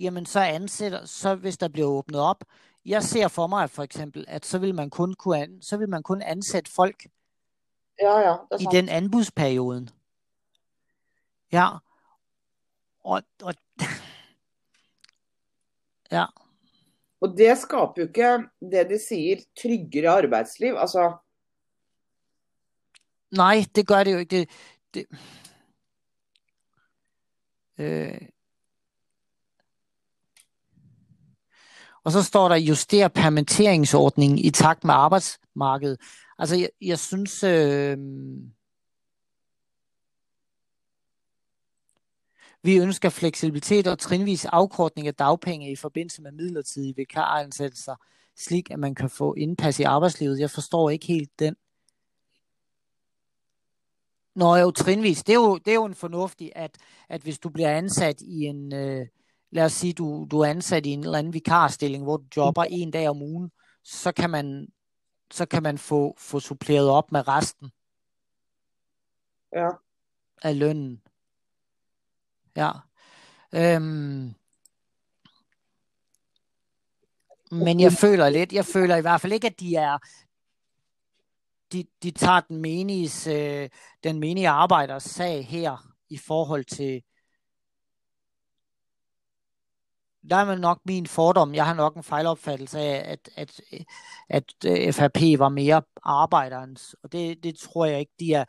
jamen 0.00 0.26
så 0.26 0.40
ansætter, 0.40 1.04
så 1.04 1.34
hvis 1.34 1.58
der 1.58 1.68
bliver 1.68 1.88
åbnet 1.88 2.20
op, 2.20 2.44
jeg 2.84 3.02
ser 3.02 3.28
for 3.28 3.46
mig 3.46 3.70
for 3.70 3.82
eksempel, 3.82 4.24
at 4.28 4.46
så 4.46 4.58
vil 4.58 4.74
man 4.74 4.90
kun, 4.90 5.14
kunne 5.14 5.38
an, 5.38 5.62
så 5.62 5.76
vil 5.76 5.88
man 5.88 6.02
kun 6.02 6.22
ansætte 6.22 6.70
folk 6.70 7.06
ja, 8.00 8.18
ja, 8.18 8.36
i 8.60 8.66
den 8.72 8.88
anbudsperioden. 8.88 9.90
Ja, 11.52 11.68
og, 13.04 13.22
og 13.42 13.54
ja. 16.14 16.24
Og 17.24 17.34
det 17.38 17.54
skaper 17.58 18.02
jo 18.02 18.08
ikke 18.08 18.48
det 18.72 18.88
de 18.90 18.98
sier, 19.00 19.44
tryggere 19.58 20.18
arbeidsliv. 20.18 20.76
Altså 20.78 21.12
Nej, 23.36 23.64
det 23.74 23.86
gør 23.86 24.04
det 24.04 24.12
jo 24.12 24.18
ikke. 24.18 24.36
Det, 24.36 24.48
det, 24.94 25.06
øh. 27.78 28.20
Og 32.04 32.12
så 32.12 32.22
står 32.22 32.48
der 32.48 32.56
justere 32.56 33.10
permitteringsordningen 33.10 34.38
i 34.38 34.50
takt 34.50 34.84
med 34.84 34.94
arbejdsmarkedet. 34.94 36.00
Altså, 36.38 36.56
jeg, 36.56 36.68
jeg 36.80 36.98
synes, 36.98 37.44
øh, 37.44 37.98
Vi 42.64 42.76
ønsker 42.76 43.08
fleksibilitet 43.08 43.86
og 43.86 43.98
trinvis 43.98 44.44
afkortning 44.44 45.08
af 45.08 45.14
dagpenge 45.14 45.72
i 45.72 45.76
forbindelse 45.76 46.22
med 46.22 46.32
midlertidige 46.32 46.96
vikaransættelser, 46.96 47.96
slik 48.36 48.70
at 48.70 48.78
man 48.78 48.94
kan 48.94 49.10
få 49.10 49.34
indpas 49.34 49.80
i 49.80 49.82
arbejdslivet. 49.82 50.40
Jeg 50.40 50.50
forstår 50.50 50.90
ikke 50.90 51.06
helt 51.06 51.38
den. 51.38 51.56
Nå 54.34 54.56
jo, 54.56 54.70
trinvis. 54.70 55.24
Det 55.24 55.32
er 55.32 55.36
jo, 55.36 55.58
det 55.58 55.68
er 55.68 55.74
jo 55.74 55.84
en 55.84 55.94
fornuftig, 55.94 56.52
at, 56.54 56.78
at 57.08 57.22
hvis 57.22 57.38
du 57.38 57.48
bliver 57.48 57.70
ansat 57.70 58.20
i 58.20 58.44
en, 58.44 58.74
øh, 58.74 59.06
lad 59.50 59.64
os 59.64 59.72
sige, 59.72 59.92
du, 59.92 60.26
du 60.30 60.40
er 60.40 60.46
ansat 60.46 60.86
i 60.86 60.90
en 60.90 61.04
eller 61.04 61.18
anden 61.18 61.34
vikarstilling, 61.34 62.04
hvor 62.04 62.16
du 62.16 62.24
jobber 62.36 62.64
en 62.64 62.90
dag 62.90 63.08
om 63.08 63.22
ugen, 63.22 63.50
så 63.82 64.12
kan 64.12 64.30
man, 64.30 64.68
så 65.30 65.46
kan 65.46 65.62
man 65.62 65.78
få, 65.78 66.16
få 66.18 66.40
suppleret 66.40 66.88
op 66.88 67.12
med 67.12 67.28
resten 67.28 67.70
ja. 69.52 69.68
af 70.42 70.58
lønnen. 70.58 71.03
Ja. 72.56 72.70
Øhm, 73.54 74.34
men 77.50 77.80
jeg 77.80 77.92
føler 77.92 78.28
lidt, 78.28 78.52
jeg 78.52 78.64
føler 78.64 78.96
i 78.96 79.00
hvert 79.00 79.20
fald 79.20 79.32
ikke, 79.32 79.46
at 79.46 79.60
de 79.60 79.76
er, 79.76 79.98
de, 81.72 81.84
de 82.02 82.10
tager 82.10 82.40
den 82.40 82.56
menige, 82.56 83.32
øh, 83.34 83.68
den 84.04 84.20
menige 84.20 84.48
arbejders 84.48 85.02
sag 85.02 85.46
her 85.46 85.94
i 86.08 86.18
forhold 86.18 86.64
til, 86.64 87.02
der 90.30 90.36
er 90.36 90.54
nok 90.54 90.80
min 90.84 91.06
fordom, 91.06 91.54
jeg 91.54 91.66
har 91.66 91.74
nok 91.74 91.96
en 91.96 92.02
fejlopfattelse 92.02 92.78
af, 92.78 93.12
at, 93.12 93.30
at, 93.36 93.60
at, 93.72 93.84
at 94.28 94.54
øh, 94.66 94.92
FRP 94.92 95.38
var 95.38 95.48
mere 95.48 95.82
arbejderens, 96.02 96.96
og 97.02 97.12
det, 97.12 97.42
det 97.42 97.58
tror 97.58 97.84
jeg 97.84 98.00
ikke, 98.00 98.12
de 98.20 98.34
er, 98.34 98.44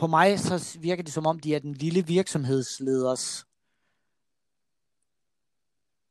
på 0.00 0.08
mig 0.08 0.38
så 0.40 0.58
virker 0.80 1.04
det 1.06 1.12
som 1.12 1.26
om, 1.26 1.38
de 1.38 1.54
er 1.54 1.62
den 1.64 1.76
lille 1.78 2.02
virksomhedsleders 2.06 3.44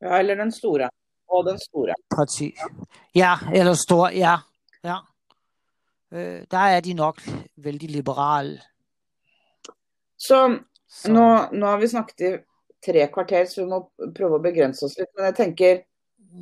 Ja, 0.00 0.18
eller 0.18 0.34
den 0.34 0.52
store. 0.52 0.90
Og 1.28 1.44
den 1.46 1.58
store. 1.58 1.94
Parti. 2.16 2.54
Ja, 3.14 3.34
eller 3.54 3.74
stor, 3.74 4.08
ja. 4.08 4.36
ja. 4.84 4.96
Øh, 6.12 6.44
der 6.50 6.58
er 6.58 6.80
de 6.80 6.94
nok 6.94 7.20
vældig 7.56 7.90
liberale. 7.90 8.60
Så, 10.18 10.58
så. 10.88 11.12
Nå, 11.12 11.46
nå 11.52 11.66
har 11.66 11.78
vi 11.78 11.88
snakket 11.88 12.20
i 12.20 12.32
tre 12.86 13.08
kvarter, 13.12 13.44
så 13.44 13.60
vi 13.62 13.68
må 13.68 13.82
prøve 14.16 14.40
å 14.40 14.42
begrense 14.42 14.84
oss 14.86 14.96
litt. 14.98 15.12
Men 15.16 15.28
jeg 15.28 15.36
tenker, 15.36 15.82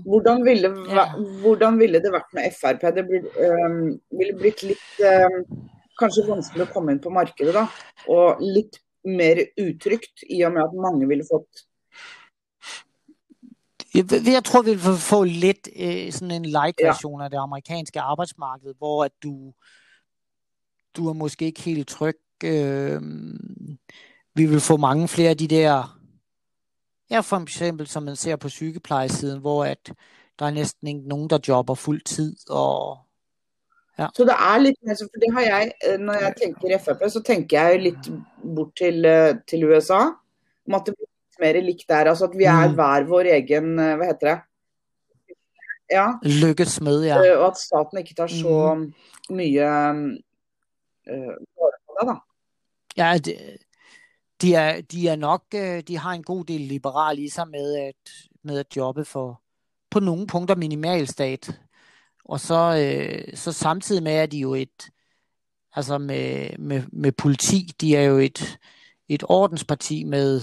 hvordan 0.06 0.44
ville, 0.46 0.70
ja. 0.94 1.08
hvordan 1.42 1.78
ville 1.78 2.00
det 2.04 2.12
vært 2.14 2.32
med 2.38 2.54
Frp? 2.60 2.86
Det 2.94 3.04
blir, 3.10 3.26
um, 3.66 3.98
ville 4.20 4.38
blitt 4.38 4.62
litt 4.62 5.02
um, 5.02 5.68
Kanskje 5.98 6.26
vanskelig 6.28 6.66
å 6.66 6.72
komme 6.72 6.94
inn 6.94 7.02
på 7.02 7.12
markedet, 7.14 7.54
da. 7.56 7.66
Og 8.12 8.42
litt 8.42 8.78
mer 9.08 9.40
utrygt, 9.58 10.24
i 10.28 10.42
og 10.46 10.54
med 10.54 10.66
at 10.66 10.76
mange 10.78 11.08
ville 11.10 11.26
fått 11.26 11.66
jeg 14.34 14.44
tror, 14.44 14.62
vi 14.62 14.70
vil 14.70 14.96
få 15.00 15.24
lidt 15.24 15.68
øh, 15.76 16.12
sådan 16.12 16.30
en 16.30 16.44
light-version 16.46 17.20
ja. 17.20 17.24
af 17.24 17.30
det 17.30 17.36
amerikanske 17.36 18.00
arbejdsmarked, 18.00 18.74
hvor 18.78 19.04
at 19.04 19.12
du, 19.22 19.52
du 20.96 21.08
er 21.08 21.12
måske 21.12 21.44
ikke 21.44 21.62
helt 21.62 21.88
tryg. 21.88 22.18
Øh, 22.44 23.02
vi 24.34 24.46
vil 24.46 24.60
få 24.60 24.76
mange 24.76 25.08
flere 25.08 25.30
af 25.30 25.36
de 25.36 25.48
der, 25.48 25.98
ja 27.10 27.20
for 27.20 27.36
eksempel 27.36 27.86
som 27.86 28.02
man 28.02 28.16
ser 28.16 28.36
på 28.36 28.48
sygeplejesiden, 28.48 29.40
hvor 29.40 29.64
at 29.64 29.92
der 30.38 30.46
er 30.46 30.50
næsten 30.50 30.88
ikke 30.88 31.08
nogen, 31.08 31.30
der 31.30 31.38
jobber 31.48 31.74
fuld 31.74 32.02
tid. 32.02 32.36
Og, 32.50 32.98
ja. 33.98 34.06
Så 34.14 34.24
det 34.24 34.32
er 34.32 34.58
lidt, 34.58 34.76
altså, 34.88 35.08
for 35.12 35.20
det 35.20 35.30
har 35.34 35.40
jeg, 35.40 35.72
øh, 35.88 35.98
når 35.98 36.12
jeg 36.12 36.34
tænker 36.42 36.78
FRP, 36.78 37.10
så 37.10 37.22
tænker 37.22 37.62
jeg 37.62 37.82
lidt 37.82 38.10
bort 38.54 38.76
til, 38.76 39.04
øh, 39.04 39.34
til 39.48 39.64
USA, 39.64 40.00
om 40.66 40.74
at 40.74 40.82
det 40.86 40.94
mer 41.40 41.60
likt 41.60 41.88
der. 41.88 41.96
Altså 41.96 42.24
at 42.24 42.38
vi 42.38 42.44
er 42.44 42.68
mm. 42.68 42.74
hver 42.74 43.04
vår 43.04 43.20
egen 43.20 43.78
eh, 43.78 43.96
Hva 43.96 44.06
heter 44.06 44.28
det? 44.28 44.38
Ja. 45.90 46.06
Lykkes 46.22 46.80
med, 46.80 47.04
ja. 47.04 47.16
Eh, 47.24 47.38
og 47.38 47.46
at 47.46 47.56
staten 47.56 47.98
ikke 47.98 48.14
tar 48.14 48.26
så 48.26 48.74
mm. 48.74 48.92
mye 49.30 49.60
vare 51.08 51.78
på 51.86 51.96
det, 52.00 52.08
da. 52.08 52.16
Ja, 52.96 53.18
de, 53.18 53.34
de, 54.42 54.54
er, 54.54 54.80
de 54.80 55.08
er 55.08 55.16
nok 55.16 55.44
De 55.88 55.98
har 55.98 56.12
en 56.12 56.22
god 56.22 56.44
del 56.44 56.60
liberal 56.60 57.18
i 57.18 57.28
sig 57.28 57.48
med 57.48 57.92
med 58.42 58.58
at 58.58 58.76
jobbe 58.76 59.04
for 59.04 59.42
på 59.90 60.00
nogle 60.00 60.26
punkter 60.26 60.56
minimalstat. 60.56 61.60
Og 62.28 62.40
så, 62.40 62.60
øh, 62.76 63.36
så 63.36 63.52
samtidig 63.52 64.02
med, 64.02 64.12
at 64.12 64.32
de 64.32 64.38
jo 64.38 64.54
et, 64.54 64.90
altså 65.74 65.98
med, 65.98 66.58
med, 66.58 66.82
med 66.92 67.12
politi, 67.12 67.70
de 67.80 67.96
er 67.96 68.02
jo 68.02 68.18
et, 68.18 68.58
et 69.08 69.22
ordensparti 69.28 70.04
med 70.04 70.40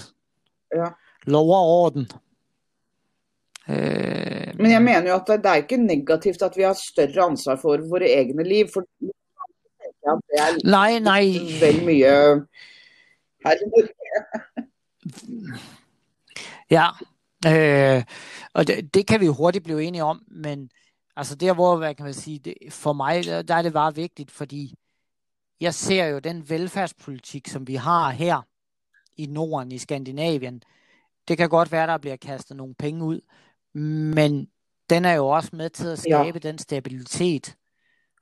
ja. 0.76 0.86
lov 1.24 1.50
og 1.50 1.66
orden. 1.66 2.08
Eh, 3.68 4.58
Men 4.58 4.72
jeg 4.72 4.82
mener 4.82 5.10
jo 5.10 5.16
at 5.16 5.24
det, 5.28 5.44
det 5.44 5.50
er 5.50 5.56
ikke 5.56 5.78
negativt 5.78 6.42
at 6.42 6.54
vi 6.56 6.62
har 6.62 6.74
større 6.74 7.24
ansvar 7.30 7.56
for 7.56 7.90
våre 7.90 8.10
egne 8.10 8.44
liv. 8.44 8.68
For 8.74 8.82
det 9.00 9.12
er 10.38 10.58
nei, 10.64 11.00
nei. 11.00 11.26
vel 11.62 11.86
mye 11.86 12.46
her 13.46 13.58
Ja. 16.72 16.88
Øh, 17.48 18.04
og 18.54 18.68
det, 18.68 18.94
det 18.94 19.08
kan 19.08 19.20
vi 19.20 19.26
jo 19.26 19.34
hurtigt 19.34 19.64
blive 19.64 19.84
enige 19.84 20.04
om, 20.04 20.24
men 20.28 20.70
altså 21.16 21.36
der 21.36 21.54
hvor, 21.54 21.78
hvad 21.78 21.96
kan 21.96 22.04
man 22.04 22.14
sige, 22.14 22.40
det, 22.40 22.56
for 22.70 22.94
mig, 22.94 23.24
der 23.26 23.56
er 23.56 23.62
det 23.62 23.74
bare 23.74 23.96
vigtigt, 23.96 24.32
fordi 24.32 24.76
jeg 25.62 25.74
ser 25.74 26.06
jo 26.06 26.20
den 26.20 26.50
velfærdspolitik, 26.50 27.48
som 27.48 27.68
vi 27.68 27.76
har 27.76 28.10
her, 28.10 28.42
i 29.18 29.26
Norden, 29.26 29.72
i 29.72 29.78
Skandinavien. 29.78 30.64
Det 31.28 31.38
kan 31.38 31.50
godt 31.50 31.72
være, 31.72 31.88
der 31.88 31.98
bliver 31.98 32.16
kastet 32.16 32.58
nogle 32.58 32.76
penge 32.76 33.06
ud, 33.06 33.22
men 34.14 34.48
den 34.90 35.06
er 35.06 35.14
jo 35.14 35.28
også 35.28 35.50
med 35.54 35.70
til 35.70 35.88
at 35.88 36.00
skabe 36.00 36.40
ja. 36.44 36.50
den 36.50 36.58
stabilitet 36.58 37.56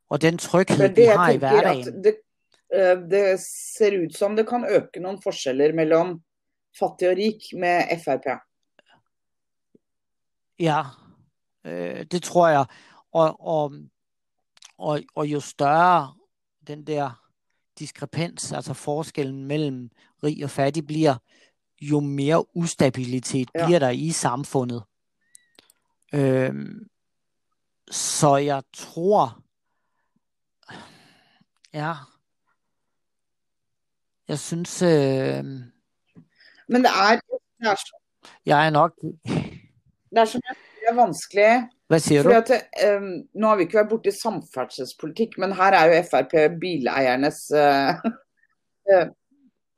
og 0.09 0.21
den 0.21 0.37
tryghed, 0.37 0.89
det, 0.89 0.97
vi 0.97 1.01
har 1.01 1.31
i 1.31 1.37
hverdagen. 1.37 2.03
Det, 2.03 2.15
uh, 2.75 3.09
det 3.09 3.39
ser 3.77 4.05
ut 4.05 4.15
som 4.15 4.35
det 4.35 4.47
kan 4.49 4.65
øke 4.69 4.99
nogle 4.99 5.19
forskjeller 5.23 5.73
mellem 5.73 6.21
fattig 6.79 7.09
og 7.09 7.17
rik 7.17 7.41
med 7.53 7.81
FRP. 8.03 8.25
Ja, 10.59 10.81
øh, 11.65 12.05
det 12.05 12.23
tror 12.23 12.47
jeg. 12.47 12.65
Og, 13.11 13.41
og, 13.41 13.73
og, 14.77 15.01
og 15.15 15.27
jo 15.27 15.39
større 15.39 16.13
den 16.67 16.87
der 16.87 17.23
diskrepans, 17.79 18.51
altså 18.51 18.73
forskellen 18.73 19.45
mellem 19.45 19.89
rig 20.23 20.43
og 20.43 20.49
fattig 20.49 20.87
bliver, 20.87 21.15
jo 21.81 21.99
mere 21.99 22.55
ustabilitet 22.57 23.49
ja. 23.55 23.65
bliver 23.65 23.79
der 23.79 23.89
i 23.89 24.11
samfundet. 24.11 24.83
Øhm, 26.13 26.89
så 27.91 28.35
jeg 28.35 28.63
tror, 28.73 29.43
ja, 31.73 31.93
jeg 34.27 34.39
synes... 34.39 34.81
Øh, 34.81 35.43
Men 36.67 36.83
det 36.83 36.85
er, 36.85 37.19
det 37.59 37.67
er 37.67 37.75
jeg 38.45 38.65
er 38.65 38.69
nok... 38.69 38.93
Er 40.15 40.25
det 40.25 40.43
er 40.89 40.97
vanskelig. 40.97 41.49
Hvad 41.91 41.99
siger 41.99 42.23
Fordi 42.23 42.35
du? 42.35 42.53
At, 42.53 42.93
um, 42.97 43.09
nå 43.33 43.49
har 43.49 43.59
vi 43.59 43.67
ikke 43.67 43.79
vært 43.81 43.91
borti 43.91 44.13
samferdselspolitikk, 44.15 45.37
men 45.43 45.55
her 45.57 45.75
er 45.77 45.91
jo 45.91 45.99
Frp 46.09 46.37
bileiernes 46.61 47.43
uh, 47.57 47.99
uh, 48.91 49.05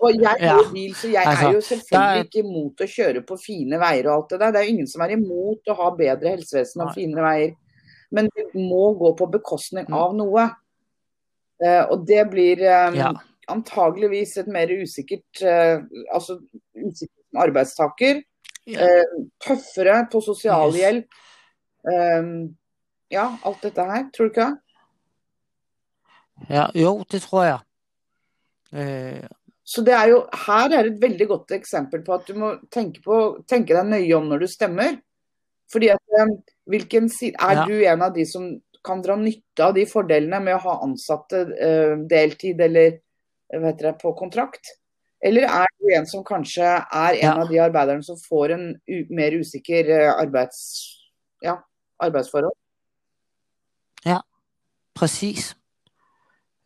Og 0.04 0.18
jeg 0.20 0.42
ja. 0.44 0.58
bil, 0.74 0.96
så 0.96 1.08
jeg 1.08 1.24
altså, 1.24 1.48
er 1.48 1.54
jo 1.54 1.62
selvfølgelig 1.62 2.20
er... 2.20 2.26
ikke 2.28 2.42
imot 2.44 2.82
å 2.84 2.88
kjøre 2.92 3.22
på 3.28 3.38
fine 3.40 3.80
veier 3.80 4.10
og 4.10 4.16
alt 4.16 4.34
det 4.34 4.40
der. 4.42 4.52
Det 4.52 4.60
er 4.60 4.68
jo 4.68 4.74
ingen 4.74 4.90
som 4.92 5.04
er 5.06 5.14
imot 5.16 5.72
å 5.72 5.78
ha 5.80 5.88
bedre 5.96 6.34
helsevesen 6.36 6.84
og 6.84 6.92
finere 6.98 7.24
veier. 7.24 7.54
Men 8.16 8.28
det 8.36 8.46
må 8.60 8.90
gå 9.00 9.14
på 9.18 9.30
bekostning 9.38 9.88
mm. 9.88 9.96
av 9.98 10.18
noe. 10.18 10.50
Uh, 11.64 11.84
og 11.96 12.04
det 12.10 12.26
blir 12.34 12.60
um, 12.68 12.98
ja. 13.00 13.14
antageligvis 13.52 14.36
et 14.42 14.50
mer 14.52 14.68
usikkert 14.76 15.40
uh, 15.48 15.80
Altså 16.12 16.42
usikkert 16.76 17.22
som 17.32 17.44
arbeidstaker. 17.46 18.20
Uh, 18.66 19.26
tøffere 19.46 20.00
på 20.10 20.22
sosialhjelp. 20.26 21.06
Yes. 21.06 21.22
Um, 21.86 22.30
ja, 23.14 23.28
alt 23.46 23.62
dette 23.62 23.84
her. 23.86 24.08
Tror 24.14 24.30
du 24.30 24.34
ikke 24.34 24.46
det? 24.50 24.62
Ja, 26.50 26.66
jo, 26.76 26.98
det 27.12 27.22
tror 27.24 27.44
jeg. 27.46 27.60
Uh, 28.76 29.28
så 29.66 29.82
det 29.86 29.94
er 29.98 30.12
jo, 30.12 30.20
her 30.46 30.74
er 30.78 30.90
et 30.90 31.02
veldig 31.02 31.28
godt 31.30 31.54
eksempel 31.58 32.04
på 32.06 32.14
at 32.18 32.28
du 32.30 32.38
må 32.38 32.52
tenke, 32.74 33.02
på, 33.06 33.20
tenke 33.50 33.74
deg 33.74 33.88
nøye 33.90 34.18
om 34.18 34.28
når 34.30 34.46
du 34.46 34.50
stemmer. 34.50 34.98
Fordi 35.74 35.90
at 35.94 36.18
um, 36.22 36.36
hvilken 36.70 37.10
side, 37.10 37.38
Er 37.42 37.62
ja. 37.62 37.66
du 37.66 37.86
en 37.86 38.06
av 38.06 38.14
de 38.14 38.26
som 38.30 38.50
kan 38.86 39.02
dra 39.02 39.16
nytte 39.18 39.66
av 39.66 39.74
de 39.74 39.86
fordelene 39.90 40.42
med 40.44 40.58
å 40.58 40.64
ha 40.68 40.76
ansatte 40.86 41.42
uh, 41.54 41.96
deltid 42.06 42.62
eller 42.62 43.00
vet 43.50 43.80
dere, 43.80 43.96
på 43.98 44.14
kontrakt? 44.18 44.74
Eller 45.26 45.48
er 45.50 45.66
du 45.80 45.90
en 45.90 46.08
som 46.08 46.26
kanskje 46.26 46.66
er 46.66 47.16
en 47.18 47.24
ja. 47.24 47.34
av 47.42 47.50
de 47.50 47.62
arbeiderne 47.62 48.06
som 48.06 48.18
får 48.30 48.54
en 48.54 48.68
mer 49.10 49.40
usikker 49.40 49.90
uh, 49.90 50.12
arbeids, 50.22 50.60
ja, 51.44 51.56
arbeidsforhold? 52.00 52.54
Ja, 54.06 54.20
precis. 54.96 55.56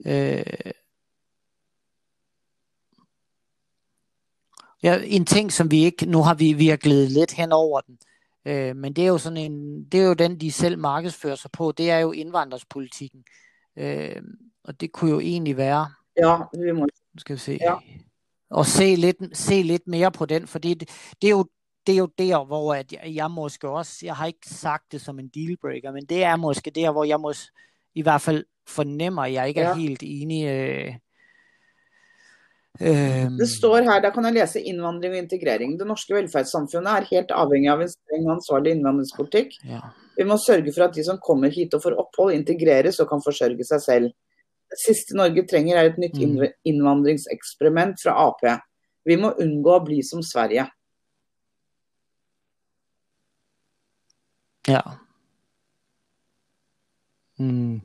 Øh, 0.05 0.73
Ja, 4.83 4.99
en 5.03 5.25
ting, 5.25 5.51
som 5.51 5.71
vi 5.71 5.83
ikke, 5.83 6.05
nu 6.05 6.21
har 6.21 6.33
vi, 6.33 6.53
vi 6.53 6.67
har 6.67 6.77
glædet 6.77 7.11
lidt 7.11 7.31
hen 7.31 7.51
over 7.51 7.81
den, 7.81 7.97
øh, 8.45 8.75
men 8.75 8.93
det 8.93 9.03
er 9.03 9.07
jo 9.07 9.17
sådan 9.17 9.37
en, 9.37 9.83
det 9.83 10.01
er 10.01 10.05
jo 10.05 10.13
den, 10.13 10.39
de 10.39 10.51
selv 10.51 10.77
markedsfører 10.77 11.35
sig 11.35 11.51
på, 11.51 11.71
det 11.71 11.91
er 11.91 11.97
jo 11.97 12.11
indvandrerspolitikken. 12.11 13.23
Øh, 13.77 14.21
og 14.63 14.81
det 14.81 14.91
kunne 14.91 15.11
jo 15.11 15.19
egentlig 15.19 15.57
være, 15.57 15.91
ja, 16.17 16.37
vi 16.65 16.71
må. 16.71 16.87
skal 17.17 17.35
vi 17.35 17.39
se, 17.39 17.57
ja. 17.61 17.75
Og 18.49 18.65
se 18.65 18.95
lidt, 18.95 19.17
se 19.33 19.61
lidt 19.61 19.87
mere 19.87 20.11
på 20.11 20.25
den, 20.25 20.47
fordi 20.47 20.73
det, 20.73 20.89
det 21.21 21.27
er 21.27 21.31
jo 21.31 21.45
det 21.87 21.95
er 21.95 21.99
jo 21.99 22.09
der, 22.17 22.45
hvor 22.45 22.73
at 22.73 22.91
jeg, 22.91 23.15
jeg 23.15 23.31
måske 23.31 23.69
også, 23.69 23.99
jeg 24.03 24.15
har 24.15 24.25
ikke 24.25 24.49
sagt 24.49 24.91
det 24.91 25.01
som 25.01 25.19
en 25.19 25.27
dealbreaker, 25.27 25.91
men 25.91 26.05
det 26.05 26.23
er 26.23 26.35
måske 26.35 26.71
der, 26.71 26.91
hvor 26.91 27.03
jeg 27.03 27.19
måske 27.19 27.51
i 27.95 28.01
hvert 28.01 28.21
fald 28.21 28.45
fornemmer, 28.67 29.21
at 29.21 29.33
jeg 29.33 29.47
ikke 29.47 29.61
er 29.61 29.69
ja. 29.69 29.75
helt 29.75 30.03
enig 30.03 30.47
øh, 30.47 30.95
Um, 32.79 33.35
det 33.35 33.49
står 33.49 33.81
her, 33.83 33.99
da 33.99 34.09
kan 34.13 34.23
jeg 34.29 34.37
lese 34.37 34.61
innvandring 34.61 35.11
og 35.11 35.19
integrering. 35.19 35.73
Det 35.79 35.87
norske 35.87 36.15
velferdssamfunnet 36.15 36.91
er 36.93 37.07
helt 37.09 37.33
avhengig 37.35 37.71
av 37.73 37.81
en 37.83 37.89
streng 37.91 38.29
ansvarlig 38.31 38.71
innvandringspolitikk. 38.77 39.57
Ja. 39.67 39.81
Vi 40.15 40.27
må 40.29 40.37
sørge 40.39 40.71
for 40.75 40.85
at 40.85 40.95
de 40.95 41.03
som 41.03 41.19
kommer 41.25 41.51
hit 41.51 41.75
og 41.75 41.83
får 41.83 41.97
opphold, 41.99 42.37
integreres 42.37 43.01
og 43.03 43.09
kan 43.11 43.23
forsørge 43.25 43.67
seg 43.67 43.83
selv. 43.83 44.13
Det 44.69 44.79
siste 44.85 45.17
Norge 45.17 45.47
trenger 45.47 45.77
er 45.77 45.89
et 45.89 45.97
nytt 45.97 46.17
mm. 46.19 46.43
innvandringseksperiment 46.65 48.01
fra 48.03 48.13
Ap. 48.27 48.43
Vi 49.05 49.15
må 49.17 49.33
unngå 49.41 49.75
å 49.79 49.85
bli 49.85 50.01
som 50.05 50.21
Sverige. 50.23 50.67
Ja. 54.67 54.81
Mm. 57.39 57.81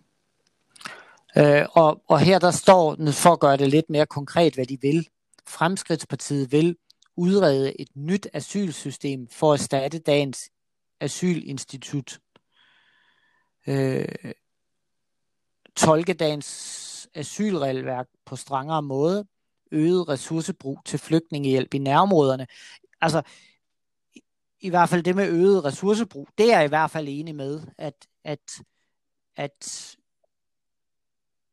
Øh, 1.36 1.66
og, 1.70 2.02
og 2.08 2.20
her 2.20 2.38
der 2.38 2.50
står, 2.50 2.96
for 3.12 3.32
at 3.32 3.40
gøre 3.40 3.56
det 3.56 3.70
lidt 3.70 3.90
mere 3.90 4.06
konkret, 4.06 4.54
hvad 4.54 4.66
de 4.66 4.80
vil. 4.80 5.08
Fremskridtspartiet 5.46 6.52
vil 6.52 6.76
udrede 7.16 7.80
et 7.80 7.88
nyt 7.94 8.28
asylsystem 8.32 9.28
for 9.28 9.52
at 9.52 9.60
erstatte 9.60 9.98
dagens 9.98 10.50
asylinstitut, 11.00 12.18
øh, 13.66 14.04
tolke 15.76 16.12
dagens 16.12 17.08
asylregelværk 17.14 18.06
på 18.24 18.36
strengere 18.36 18.82
måde, 18.82 19.26
øget 19.70 20.08
ressourcebrug 20.08 20.78
til 20.84 20.98
flygtningehjælp 20.98 21.74
i 21.74 21.78
nærområderne. 21.78 22.46
Altså, 23.00 23.22
i, 24.60 24.68
hvert 24.68 24.88
fald 24.88 25.02
det 25.02 25.16
med 25.16 25.28
øget 25.28 25.64
ressourcebrug, 25.64 26.28
det 26.38 26.52
er 26.52 26.56
jeg 26.56 26.64
i 26.64 26.68
hvert 26.68 26.90
fald 26.90 27.08
enig 27.08 27.34
med, 27.34 27.62
at, 27.78 28.06
at, 28.24 28.62
at 29.36 29.96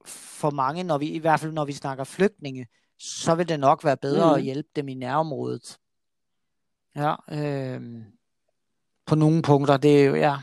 for 0.06 0.50
mange, 0.50 0.84
når 0.84 0.98
vi, 0.98 1.08
i 1.08 1.18
hvert 1.18 1.40
fald 1.40 1.52
når 1.52 1.66
vi 1.66 1.74
snakker 1.74 2.04
flygtninge, 2.04 2.68
så 2.98 3.36
vil 3.36 3.50
det 3.50 3.60
nok 3.60 3.84
være 3.84 3.98
bedre 3.98 4.30
mm. 4.30 4.36
at 4.36 4.44
hjælpe 4.44 4.70
dem 4.76 4.88
i 4.88 4.94
nærområdet. 4.94 5.80
Ja, 6.96 7.16
øh, 7.32 8.04
på 9.06 9.16
nogle 9.16 9.42
punkter, 9.42 9.78
det 9.78 10.02
er 10.02 10.06
jo, 10.06 10.16
ja, 10.16 10.38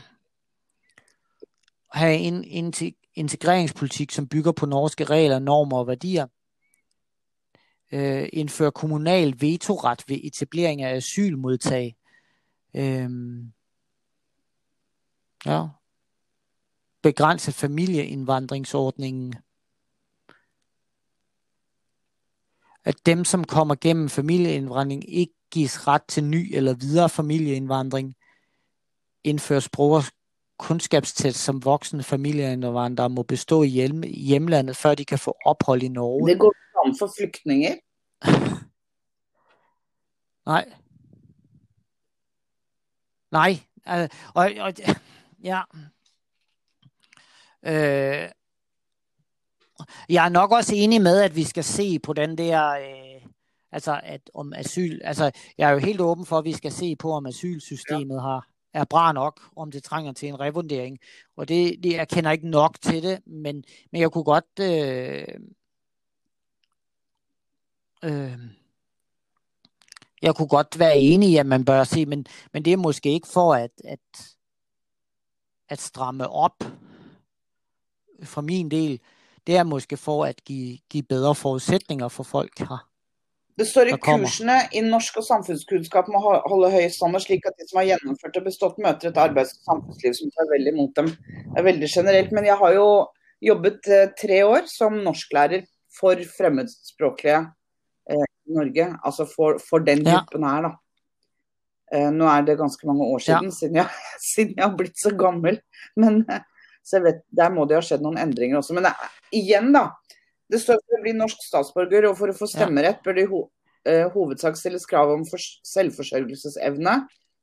have 1.91 2.15
en, 2.15 2.43
en 2.43 2.71
integreringspolitik, 3.19 4.11
som 4.11 4.27
bygger 4.27 4.51
på 4.51 4.65
norske 4.65 5.03
regler, 5.03 5.39
normer 5.39 5.77
og 5.77 5.87
værdier, 5.87 6.27
øh, 7.91 8.29
indføre 8.33 8.71
kommunal 8.71 9.41
vetoret 9.41 10.03
ved 10.07 10.19
etablering 10.23 10.81
af 10.81 10.95
asylmodtag, 10.95 11.95
øh, 12.73 13.09
ja, 15.45 15.67
begrænse 17.01 17.51
familieindvandringsordningen, 17.51 19.35
at 22.83 23.05
dem, 23.05 23.25
som 23.25 23.43
kommer 23.43 23.75
gennem 23.75 24.09
familieindvandring, 24.09 25.13
ikke 25.13 25.33
gives 25.51 25.87
ret 25.87 26.03
til 26.07 26.23
ny 26.23 26.55
eller 26.55 26.73
videre 26.73 27.09
familieindvandring, 27.09 28.15
indføre 29.23 29.61
sprog- 29.61 29.91
og 29.91 30.03
kundskabstest 30.59 31.39
som 31.39 31.65
voksne 31.65 32.03
familieindvandrere 32.03 33.09
må 33.09 33.23
bestå 33.23 33.63
i 33.63 33.67
hjem, 33.67 34.03
hjemlandet, 34.03 34.75
før 34.75 34.95
de 34.95 35.05
kan 35.05 35.19
få 35.19 35.37
ophold 35.45 35.83
i 35.83 35.87
Norge. 35.87 36.29
Det 36.29 36.39
går 36.39 36.53
an 36.85 36.95
for 36.99 37.11
flygtninger. 37.17 37.75
Nej. 40.49 40.65
Nej. 43.31 43.59
Og, 44.35 44.51
og, 44.59 44.73
ja. 45.43 45.61
Øh, 47.63 48.29
jeg 50.09 50.25
er 50.25 50.29
nok 50.29 50.51
også 50.51 50.75
enig 50.75 51.01
med, 51.01 51.21
at 51.21 51.35
vi 51.35 51.43
skal 51.43 51.63
se 51.63 51.99
på 51.99 52.13
den 52.13 52.37
der, 52.37 52.69
øh, 52.69 53.29
altså 53.71 53.99
at 54.03 54.21
om 54.33 54.53
asyl, 54.53 54.99
altså 55.03 55.31
jeg 55.57 55.69
er 55.69 55.73
jo 55.73 55.79
helt 55.79 56.01
åben 56.01 56.25
for, 56.25 56.37
at 56.37 56.45
vi 56.45 56.53
skal 56.53 56.71
se 56.71 56.95
på, 56.95 57.11
om 57.11 57.25
asylsystemet 57.25 58.15
ja. 58.15 58.21
har 58.21 58.47
er 58.79 58.85
bra 58.85 59.11
nok, 59.11 59.41
om 59.55 59.71
det 59.71 59.83
trænger 59.83 60.13
til 60.13 60.29
en 60.29 60.39
revurdering. 60.39 60.99
Og 61.37 61.47
det, 61.47 61.83
det 61.83 61.93
jeg 61.93 62.07
kender 62.07 62.31
ikke 62.31 62.49
nok 62.49 62.81
til 62.81 63.03
det, 63.03 63.27
men, 63.27 63.63
men 63.91 64.01
jeg 64.01 64.11
kunne 64.11 64.23
godt 64.23 64.59
øh, 64.61 65.27
øh, 68.03 68.39
jeg 70.21 70.35
kunne 70.35 70.47
godt 70.47 70.79
være 70.79 70.97
enig 70.97 71.29
i, 71.29 71.37
at 71.37 71.45
man 71.45 71.65
bør 71.65 71.83
se, 71.83 72.05
men, 72.05 72.25
men 72.53 72.65
det 72.65 72.73
er 72.73 72.77
måske 72.77 73.11
ikke 73.11 73.27
for 73.27 73.53
at, 73.53 73.71
at, 73.83 74.35
at 75.69 75.81
stramme 75.81 76.29
op 76.29 76.63
for 78.23 78.41
min 78.41 78.71
del. 78.71 78.99
Det 79.47 79.57
er 79.57 79.63
måske 79.63 79.97
for 79.97 80.25
at 80.25 80.43
give, 80.43 80.77
give 80.89 81.03
bedre 81.03 81.35
forudsætninger 81.35 82.07
for 82.07 82.23
folk 82.23 82.59
her. 82.59 82.88
Det 83.59 83.65
står 83.67 83.89
i 83.91 83.95
kursene 83.99 84.55
i 84.71 84.81
norsk 84.85 85.17
og 85.19 85.25
samfunnskunnskap 85.27 86.07
må 86.11 86.19
holde 86.23 86.69
høy 86.71 86.85
standard, 86.93 87.25
slik 87.25 87.43
at 87.49 87.57
de 87.59 87.65
som 87.67 87.81
har 87.81 87.89
gjennomført 87.89 88.37
og 88.39 88.45
bestått, 88.47 88.77
møter 88.79 89.09
et 89.09 89.19
arbeids- 89.19 89.57
og 89.57 89.73
samfunnsliv 89.73 90.15
som 90.15 90.31
tar 90.35 90.47
vel 90.53 90.69
imot 90.71 90.93
dem. 90.95 91.09
Det 91.11 91.59
er 91.59 91.67
veldig 91.67 91.89
generelt. 91.91 92.31
Men 92.35 92.47
jeg 92.47 92.55
har 92.61 92.75
jo 92.77 92.87
jobbet 93.43 93.91
eh, 93.91 94.05
tre 94.19 94.39
år 94.47 94.69
som 94.71 94.95
norsklærer 95.03 95.67
for 95.99 96.23
fremmedspråklige 96.37 97.41
eh, 98.13 98.23
i 98.47 98.55
Norge. 98.55 98.87
Altså 99.03 99.27
for, 99.27 99.59
for 99.59 99.83
den 99.83 100.05
gruppen 100.07 100.47
ja. 100.47 100.55
her, 100.55 100.69
da. 100.69 100.73
Eh, 101.91 102.09
nå 102.15 102.31
er 102.31 102.47
det 102.47 102.59
ganske 102.61 102.87
mange 102.87 103.11
år 103.11 103.27
siden, 103.27 103.51
ja. 103.51 103.57
siden, 103.59 103.79
jeg, 103.81 104.03
siden, 104.31 104.55
jeg, 104.55 104.65
har 104.69 104.75
blitt 104.79 105.03
så 105.03 105.11
gammel. 105.19 105.59
Men 105.99 106.23
eh, 106.31 106.45
så 106.79 107.01
jeg 107.01 107.09
vet, 107.09 107.25
der 107.35 107.51
må 107.53 107.67
det 107.67 107.81
ha 107.81 107.83
skjedd 107.83 108.07
noen 108.07 108.23
endringer 108.23 108.63
også. 108.63 108.77
Men 108.77 108.87
det, 108.87 108.95
igjen, 109.35 109.73
da 109.75 109.89
det 110.49 110.59
står 110.63 110.81
for 110.81 110.97
å 110.97 111.03
bli 111.03 111.13
norsk 111.17 111.41
statsborger, 111.45 112.09
og 112.09 112.17
for 112.17 112.31
å 112.31 112.37
få 112.37 112.47
stemmerett 112.49 113.03
bør 113.05 113.17
det 113.17 113.25
i 113.27 113.29
ho 113.29 113.45
uh, 113.45 114.07
hovedsak 114.13 114.57
stilles 114.57 114.87
krav 114.89 115.13
om 115.13 115.23
selvforsørgelsesevne, 115.27 116.95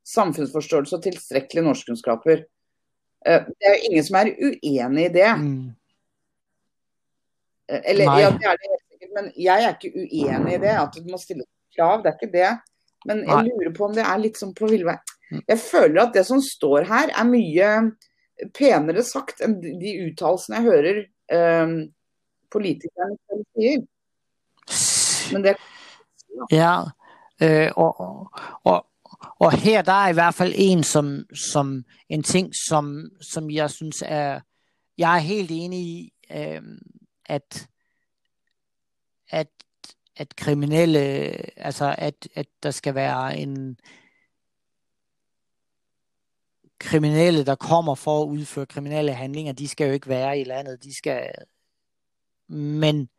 samfunnsforståelse 0.07 0.97
og 0.97 1.03
tilstrekkelige 1.05 1.67
norskkunnskaper. 1.67 2.45
Uh, 3.27 3.43
det 3.57 3.71
er 3.71 3.85
ingen 3.89 4.07
som 4.07 4.19
er 4.21 4.33
uenig 4.35 5.09
i 5.09 5.13
det. 5.17 5.29
Mm. 5.41 5.67
Uh, 7.71 7.81
eller, 7.81 8.11
ja, 8.23 8.31
det 8.35 8.49
er 8.51 8.59
det 8.61 8.71
helt 8.71 8.87
sikkert, 8.87 9.13
men 9.19 9.29
jeg 9.35 9.67
er 9.67 9.77
ikke 9.77 9.93
uenig 9.95 10.57
i 10.57 10.63
det, 10.67 10.75
at 10.75 10.97
det 10.97 11.11
må 11.11 11.21
stilles 11.21 11.49
krav. 11.75 12.03
Det 12.03 12.11
er 12.11 12.19
ikke 12.19 12.33
det. 12.35 12.51
Men 13.07 13.23
jeg 13.23 13.35
Nei. 13.35 13.53
lurer 13.53 13.75
på 13.75 13.87
om 13.87 13.95
det 13.95 14.03
er 14.03 14.19
litt 14.19 14.39
sånn 14.39 14.55
på 14.57 14.67
villvei. 14.67 14.97
Mm. 15.31 15.41
Jeg 15.43 15.59
føler 15.63 16.01
at 16.03 16.15
det 16.15 16.23
som 16.27 16.41
står 16.43 16.87
her, 16.89 17.11
er 17.15 17.27
mye 17.27 17.71
penere 18.55 19.03
sagt 19.05 19.41
enn 19.43 19.57
de 19.61 19.93
uttalelsene 20.07 20.59
jeg 20.59 20.67
hører 20.67 20.99
um, 21.65 21.77
politikerne 22.51 23.17
selv 23.29 23.45
sier. 23.55 23.81
Men 25.33 25.43
det 25.43 25.55
Ja, 26.51 26.81
øh, 27.41 27.71
og, 27.75 27.99
og, 28.63 28.85
og 29.39 29.51
her 29.51 29.81
der 29.81 29.91
er 29.91 30.09
i 30.09 30.13
hvert 30.13 30.33
fald 30.33 30.53
en 30.55 30.83
som, 30.83 31.25
som 31.33 31.85
en 32.09 32.23
ting, 32.23 32.53
som, 32.69 33.09
som 33.21 33.49
jeg 33.49 33.71
synes 33.71 34.03
er, 34.05 34.39
jeg 34.97 35.15
er 35.15 35.19
helt 35.19 35.51
enig 35.53 35.79
i, 35.79 36.13
øh, 36.31 36.61
at, 37.25 37.67
at, 39.29 39.47
at 40.15 40.35
kriminelle, 40.35 40.99
altså 41.59 41.95
at, 41.97 42.27
at 42.35 42.47
der 42.63 42.71
skal 42.71 42.95
være 42.95 43.37
en, 43.37 43.79
kriminelle, 46.79 47.45
der 47.45 47.55
kommer 47.55 47.95
for 47.95 48.23
at 48.23 48.27
udføre 48.27 48.65
kriminelle 48.65 49.13
handlinger, 49.13 49.53
de 49.53 49.67
skal 49.67 49.87
jo 49.87 49.93
ikke 49.93 50.07
være 50.07 50.39
i 50.39 50.43
landet. 50.43 50.83
De 50.83 50.97
skal 50.97 51.33
men 52.47 53.09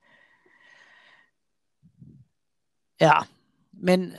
ja, 3.01 3.13
men 3.73 4.13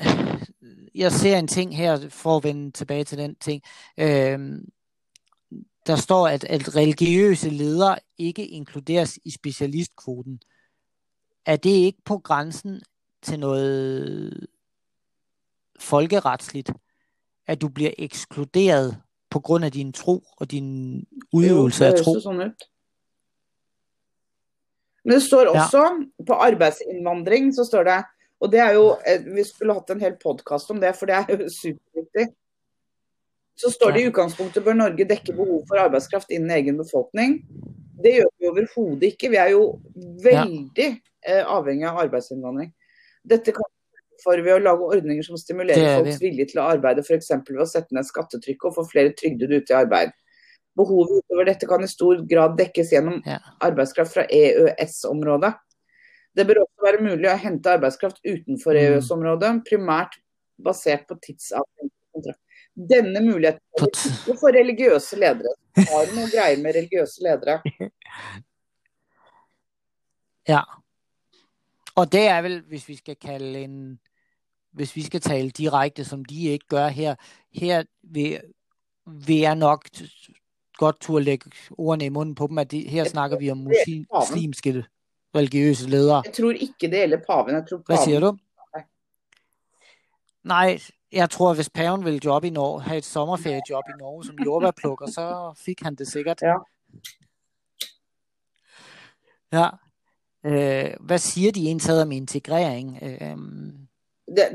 jeg 0.95 1.11
ser 1.11 1.37
en 1.37 1.47
ting 1.47 1.77
her, 1.77 2.09
for 2.09 2.37
at 2.37 2.43
vende 2.43 2.71
tilbage 2.71 3.03
til 3.03 3.17
den 3.17 3.35
ting. 3.35 3.63
Øh, 3.97 4.61
der 5.87 5.95
står, 5.95 6.27
at, 6.27 6.43
at 6.43 6.75
religiøse 6.75 7.49
ledere 7.49 7.99
ikke 8.17 8.47
inkluderes 8.47 9.19
i 9.25 9.29
specialistkvoten. 9.31 10.41
Er 11.45 11.55
det 11.55 11.69
ikke 11.69 12.01
på 12.05 12.17
grænsen 12.17 12.81
til 13.21 13.39
noget 13.39 14.47
folkeretsligt, 15.79 16.71
at 17.47 17.61
du 17.61 17.69
bliver 17.69 17.91
ekskluderet 17.97 19.01
på 19.29 19.39
grund 19.39 19.65
af 19.65 19.71
din 19.71 19.93
tro 19.93 20.23
og 20.37 20.51
din 20.51 21.05
udøvelse 21.31 21.85
af 21.85 21.93
tro? 22.03 22.13
Men 25.03 25.15
det 25.15 25.23
står 25.25 25.51
også 25.53 25.83
ja. 25.83 25.91
på 26.27 26.37
arbeidsinnvandring 26.49 27.53
så 27.55 27.65
står 27.67 27.87
det 27.87 27.99
og 28.39 28.51
det 28.51 28.59
er 28.63 28.75
jo, 28.77 28.85
eh, 29.05 29.23
Vi 29.35 29.43
skulle 29.43 29.75
hatt 29.75 29.89
en 29.89 29.99
hel 29.99 30.15
podkast 30.15 30.69
om 30.71 30.79
det, 30.79 30.93
for 30.95 31.09
det 31.09 31.15
er 31.17 31.25
jo 31.33 31.49
superviktig. 31.51 32.29
Så 33.59 33.71
står 33.73 33.91
det 33.91 34.01
i 34.01 34.07
utgangspunktet 34.07 34.63
bør 34.63 34.77
Norge 34.79 35.07
dekke 35.07 35.35
behov 35.35 35.65
for 35.67 35.81
arbeidskraft 35.81 36.31
innen 36.31 36.53
egen 36.55 36.77
befolkning. 36.79 37.41
Det 37.99 38.13
gjør 38.15 38.29
vi 38.39 38.47
overhodet 38.47 39.09
ikke. 39.11 39.31
Vi 39.33 39.41
er 39.41 39.51
jo 39.51 39.65
veldig 40.23 40.87
eh, 40.87 41.43
avhengig 41.43 41.89
av 41.89 41.99
arbeidsinnvandring. 42.05 42.71
Dette 43.27 43.51
kan 43.51 43.67
for 44.23 44.39
ved 44.43 44.51
å 44.51 44.63
lage 44.63 44.87
ordninger 44.95 45.23
som 45.23 45.37
stimulerer 45.39 45.99
folks 45.99 46.17
vilje 46.19 46.49
til 46.51 46.59
å 46.59 46.69
arbeide, 46.73 47.03
f.eks. 47.05 47.29
ved 47.47 47.61
å 47.63 47.67
sette 47.67 47.95
ned 47.95 48.07
skattetrykket 48.07 48.67
og 48.67 48.75
få 48.75 48.83
flere 48.91 49.13
trygdede 49.15 49.59
ut 49.59 49.71
i 49.71 49.77
arbeid. 49.77 50.11
Behovet 50.79 51.19
utover 51.19 51.49
dette 51.49 51.67
kan 51.67 51.83
i 51.83 51.89
stor 51.91 52.23
grad 52.29 52.55
dekkes 52.59 52.93
gjennom 52.93 53.19
arbeidskraft 53.65 54.15
fra 54.15 54.25
EØS-området. 54.25 55.53
Det 56.35 56.45
bør 56.47 56.63
også 56.63 56.85
være 56.85 57.03
mulig 57.03 57.29
å 57.29 57.37
hente 57.39 57.73
arbeidskraft 57.73 58.21
utenfor 58.23 58.77
mm. 58.77 58.81
EØS-området, 58.83 59.53
primært 59.67 60.19
basert 60.63 61.07
på 61.09 61.17
tidsavhengig 61.23 61.95
kontrakt. 62.15 62.41
Denne 62.89 63.21
muligheten 63.25 63.59
er 63.75 63.89
ikke 63.89 64.35
for 64.39 64.55
religiøse 64.55 65.19
ledere. 65.19 65.55
Har 65.79 66.13
noe 66.15 66.29
greier 66.33 66.61
med 66.63 66.77
religiøse 66.77 67.25
ledere. 67.25 67.59
Ja. 70.47 70.61
Og 71.99 72.07
det 72.13 72.27
er 72.31 72.39
vel, 72.45 72.61
hvis 72.71 72.87
vi 72.87 72.95
skal 73.01 73.19
kalde 73.19 73.65
en 73.65 73.81
hvis 74.71 74.95
vi 74.95 75.03
skal 75.03 75.21
tale 75.21 75.49
direkte, 75.49 76.05
som 76.05 76.25
de 76.25 76.53
ikke 76.53 76.65
gør 76.69 76.87
her, 76.87 77.15
her 77.51 77.83
vil, 78.03 78.39
vil 79.05 79.39
jeg 79.39 79.55
nok 79.55 79.89
godt 80.79 80.99
turde 81.01 81.25
lægge 81.25 81.51
ordene 81.77 82.05
i 82.05 82.09
munden 82.09 82.35
på 82.35 82.47
dem, 82.47 82.57
at 82.57 82.71
det, 82.71 82.89
her 82.89 83.03
snakker 83.03 83.37
vi 83.37 83.51
om 83.51 83.57
muslim, 83.57 84.05
muslimske 84.15 84.85
religiøse 85.35 85.89
ledere. 85.89 86.21
Jeg 86.25 86.33
tror 86.33 86.51
ikke 86.51 86.73
det 86.81 86.91
gælder 86.91 87.17
paven. 87.29 87.55
Jeg 87.55 87.65
tror 87.69 87.77
paven... 87.77 87.83
Hvad 87.87 87.97
siger 88.05 88.19
du? 88.19 88.37
Nej, 90.43 90.79
jeg 91.11 91.29
tror, 91.29 91.53
hvis 91.53 91.69
paven 91.69 92.05
ville 92.05 92.19
job 92.25 92.43
i 92.43 92.49
Norge, 92.49 92.81
have 92.81 92.97
et 92.97 93.05
sommerferiejob 93.05 93.83
i 93.89 93.97
Norge 93.99 94.25
som 94.25 94.35
jordbærplukker, 94.45 95.07
så 95.07 95.53
fik 95.65 95.81
han 95.81 95.95
det 95.95 96.07
sikkert. 96.07 96.41
Ja. 96.41 96.55
Ja. 99.53 99.69
Øh, 100.45 100.93
hvad 100.99 101.17
siger 101.17 101.51
de 101.51 101.65
egentlig 101.65 102.01
om 102.01 102.11
integrering? 102.11 102.99
Øh, 103.01 103.37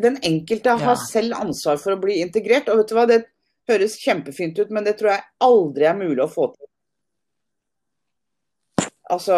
Den 0.02 0.18
enkelte 0.22 0.70
har 0.70 0.78
Ja. 0.90 0.96
selv 1.12 1.32
ansvar 1.36 1.76
for 1.76 1.90
å 1.96 2.00
bli 2.00 2.12
integrert. 2.12 2.68
Og 2.68 2.78
vet 2.78 2.90
du 2.90 2.94
hva, 2.94 3.06
det 3.06 3.24
høres 3.68 3.98
kjempefint 4.00 4.58
ut, 4.58 4.70
men 4.70 4.84
det 4.86 4.96
tror 4.98 5.14
jeg 5.14 5.26
aldri 5.44 5.88
er 5.88 5.98
mulig 5.98 6.24
å 6.24 6.30
få 6.30 6.48
til. 6.54 6.68
Altså, 9.12 9.36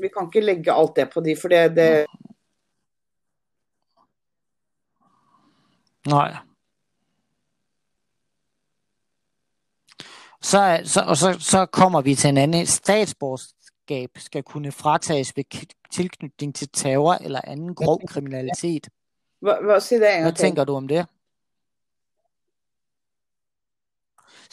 vi 0.00 0.08
kan 0.08 0.28
ikke 0.28 0.44
legge 0.44 0.72
alt 0.72 0.96
det 0.96 1.08
på 1.12 1.22
de, 1.24 1.36
for 1.36 1.52
det, 1.52 1.62
det 1.76 2.06
nej. 6.06 6.36
Så, 10.44 10.80
så, 10.84 11.00
og 11.00 11.16
så, 11.16 11.36
så 11.40 11.66
kommer 11.66 12.02
vi 12.02 12.14
til 12.14 12.28
en 12.28 12.38
anden. 12.38 12.66
Statsborgerskab 12.66 14.10
skal 14.16 14.42
kunne 14.42 14.72
fratages 14.72 15.36
ved 15.36 15.44
tilknytning 15.90 16.54
til 16.54 16.68
terror 16.68 17.14
eller 17.14 17.40
anden 17.44 17.74
grov 17.74 18.00
kriminalitet. 18.08 18.88
hva, 19.40 19.60
hva, 19.60 19.80
Si 19.80 19.94
det 19.94 20.22
Hvad 20.22 20.32
tænker 20.32 20.64
du 20.64 20.74
om 20.74 20.88
det? 20.88 21.06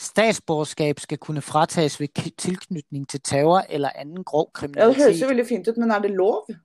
Statsborgerskab 0.01 0.99
skal 0.99 1.17
kunne 1.17 1.41
fratages 1.41 1.99
ved 1.99 2.07
tilknytning 2.37 3.09
til 3.09 3.21
terror 3.21 3.59
eller 3.69 3.89
anden 3.95 4.23
grov 4.23 4.51
Ja, 4.61 4.67
det 4.67 4.75
høres 4.75 4.87
jo 4.87 4.93
kriminalitet. 4.93 5.27
veldig 5.29 5.47
fint 5.47 5.67
ut, 5.67 5.77
men 5.77 5.91
er 5.91 5.99
det 5.99 6.11
lov? 6.11 6.45
Kan 6.47 6.57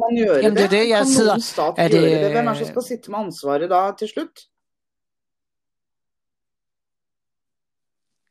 man 0.00 0.18
Jamen, 0.42 0.56
det 0.56 0.64
er 0.64 0.68
det? 0.68 0.70
det, 0.70 0.88
jeg 0.88 0.98
kan 0.98 1.06
sidder- 1.06 1.38
stat 1.38 1.74
er 1.78 1.88
det- 1.88 2.00
gjøre 2.00 2.24
det? 2.24 2.30
Hvem 2.32 2.46
er 2.46 2.54
som 2.54 2.66
skal 2.66 2.82
sitte 2.82 3.10
med 3.10 3.18
ansvaret 3.18 3.70
da 3.70 3.92
til 3.98 4.08
slutt? 4.08 4.40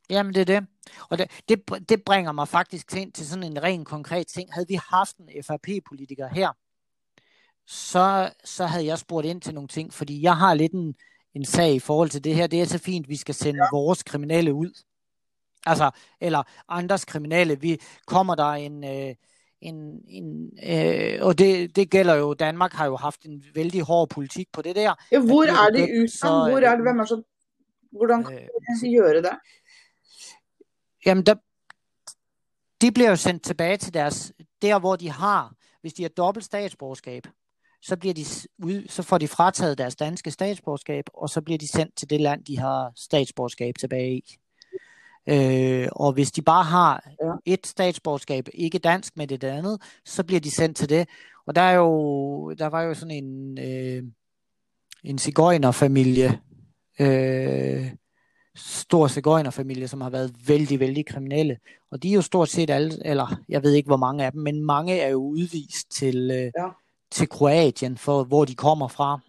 Jamen, 0.10 0.34
det 0.34 0.42
er 0.42 0.46
det. 0.60 0.68
Og 1.10 1.18
det, 1.18 1.32
det, 1.50 1.90
det 1.90 2.04
bringer 2.04 2.32
mig 2.32 2.48
faktisk 2.48 2.88
til, 2.88 3.12
til 3.12 3.28
sådan 3.28 3.44
en 3.44 3.64
ren 3.64 3.86
konkret 3.86 4.28
ting. 4.28 4.54
Havde 4.54 4.68
vi 4.68 4.80
haft 4.90 5.18
en 5.18 5.44
FRP-politiker 5.44 6.28
her, 6.28 6.52
så, 7.68 8.34
så 8.46 8.66
havde 8.66 8.86
jeg 8.86 9.00
spurgt 9.00 9.26
ind 9.28 9.42
til 9.42 9.54
nogle 9.54 9.68
ting, 9.68 9.94
fordi 9.94 10.22
jeg 10.22 10.38
har 10.38 10.54
lidt 10.54 10.72
en, 10.74 10.96
en 11.40 11.46
sag 11.46 11.74
i 11.76 11.80
forhold 11.80 12.10
til 12.10 12.24
det 12.24 12.36
her. 12.36 12.48
Det 12.48 12.62
er 12.62 12.66
så 12.66 12.78
fint, 12.78 13.10
vi 13.10 13.16
skal 13.16 13.36
sende 13.36 13.60
vores 13.74 14.04
kriminelle 14.04 14.54
ud. 14.54 14.84
Altså, 15.66 15.92
eller 16.22 16.44
andres 16.70 17.06
kriminelle. 17.06 17.60
Vi 17.60 17.82
kommer 18.08 18.36
der 18.36 18.52
en... 18.52 18.84
Øh, 18.84 19.16
en, 19.62 20.02
en, 20.08 20.52
øh, 20.64 21.26
og 21.26 21.38
det, 21.38 21.76
det 21.76 21.90
gælder 21.90 22.16
jo, 22.16 22.34
Danmark 22.34 22.74
har 22.74 22.86
jo 22.86 22.96
haft 22.96 23.26
en 23.26 23.44
vældig 23.56 23.82
hård 23.82 24.10
politik 24.10 24.48
på 24.54 24.62
det 24.62 24.76
der. 24.76 24.94
Ja, 25.12 25.20
hvor 25.20 25.44
At 25.44 25.50
er 25.50 25.70
bliver 25.72 25.88
de 25.88 26.00
dømt, 26.00 26.12
så? 26.12 26.28
Hvor 26.28 26.58
er 26.58 26.70
det 26.70 26.78
det, 26.78 26.86
hvem 26.86 27.00
er 27.00 27.06
så 27.06 27.22
Hvordan 27.92 28.24
kan 28.24 28.34
Øh, 28.34 28.82
de 28.82 28.90
gjøre 28.90 29.22
det? 29.22 29.30
Jamen, 31.06 31.26
der, 31.26 31.36
de 32.82 32.92
bliver 32.92 33.10
jo 33.10 33.16
sendt 33.16 33.44
tilbage 33.44 33.78
til 33.78 33.94
deres, 33.94 34.34
der 34.62 34.80
hvor 34.80 34.96
de 34.96 35.10
har, 35.10 35.54
hvis 35.82 35.94
de 35.94 36.02
har 36.02 36.10
dobbelt 36.10 36.46
statsborgerskab, 36.46 37.28
så, 37.82 37.96
bliver 37.98 38.14
de, 38.14 38.26
ud, 38.64 38.88
så 38.90 39.04
får 39.04 39.18
de 39.18 39.28
frataget 39.28 39.78
deres 39.78 39.96
danske 39.96 40.32
statsborgerskab, 40.32 41.04
og 41.14 41.30
så 41.30 41.42
bliver 41.42 41.58
de 41.58 41.68
sendt 41.68 41.96
til 41.96 42.10
det 42.10 42.22
land, 42.22 42.44
de 42.44 42.60
har 42.60 42.92
statsborgerskab 42.96 43.76
tilbage 43.80 44.16
i. 44.18 44.38
Øh, 45.30 45.88
og 45.92 46.14
hvis 46.14 46.32
de 46.32 46.42
bare 46.42 46.64
har 46.64 47.04
et 47.46 47.68
statsborgerskab, 47.68 48.48
ikke 48.54 48.80
dansk 48.80 49.18
med 49.18 49.28
det 49.28 49.44
andet, 49.44 49.82
så 50.06 50.24
bliver 50.24 50.40
de 50.40 50.52
sendt 50.52 50.78
til 50.78 50.90
det. 50.90 51.08
Og 51.48 51.56
der 51.56 51.62
er 51.62 51.74
jo, 51.74 52.54
der 52.54 52.68
var 52.68 52.82
jo 52.82 52.94
sådan 52.94 53.24
en, 53.24 53.60
øh, 53.60 54.04
en 55.04 55.18
cigøjnerfamilie, 55.18 56.40
øh, 57.00 57.92
stor 58.56 59.08
cigøjnerfamilie, 59.08 59.88
som 59.88 60.02
har 60.02 60.10
været 60.10 60.36
vældig, 60.48 60.80
vældig 60.80 61.06
kriminelle. 61.06 61.58
Og 61.92 62.04
de 62.04 62.10
er 62.10 62.14
jo 62.14 62.22
stort 62.22 62.50
set 62.50 62.70
alle, 62.70 63.08
eller 63.08 63.42
jeg 63.50 63.64
ved 63.64 63.74
ikke 63.74 63.88
hvor 63.88 63.98
mange 63.98 64.26
af 64.26 64.32
dem, 64.32 64.42
men 64.42 64.66
mange 64.66 65.00
er 65.00 65.10
jo 65.10 65.18
udvist 65.18 65.92
til, 65.92 66.32
øh, 66.32 66.52
Ja 66.58 66.70
til 67.12 67.30
Kroatien, 67.30 67.98
for 67.98 68.24
hvor 68.24 68.46
de 68.46 68.56
kommer 68.56 68.88
fra. 68.88 69.20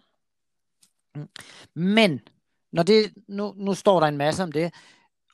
Mm. 1.15 1.29
Men, 1.73 2.21
når 2.71 2.83
det, 2.83 3.13
nu, 3.27 3.53
nu 3.57 3.73
står 3.73 3.99
der 3.99 4.07
en 4.07 4.17
masse 4.17 4.43
om 4.43 4.51
det, 4.51 4.73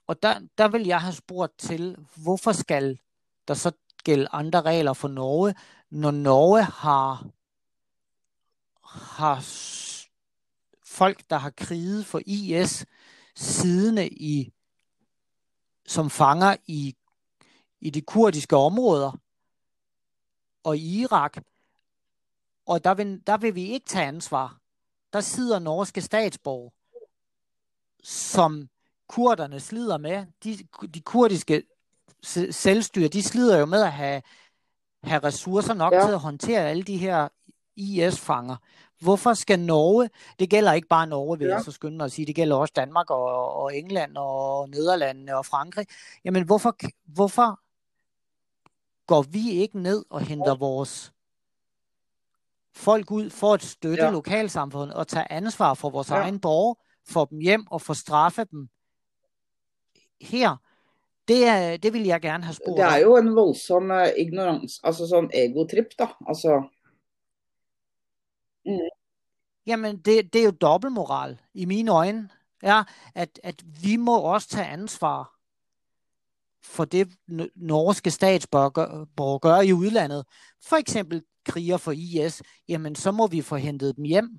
og 0.08 0.24
der, 0.24 0.40
der 0.58 0.68
vil 0.68 0.86
jeg 0.86 1.02
have 1.02 1.14
spurgt 1.14 1.58
til, 1.58 1.98
hvorfor 2.16 2.52
skal 2.52 3.00
der 3.48 3.54
så 3.54 3.72
gælde 4.04 4.28
andre 4.32 4.62
regler 4.62 4.94
for 4.94 5.08
Norge, 5.08 5.56
når 5.90 6.12
Norge 6.12 6.64
har, 6.64 7.28
har 9.16 9.46
folk, 10.86 11.30
der 11.30 11.38
har 11.38 11.50
kriget 11.50 12.06
for 12.06 12.22
IS, 12.26 12.86
siddende 13.36 14.10
i, 14.10 14.54
som 15.88 16.10
fanger 16.10 16.56
i, 16.66 16.96
i 17.82 17.90
de 17.90 18.02
kurdiske 18.02 18.56
områder 18.56 19.12
og 20.64 20.78
i 20.78 21.02
Irak. 21.02 21.38
Og 22.68 22.84
der 22.84 22.94
vil, 22.94 23.22
der 23.28 23.38
vil 23.38 23.56
vi 23.56 23.64
ikke 23.72 23.86
tage 23.86 24.06
ansvar. 24.08 24.58
Der 25.14 25.22
sidder 25.22 25.60
norske 25.60 26.02
statsborger, 26.02 26.70
som 28.04 28.70
kurderne 29.10 29.60
slider 29.60 29.98
med. 29.98 30.26
De, 30.44 30.58
de 30.94 31.02
kurdiske 31.02 31.64
se- 32.24 32.52
selvstyre, 32.54 33.08
de 33.08 33.24
slider 33.24 33.58
jo 33.60 33.66
med 33.66 33.82
at 33.84 33.92
have, 33.92 34.22
have 35.04 35.24
ressourcer 35.24 35.74
nok 35.74 35.94
ja. 35.94 36.06
til 36.06 36.12
at 36.12 36.20
håndtere 36.20 36.70
alle 36.70 36.84
de 36.84 36.98
her 36.98 37.28
IS-fanger. 37.76 38.56
Hvorfor 39.00 39.34
skal 39.34 39.60
Norge, 39.60 40.10
det 40.40 40.50
gælder 40.50 40.74
ikke 40.74 40.88
bare 40.88 41.08
Norge, 41.08 41.38
vil 41.40 41.48
Ja. 41.48 41.56
jeg 41.56 41.64
så 41.64 41.72
skynde 41.72 41.98
mig 41.98 42.06
at 42.06 42.12
sige, 42.12 42.26
det 42.26 42.36
gælder 42.36 42.56
også 42.56 42.74
Danmark 42.76 43.10
og, 43.10 43.54
og 43.54 43.78
England 43.78 44.18
og 44.18 44.70
Nederlandene 44.70 45.38
og 45.38 45.46
Frankrig. 45.46 45.88
Jamen 46.26 46.46
hvorfor, 46.46 46.76
hvorfor 47.06 47.60
går 49.08 49.22
vi 49.22 49.50
ikke 49.52 49.80
ned 49.80 50.06
og 50.10 50.22
henter 50.22 50.56
vores 50.56 51.14
folk 52.78 53.12
ud 53.12 53.30
for 53.30 53.54
at 53.54 53.62
støtte 53.64 54.04
Ja. 54.04 54.10
lokalsamfundet 54.12 54.96
og 54.96 55.08
tage 55.08 55.32
ansvar 55.32 55.74
for 55.74 55.90
vores 55.90 56.10
Ja. 56.10 56.16
egen 56.16 56.40
borgere, 56.40 56.76
få 57.10 57.26
dem 57.30 57.40
hjem 57.40 57.68
og 57.72 57.82
få 57.82 57.94
straffe 57.94 58.46
dem 58.52 58.70
her? 60.22 60.56
Det, 61.28 61.84
det 61.84 61.94
vil 61.94 62.04
jeg 62.06 62.22
gerne 62.22 62.44
have 62.44 62.54
spurgt 62.54 62.78
Det 62.78 62.86
er 62.86 62.98
jo 62.98 63.18
en 63.18 63.36
voldsom 63.36 63.92
eh, 63.92 64.14
ignorans, 64.18 64.80
altså 64.84 65.08
sånn 65.08 65.30
egotripp, 65.34 65.92
da. 66.00 66.08
Altså, 66.28 66.62
Jamen, 69.68 69.98
det, 69.98 70.34
det 70.34 70.42
er 70.42 70.46
jo 70.46 70.52
dobbeltmoral 70.52 71.40
i 71.54 71.66
mine 71.66 71.92
øjne. 71.92 72.30
Ja, 72.64 72.84
at, 73.16 73.40
at 73.44 73.64
vi 73.84 73.96
må 73.96 74.18
også 74.20 74.48
tage 74.50 74.68
ansvar 74.68 75.34
for 76.64 76.86
det 76.86 77.08
norske 77.56 78.12
statsborger 78.12 79.40
gør 79.40 79.62
i 79.62 79.74
udlandet. 79.74 80.26
For 80.64 80.76
eksempel 80.76 81.24
kriger 81.48 81.78
for 81.78 81.92
IS, 81.92 82.42
jamen 82.68 82.96
så 82.96 83.12
må 83.12 83.28
vi 83.28 83.42
få 83.42 83.56
hentet 83.56 83.96
dem 83.96 84.06
hjem. 84.06 84.30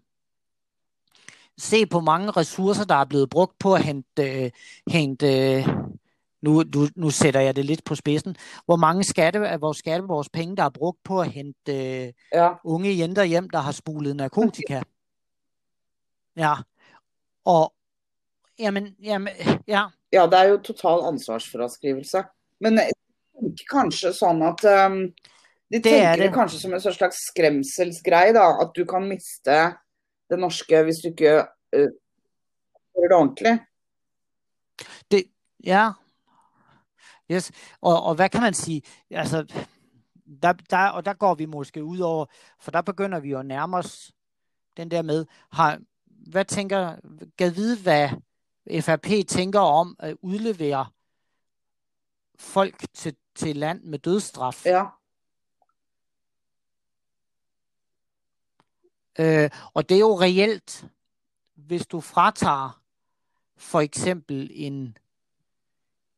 Se 1.59 1.87
på 1.87 2.01
mange 2.01 2.31
ressourcer, 2.31 2.85
der 2.85 2.95
er 2.95 3.05
blevet 3.05 3.31
brugt 3.31 3.59
på 3.59 3.75
at 3.75 3.83
hente, 3.83 4.23
øh, 4.23 4.51
hente 4.87 5.27
øh, 5.27 5.69
nu, 6.43 6.63
nu, 6.75 6.87
nu 6.97 7.11
sætter 7.11 7.41
jeg 7.41 7.57
det 7.57 7.65
lidt 7.65 7.85
på 7.85 7.95
spidsen, 7.95 8.37
hvor 8.65 8.77
mange 8.77 9.05
skatte, 9.05 9.49
af 9.49 9.61
vores 9.61 9.79
skatteborgers 9.79 10.29
penge, 10.29 10.57
der 10.57 10.63
er 10.63 10.71
brugt 10.71 11.03
på 11.05 11.21
at 11.21 11.33
hente 11.33 11.73
øh, 11.73 12.13
ja. 12.35 12.51
unge 12.65 12.99
jenter 12.99 13.25
hjem, 13.25 13.51
der 13.51 13.59
har 13.59 13.73
spulet 13.73 14.17
narkotika. 14.17 14.83
Ja. 16.39 16.55
Og, 17.45 17.73
jamen, 18.59 18.97
jamen, 19.03 19.33
ja, 19.69 19.85
ja, 20.13 20.27
det 20.31 20.39
er 20.39 20.43
jo 20.43 20.57
total 20.57 21.05
ansvarsfraskrivelse. 21.05 22.23
Men 22.61 22.79
kanskje 23.71 24.13
sånn 24.17 24.43
at 24.47 24.65
um, 24.67 25.01
De 25.73 25.77
Det 25.83 25.87
er 25.87 25.91
tenker 25.91 26.17
det 26.17 26.25
det. 26.31 26.35
kanskje 26.35 26.61
som 26.61 26.75
en 26.75 26.81
slags 26.81 27.17
skremselsgreie, 27.31 28.33
da. 28.33 28.45
At 28.63 28.71
du 28.77 28.85
kan 28.85 29.09
miste 29.09 29.59
det 30.31 30.39
norske 30.39 30.83
hvis 30.83 30.97
du 31.05 31.09
ikke 31.09 31.35
uh, 31.77 31.89
gjør 32.95 33.09
det 33.09 33.17
ordentlig. 33.17 33.59
det, 35.11 35.25
ja. 35.65 35.91
Yes. 37.31 37.51
Og, 37.81 38.03
og 38.03 38.15
hvad 38.15 38.29
kan 38.29 38.41
man 38.41 38.55
sige? 38.55 38.83
Altså, 39.11 39.45
der, 40.43 40.53
der, 40.53 40.89
og 40.89 41.05
der 41.05 41.13
går 41.15 41.35
vi 41.35 41.47
måske 41.47 41.85
ud 41.85 41.99
over, 41.99 42.27
for 42.61 42.71
der 42.71 42.83
begynder 42.83 43.21
vi 43.21 43.31
jo 43.31 43.39
at 43.39 43.47
nærme 43.47 43.77
os 43.77 44.13
den 44.77 44.91
der 44.91 45.03
med, 45.03 45.27
har, 45.53 45.79
hvad 46.07 46.45
tænker, 46.45 46.97
gad 47.37 47.51
vide, 47.51 47.83
hvad 47.83 48.09
FRP 48.83 49.07
tænker 49.29 49.61
om 49.61 49.97
at 49.99 50.17
udlevere 50.23 50.87
folk 52.39 52.85
til, 52.95 53.17
til 53.35 53.57
land 53.57 53.83
med 53.85 53.99
dødsstraf. 53.99 54.67
Ja. 54.67 54.85
Øh, 59.19 59.51
og 59.75 59.89
det 59.89 59.95
er 59.95 59.99
jo 59.99 60.21
reelt, 60.21 60.87
hvis 61.55 61.87
du 61.87 62.01
fratager 62.01 62.83
for 63.57 63.81
eksempel 63.81 64.51
en, 64.55 64.99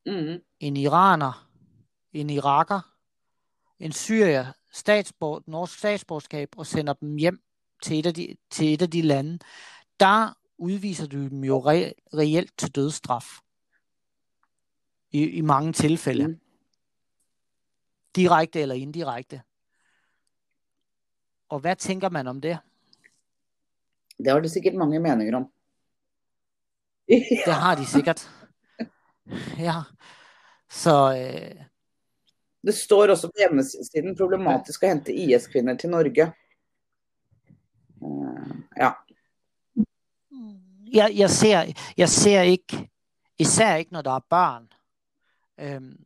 Mm. 0.05 0.41
en 0.59 0.77
iraner, 0.77 1.49
en 2.13 2.29
iraker, 2.29 2.81
en 3.79 3.91
syrier, 3.91 4.51
statsborg, 4.71 5.43
norsk 5.47 5.77
statsborgerskab 5.77 6.49
og 6.57 6.67
sender 6.67 6.93
dem 6.93 7.15
hjem 7.15 7.43
til 7.83 7.99
et 7.99 8.05
af 8.05 8.13
de, 8.13 8.37
til 8.49 8.73
et 8.73 8.81
af 8.81 8.89
de 8.89 9.01
lande, 9.01 9.39
der 9.99 10.37
udviser 10.57 11.07
du 11.07 11.17
dem 11.17 11.43
jo 11.43 11.59
re, 11.59 11.93
reelt 12.13 12.57
til 12.57 12.75
dødsstraf. 12.75 13.39
I, 15.11 15.23
i 15.23 15.41
mange 15.41 15.73
tilfælde. 15.73 16.27
Mm. 16.27 16.39
Direkte 18.15 18.59
eller 18.61 18.75
indirekte. 18.75 19.41
Og 21.49 21.59
hvad 21.59 21.75
tænker 21.75 22.09
man 22.09 22.27
om 22.27 22.41
det? 22.41 22.59
Det 24.23 24.31
har 24.31 24.41
det 24.41 24.51
sikkert 24.51 24.77
mange 24.77 24.99
meninger 24.99 25.35
om. 25.35 25.47
det 27.45 27.53
har 27.53 27.75
de 27.75 27.85
sikkert. 27.85 28.29
Ja. 29.59 29.83
Så 30.69 30.95
øh... 31.13 31.65
Det 32.61 32.75
står 32.75 33.07
også 33.07 33.27
på 33.27 33.39
hjemmesiden 33.39 34.17
problematisk 34.17 34.83
at 34.83 34.89
hente 34.89 35.13
IS-kvinder 35.13 35.77
til 35.77 35.89
Norge. 35.89 36.31
Uh, 38.01 38.55
ja. 38.77 38.91
Jeg, 40.93 41.11
jeg, 41.15 41.29
ser, 41.29 41.73
jeg 41.97 42.09
ser 42.09 42.41
ikke, 42.41 42.89
især 43.39 43.75
ikke 43.75 43.93
når 43.93 44.01
der 44.01 44.11
er 44.11 44.25
børn, 44.29 44.67
øhm, 45.59 45.97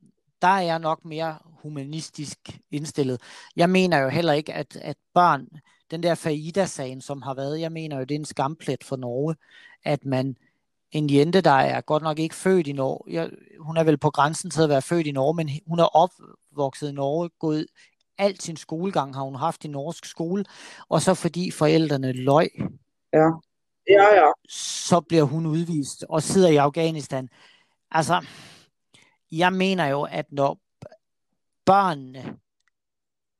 der 0.41 0.47
er 0.47 0.61
jeg 0.61 0.79
nok 0.79 1.05
mere 1.05 1.37
humanistisk 1.61 2.39
indstillet. 2.71 3.21
Jeg 3.55 3.69
mener 3.69 3.97
jo 3.97 4.09
heller 4.09 4.33
ikke, 4.33 4.53
at, 4.53 4.75
at 4.75 4.97
børn, 5.13 5.47
den 5.91 6.03
der 6.03 6.15
Faida-sagen, 6.15 7.01
som 7.01 7.21
har 7.21 7.33
været, 7.33 7.61
jeg 7.61 7.71
mener 7.71 7.97
jo, 7.97 8.03
det 8.03 8.15
er 8.15 8.19
en 8.19 8.25
skamplet 8.25 8.83
for 8.83 8.95
Norge, 8.95 9.35
at 9.83 10.05
man 10.05 10.37
en 10.91 11.09
jente, 11.09 11.41
der 11.41 11.51
er 11.51 11.81
godt 11.81 12.03
nok 12.03 12.19
ikke 12.19 12.35
født 12.35 12.67
i 12.67 12.71
Norge. 12.71 13.13
Jeg, 13.13 13.29
hun 13.59 13.77
er 13.77 13.83
vel 13.83 13.97
på 13.97 14.09
grænsen 14.09 14.49
til 14.49 14.61
at 14.61 14.69
være 14.69 14.81
født 14.81 15.07
i 15.07 15.11
Norge, 15.11 15.35
men 15.35 15.49
hun 15.67 15.79
er 15.79 15.95
opvokset 15.95 16.89
i 16.89 16.93
Norge, 16.93 17.29
gået 17.39 17.67
alt 18.17 18.43
sin 18.43 18.57
skolegang 18.57 19.15
har 19.15 19.23
hun 19.23 19.35
haft 19.35 19.65
i 19.65 19.67
norsk 19.67 20.05
skole, 20.05 20.45
og 20.89 21.01
så 21.01 21.13
fordi 21.13 21.51
forældrene 21.51 22.11
løg, 22.11 22.49
ja. 23.13 23.29
Ja, 23.89 24.15
ja. 24.15 24.31
så 24.49 25.01
bliver 25.01 25.23
hun 25.23 25.45
udvist 25.45 26.05
og 26.09 26.23
sidder 26.23 26.49
i 26.49 26.55
Afghanistan. 26.55 27.29
Altså, 27.91 28.25
jeg 29.31 29.53
mener 29.53 29.87
jo, 29.87 30.01
at 30.01 30.25
når 30.31 30.59
børnene 31.65 32.37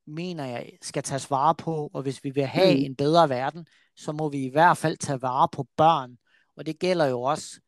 mener 0.07 0.45
jeg 0.45 0.71
skal 0.81 1.03
tages 1.03 1.31
vare 1.31 1.55
på, 1.55 1.89
og 1.93 2.01
hvis 2.01 2.23
vi 2.23 2.29
vil 2.29 2.45
have 2.45 2.75
mm. 2.75 2.81
en 2.81 2.95
bedre 2.95 3.29
verden, 3.29 3.67
så 3.95 4.11
må 4.11 4.29
vi 4.29 4.45
i 4.45 4.49
hvert 4.49 4.77
fald 4.77 4.97
tage 4.97 5.21
vare 5.21 5.47
på 5.51 5.67
børn. 5.77 6.17
Og 6.57 6.65
det 6.65 6.79
gælder 6.79 7.05
jo 7.05 7.21
også 7.21 7.59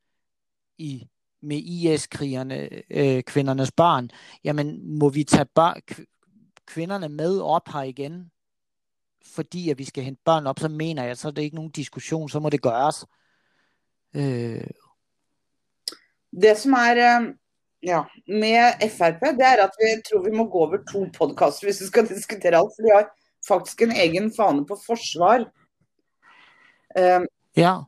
i 0.77 1.07
med 1.41 1.57
IS-krigerne, 1.57 2.69
øh, 2.89 3.23
kvindernes 3.23 3.71
børn. 3.71 4.09
Jamen, 4.43 4.97
må 4.99 5.09
vi 5.09 5.23
tage 5.23 5.45
børn, 5.45 5.81
kvinderne 6.65 7.09
med 7.09 7.41
op 7.41 7.67
her 7.67 7.81
igen, 7.81 8.31
fordi 9.35 9.69
at 9.69 9.77
vi 9.77 9.83
skal 9.83 10.03
hente 10.03 10.21
børn 10.25 10.47
op, 10.47 10.59
så 10.59 10.67
mener 10.67 11.03
jeg, 11.03 11.17
så 11.17 11.27
er 11.27 11.31
det 11.31 11.41
ikke 11.41 11.55
nogen 11.55 11.71
diskussion, 11.71 12.29
så 12.29 12.39
må 12.39 12.49
det 12.49 12.61
gøres. 12.61 13.05
Øh. 14.15 14.67
Det 16.41 16.57
som 16.57 16.73
er 16.73 17.33
ja, 17.85 18.01
med 18.27 18.81
FRP, 18.91 19.21
det 19.37 19.45
er 19.45 19.63
at 19.67 19.75
vi 19.79 19.93
tror 20.05 20.23
vi 20.25 20.33
må 20.35 20.47
gå 20.49 20.65
over 20.65 20.81
to 20.89 21.05
podcaster 21.13 21.67
hvis 21.67 21.81
vi 21.83 21.89
skal 21.91 22.07
diskutere 22.09 22.57
alt, 22.57 22.73
for 22.75 22.85
de 22.87 22.93
har 22.95 23.09
faktisk 23.47 23.85
en 23.85 23.93
egen 23.95 24.31
fane 24.33 24.65
på 24.67 24.77
forsvar. 24.81 25.45
Um, 26.97 27.27
ja, 27.57 27.79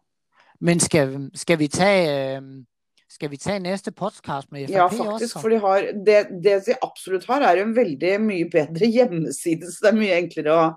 men 0.60 0.80
skal, 0.80 1.30
skal 1.34 1.60
vi 1.60 1.68
tage... 1.68 2.38
Um, 2.38 2.66
skal 3.10 3.32
vi 3.32 3.38
tage 3.42 3.60
næste 3.60 3.92
podcast 3.92 4.52
med 4.52 4.68
FRP 4.68 4.76
Ja, 4.76 4.86
faktisk, 4.88 5.36
også? 5.36 5.40
for 5.42 5.50
de 5.50 5.58
har, 5.60 5.88
det, 6.06 6.20
det 6.44 6.60
de 6.68 6.76
absolutt 6.86 7.26
har, 7.26 7.42
er 7.42 7.58
en 7.64 7.74
veldig 7.76 8.14
mye 8.22 8.46
bedre 8.52 8.86
hjemmeside, 8.98 9.66
så 9.66 9.88
det 9.88 9.90
er 9.90 9.98
mye 9.98 10.20
enklere 10.22 10.54
å 10.54 10.68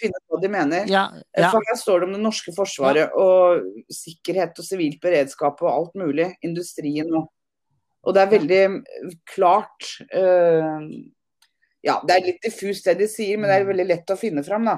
finne 0.00 0.16
ut 0.16 0.32
hva 0.32 0.40
de 0.40 0.50
mener. 0.52 0.86
Ja, 0.88 1.02
ja. 1.36 1.50
For 1.50 1.66
her 1.68 1.78
står 1.80 2.00
det 2.00 2.08
om 2.08 2.14
det 2.16 2.22
norske 2.22 2.54
forsvaret 2.56 3.02
ja. 3.02 3.10
og 3.18 3.92
sikkerhet 3.92 4.62
og 4.62 4.66
sivilt 4.66 5.02
beredskap 5.02 5.60
og 5.66 5.72
alt 5.72 5.98
mulig. 5.98 6.30
Industrien 6.46 7.10
og 7.10 7.28
Og 8.02 8.14
det 8.14 8.22
er 8.22 8.32
veldig 8.32 8.62
klart 9.34 9.90
uh, 10.14 10.82
Ja, 11.82 11.98
det 12.06 12.14
er 12.14 12.26
litt 12.26 12.44
diffust 12.44 12.86
det 12.86 12.96
de 13.00 13.08
sier, 13.10 13.38
men 13.38 13.50
det 13.50 13.56
er 13.58 13.66
veldig 13.66 13.86
lett 13.88 14.10
å 14.14 14.18
finne 14.18 14.44
fram, 14.46 14.68
da. 14.70 14.76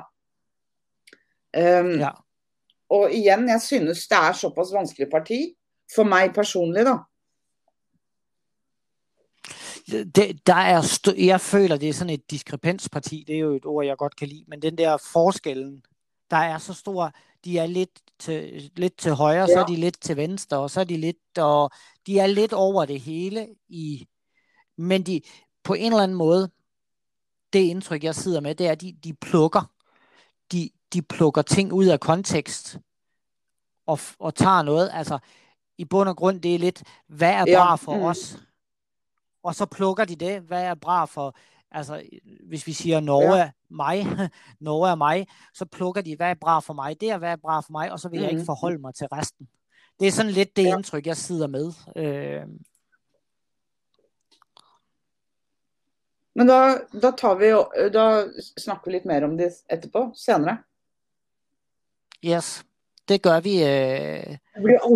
Um, 1.55 1.91
ja. 2.01 2.15
Og 2.95 3.13
igjen, 3.13 3.45
jeg 3.49 3.61
synes 3.61 4.07
det 4.09 4.17
er 4.17 4.39
såpass 4.39 4.73
vanskelig 4.73 5.11
parti 5.13 5.41
for 5.93 6.09
meg 6.09 6.33
personlig, 6.37 6.87
da. 6.89 6.97
Det, 9.85 10.47
der 10.47 10.55
er 10.73 11.13
jeg 11.13 11.41
føler, 11.45 11.77
det 11.77 11.89
er 11.89 11.93
sådan 11.93 12.15
et 12.15 12.31
diskrepensparti, 12.31 13.25
det 13.27 13.35
er 13.37 13.39
jo 13.39 13.55
et 13.55 13.67
ord, 13.67 13.85
jeg 13.85 13.97
godt 13.97 14.17
kan 14.17 14.29
lide, 14.29 14.45
men 14.49 14.63
den 14.63 14.79
der 14.79 14.97
forskellen, 14.97 15.83
der 16.31 16.37
er 16.37 16.59
så 16.59 16.75
stor, 16.75 17.13
de 17.45 17.59
er 17.59 17.67
lidt 17.67 18.01
til, 18.19 18.71
lidt 18.77 18.97
til 18.97 19.13
højre, 19.13 19.41
ja. 19.41 19.47
så 19.47 19.61
er 19.61 19.67
de 19.67 19.77
lidt 19.77 20.01
til 20.01 20.17
venstre, 20.17 20.59
og 20.59 20.71
så 20.71 20.81
er 20.81 20.85
de 20.85 20.97
lidt, 20.97 21.39
og 21.39 21.71
de 22.07 22.19
er 22.19 22.27
lidt 22.27 22.53
over 22.53 22.85
det 22.85 23.01
hele, 23.01 23.49
i, 23.69 24.09
men 24.77 25.03
de, 25.03 25.21
på 25.65 25.75
en 25.75 25.93
eller 25.93 26.03
anden 26.03 26.17
måde, 26.17 26.51
det 27.53 27.59
indtryk, 27.59 28.05
jeg 28.05 28.15
sidder 28.15 28.41
med, 28.41 28.55
det 28.55 28.67
er, 28.67 28.73
at 28.73 28.81
de, 28.81 28.97
de 29.05 29.15
plukker, 29.15 29.73
de, 30.53 30.71
de 30.93 31.03
plukker 31.03 31.43
ting 31.43 31.73
ud 31.73 31.87
af 31.87 32.01
kontekst, 32.01 32.79
og, 33.87 33.99
og 34.19 34.35
tager 34.35 34.63
noget, 34.63 34.91
altså, 34.93 35.19
i 35.79 35.85
bund 35.85 36.09
og 36.09 36.17
grund, 36.17 36.41
det 36.41 36.55
er 36.55 36.59
lidt, 36.59 36.83
hvad 37.07 37.33
er 37.33 37.45
bra 37.45 37.71
ja. 37.71 37.75
for 37.75 37.97
mm. 37.97 38.03
os? 38.03 38.39
Og 39.43 39.55
så 39.55 39.67
plukker 39.67 40.05
de 40.05 40.17
det, 40.17 40.41
hvad 40.41 40.65
er 40.65 40.75
bra 40.75 41.05
for, 41.05 41.37
altså 41.71 42.03
hvis 42.49 42.67
vi 42.67 42.73
siger 42.73 43.01
Norge 43.01 43.37
ja. 43.37 43.51
mig, 43.71 44.07
Norge 44.61 44.91
er 44.91 44.95
mig, 44.95 45.27
så 45.55 45.65
plukker 45.65 46.01
de, 46.01 46.17
hvad 46.17 46.31
er 46.31 46.35
bra 46.35 46.61
for 46.61 46.75
mig, 46.75 47.01
det 47.01 47.11
er 47.11 47.19
hvad 47.19 47.33
er 47.33 47.37
bra 47.37 47.61
for 47.61 47.73
mig, 47.73 47.93
og 47.93 48.01
så 48.01 48.09
vil 48.09 48.19
mm. 48.19 48.23
jeg 48.23 48.31
ikke 48.31 48.41
mm. 48.41 48.47
forholde 48.47 48.79
mig 48.79 48.95
til 48.95 49.07
resten. 49.07 49.49
Det 50.01 50.09
er 50.09 50.13
sådan 50.13 50.33
lidt 50.33 50.57
det 50.57 50.65
ja. 50.65 50.77
indtryk, 50.77 51.07
jeg 51.07 51.17
sidder 51.17 51.47
med. 51.47 51.73
Øh. 51.97 52.43
Men 56.35 56.49
da, 56.49 56.79
da, 57.03 57.11
tar 57.11 57.35
vi, 57.35 57.45
da 57.91 58.25
snakker 58.59 58.83
vi 58.87 58.93
lidt 58.93 59.05
mere 59.05 59.25
om 59.25 59.39
det 59.39 59.53
etterpå, 59.71 60.13
senere. 60.15 60.59
Yes 62.25 62.65
det 63.09 63.23
gør 63.23 63.41
vi. 63.41 63.55
Øh, 63.55 64.37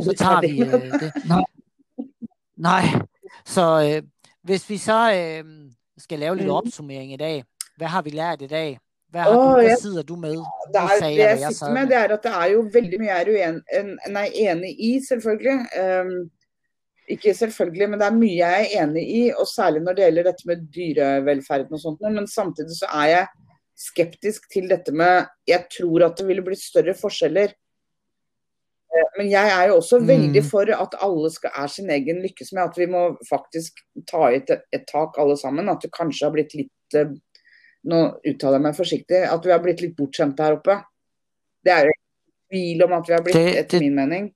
så 0.02 0.14
tager 0.18 0.40
vi 0.40 0.62
øh, 0.62 1.00
det. 1.00 1.12
Nej. 1.28 1.44
Nej. 2.56 2.84
Så 3.44 3.92
øh, 3.94 4.02
hvis 4.42 4.70
vi 4.70 4.76
så 4.76 5.12
øh, 5.12 5.70
skal 5.98 6.18
lave 6.18 6.36
lidt 6.36 6.46
mm. 6.46 6.54
opsummering 6.54 7.12
i 7.12 7.16
dag, 7.16 7.44
hvad 7.76 7.86
har 7.86 8.02
vi 8.02 8.10
lært 8.10 8.42
i 8.42 8.46
dag? 8.46 8.78
Hvad, 9.10 9.20
har 9.20 9.36
oh, 9.36 9.54
du, 9.56 9.66
hvad 9.66 9.76
sidder 9.80 10.02
du 10.02 10.16
med? 10.16 10.36
Det, 10.74 10.80
er, 10.80 10.96
det 11.00 11.16
jeg, 11.16 11.40
jeg 11.40 11.52
sitter 11.52 11.72
med, 11.72 11.86
det 11.88 11.96
er 11.96 12.12
at 12.16 12.24
det 12.26 12.32
er 12.32 12.50
jo 12.52 12.64
veldig 12.72 12.98
mye 13.00 13.08
jeg 13.08 13.22
er 13.22 13.30
uen, 13.34 13.60
en, 13.78 13.94
nei, 14.12 14.26
enig 14.44 14.72
i, 14.84 14.90
selvfølgelig. 15.08 15.54
Um, 15.82 16.10
ikke 17.08 17.32
selvfølgelig, 17.34 17.88
men 17.88 18.00
det 18.00 18.06
er 18.06 18.18
mye 18.18 18.34
jeg 18.36 18.66
er 18.66 18.82
enig 18.82 19.04
i, 19.16 19.22
og 19.32 19.48
særlig 19.48 19.80
når 19.84 19.96
det 19.96 20.04
gjelder 20.04 20.28
dette 20.28 20.50
med 20.50 20.66
dyrevelferden 20.76 21.78
og 21.78 21.80
sånt. 21.80 22.04
Men 22.04 22.28
samtidig 22.28 22.76
så 22.76 22.90
er 23.00 23.08
jeg 23.14 23.46
skeptisk 23.78 24.50
til 24.52 24.68
dette 24.68 24.92
med 24.92 25.30
Jeg 25.46 25.64
tror 25.78 26.04
at 26.08 26.18
det 26.18 26.26
ville 26.28 26.44
blitt 26.44 26.60
større 26.60 26.96
forskjeller 26.98 27.54
men 29.18 29.30
jeg 29.30 29.50
er 29.50 29.68
jo 29.68 29.78
også 29.78 29.98
veldig 30.06 30.42
mm. 30.42 30.48
for 30.48 30.70
at 30.74 30.94
alle 31.04 31.30
skal 31.34 31.54
er 31.62 31.70
sin 31.70 31.90
egen 31.90 32.22
lykkes 32.24 32.52
med. 32.52 32.62
At 32.62 32.78
vi 32.78 32.86
må 32.90 33.02
faktisk 33.28 33.80
ta 34.08 34.30
et, 34.34 34.50
et 34.72 34.84
tak 34.88 35.18
alle 35.18 35.36
sammen. 35.38 35.68
At 35.68 35.82
det 35.82 35.92
kanskje 35.94 36.26
har 36.26 36.34
blitt 36.34 36.54
litt 36.56 36.96
eh, 36.98 37.12
Nå 37.88 37.98
uttaler 38.26 38.58
jeg 38.58 38.64
meg 38.66 38.76
forsiktig. 38.76 39.22
At 39.28 39.46
vi 39.46 39.54
har 39.54 39.62
blitt 39.62 39.82
litt 39.84 39.96
bortskjemte 39.98 40.44
her 40.44 40.58
oppe. 40.58 40.78
Det 41.64 41.74
er 41.74 41.88
jo 41.88 41.94
tvil 42.48 42.84
om 42.86 42.96
at 42.98 43.08
vi 43.08 43.16
har 43.16 43.24
blitt, 43.24 43.38
etter 43.62 43.84
min 43.84 43.96
mening. 43.98 44.30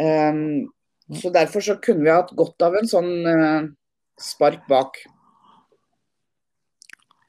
Um, 0.00 0.70
så 1.20 1.30
derfor 1.34 1.60
så 1.62 1.76
kunne 1.82 2.06
vi 2.06 2.14
hatt 2.14 2.32
godt 2.36 2.64
av 2.66 2.78
en 2.78 2.88
sånn 2.90 3.12
uh, 3.28 3.68
spark 4.20 4.64
bak. 4.70 4.98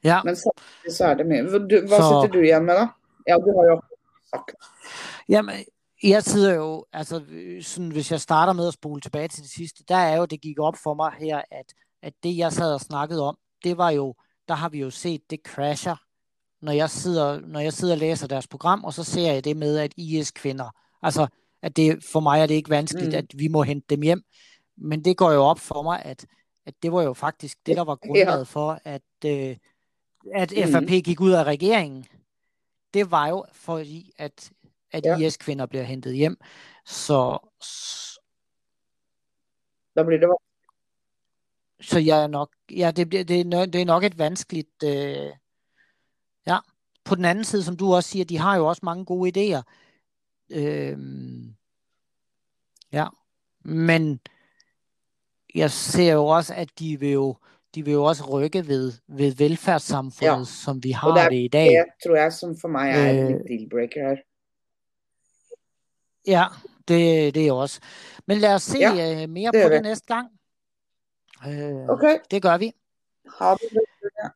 Ja. 0.06 0.20
Men 0.24 0.36
samtidig 0.38 0.94
så 0.94 1.10
er 1.10 1.20
det 1.20 1.26
mye. 1.28 1.46
Du, 1.66 1.80
hva 1.86 2.00
så... 2.00 2.10
sitter 2.10 2.34
du 2.34 2.44
igjen 2.44 2.66
med, 2.66 2.78
da? 2.78 2.88
Ja, 3.26 3.38
du 3.42 3.50
har 3.56 3.72
jo 3.72 3.80
sagt. 4.30 4.54
Jamen, 5.28 5.64
jeg 6.02 6.22
sidder 6.22 6.54
jo, 6.54 6.84
altså 6.92 7.20
sådan, 7.62 7.90
hvis 7.90 8.10
jeg 8.12 8.20
starter 8.20 8.52
med 8.52 8.68
at 8.68 8.74
spole 8.74 9.00
tilbage 9.00 9.28
til 9.28 9.42
det 9.42 9.50
sidste, 9.50 9.84
der 9.88 9.96
er 9.96 10.16
jo, 10.16 10.26
det 10.26 10.40
gik 10.40 10.60
op 10.60 10.76
for 10.76 10.94
mig 10.94 11.12
her, 11.18 11.42
at, 11.50 11.74
at 12.02 12.12
det 12.22 12.36
jeg 12.38 12.52
sad 12.52 12.74
og 12.74 12.80
snakkede 12.80 13.22
om, 13.28 13.38
det 13.64 13.78
var 13.78 13.90
jo, 13.90 14.14
der 14.48 14.54
har 14.54 14.68
vi 14.68 14.80
jo 14.80 14.90
set, 14.90 15.30
det 15.30 15.40
crasher, 15.46 15.96
når 16.60 16.72
jeg 16.72 16.90
sidder, 16.90 17.40
når 17.40 17.60
jeg 17.60 17.72
sidder 17.72 17.94
og 17.94 17.98
læser 17.98 18.26
deres 18.26 18.46
program, 18.46 18.84
og 18.84 18.92
så 18.92 19.04
ser 19.04 19.32
jeg 19.32 19.44
det 19.44 19.56
med, 19.56 19.78
at 19.78 19.94
IS-kvinder, 19.96 20.70
altså, 21.02 21.26
at 21.62 21.76
det, 21.76 22.04
for 22.04 22.20
mig 22.20 22.40
er 22.40 22.46
det 22.46 22.54
ikke 22.54 22.70
vanskeligt, 22.70 23.12
mm. 23.12 23.18
at 23.18 23.26
vi 23.34 23.48
må 23.48 23.62
hente 23.62 23.86
dem 23.90 24.02
hjem, 24.02 24.22
men 24.76 25.04
det 25.04 25.16
går 25.16 25.32
jo 25.32 25.40
op 25.40 25.58
for 25.58 25.82
mig, 25.82 26.02
at, 26.04 26.26
at 26.66 26.74
det 26.82 26.92
var 26.92 27.02
jo 27.02 27.12
faktisk 27.12 27.58
det, 27.66 27.76
der 27.76 27.84
var 27.84 27.96
grundlaget 27.96 28.38
ja. 28.38 28.42
for, 28.42 28.80
at, 28.84 29.02
øh, 29.24 29.56
at 30.34 30.52
mm. 30.82 30.86
gik 30.86 31.20
ud 31.20 31.30
af 31.30 31.44
regeringen. 31.44 32.06
Det 32.94 33.10
var 33.10 33.28
jo 33.28 33.44
fordi, 33.52 34.12
at 34.18 34.50
at 34.92 35.04
ja. 35.04 35.18
IS-kvinder 35.18 35.66
bliver 35.66 35.84
hentet 35.84 36.14
hjem. 36.14 36.36
Så, 36.86 37.38
der 39.94 40.04
bliver 40.04 40.20
det 40.20 40.28
så 41.86 41.98
jeg 41.98 42.22
er 42.22 42.26
nok, 42.26 42.50
ja, 42.70 42.90
det, 42.90 43.12
det, 43.12 43.28
det, 43.28 43.54
er, 43.54 43.66
det 43.66 43.80
er 43.80 43.84
nok 43.84 44.04
et 44.04 44.18
vanskeligt, 44.18 44.82
øh, 44.84 45.30
ja, 46.46 46.58
på 47.04 47.14
den 47.14 47.24
anden 47.24 47.44
side, 47.44 47.62
som 47.62 47.76
du 47.76 47.94
også 47.94 48.10
siger, 48.10 48.24
de 48.24 48.38
har 48.38 48.56
jo 48.56 48.66
også 48.66 48.80
mange 48.84 49.04
gode 49.04 49.30
idéer. 49.58 49.62
Øh, 50.50 50.98
ja, 52.92 53.06
men 53.64 54.20
jeg 55.54 55.70
ser 55.70 56.12
jo 56.12 56.26
også, 56.26 56.54
at 56.54 56.68
de 56.78 57.00
vil 57.00 57.10
jo, 57.12 57.36
de 57.74 57.84
vil 57.84 57.92
jo 57.92 58.04
også 58.04 58.24
rykke 58.30 58.66
ved, 58.66 58.92
ved 59.08 59.32
velfærdssamfundet, 59.34 60.38
ja. 60.38 60.44
som 60.44 60.84
vi 60.84 60.90
har 60.90 61.10
Og 61.10 61.16
der 61.16 61.28
det 61.28 61.36
i 61.44 61.48
dag. 61.48 61.66
Det 61.70 61.84
tror 62.04 62.16
jeg 62.16 62.32
som 62.32 62.56
for 62.60 62.68
mig 62.68 62.90
er 62.90 63.12
Øh. 63.12 63.30
en 63.30 63.34
deal-breaker 63.34 64.08
her. 64.08 64.16
Ja, 66.26 66.44
det, 66.88 67.34
det 67.34 67.48
er 67.48 67.52
også. 67.52 67.80
Men 68.26 68.38
lad 68.38 68.54
os 68.54 68.62
se 68.62 68.78
Ja, 68.78 68.92
ja, 68.94 69.26
mere 69.26 69.52
det 69.52 69.62
på 69.62 69.68
det 69.68 69.72
det. 69.72 69.82
næste 69.82 70.06
gang. 70.14 70.28
Øh, 71.44 71.88
Okay, 71.88 72.18
Det 72.30 72.42
gør 72.42 72.58
vi. 72.58 72.72
ha 73.38 73.54
det. 73.54 74.32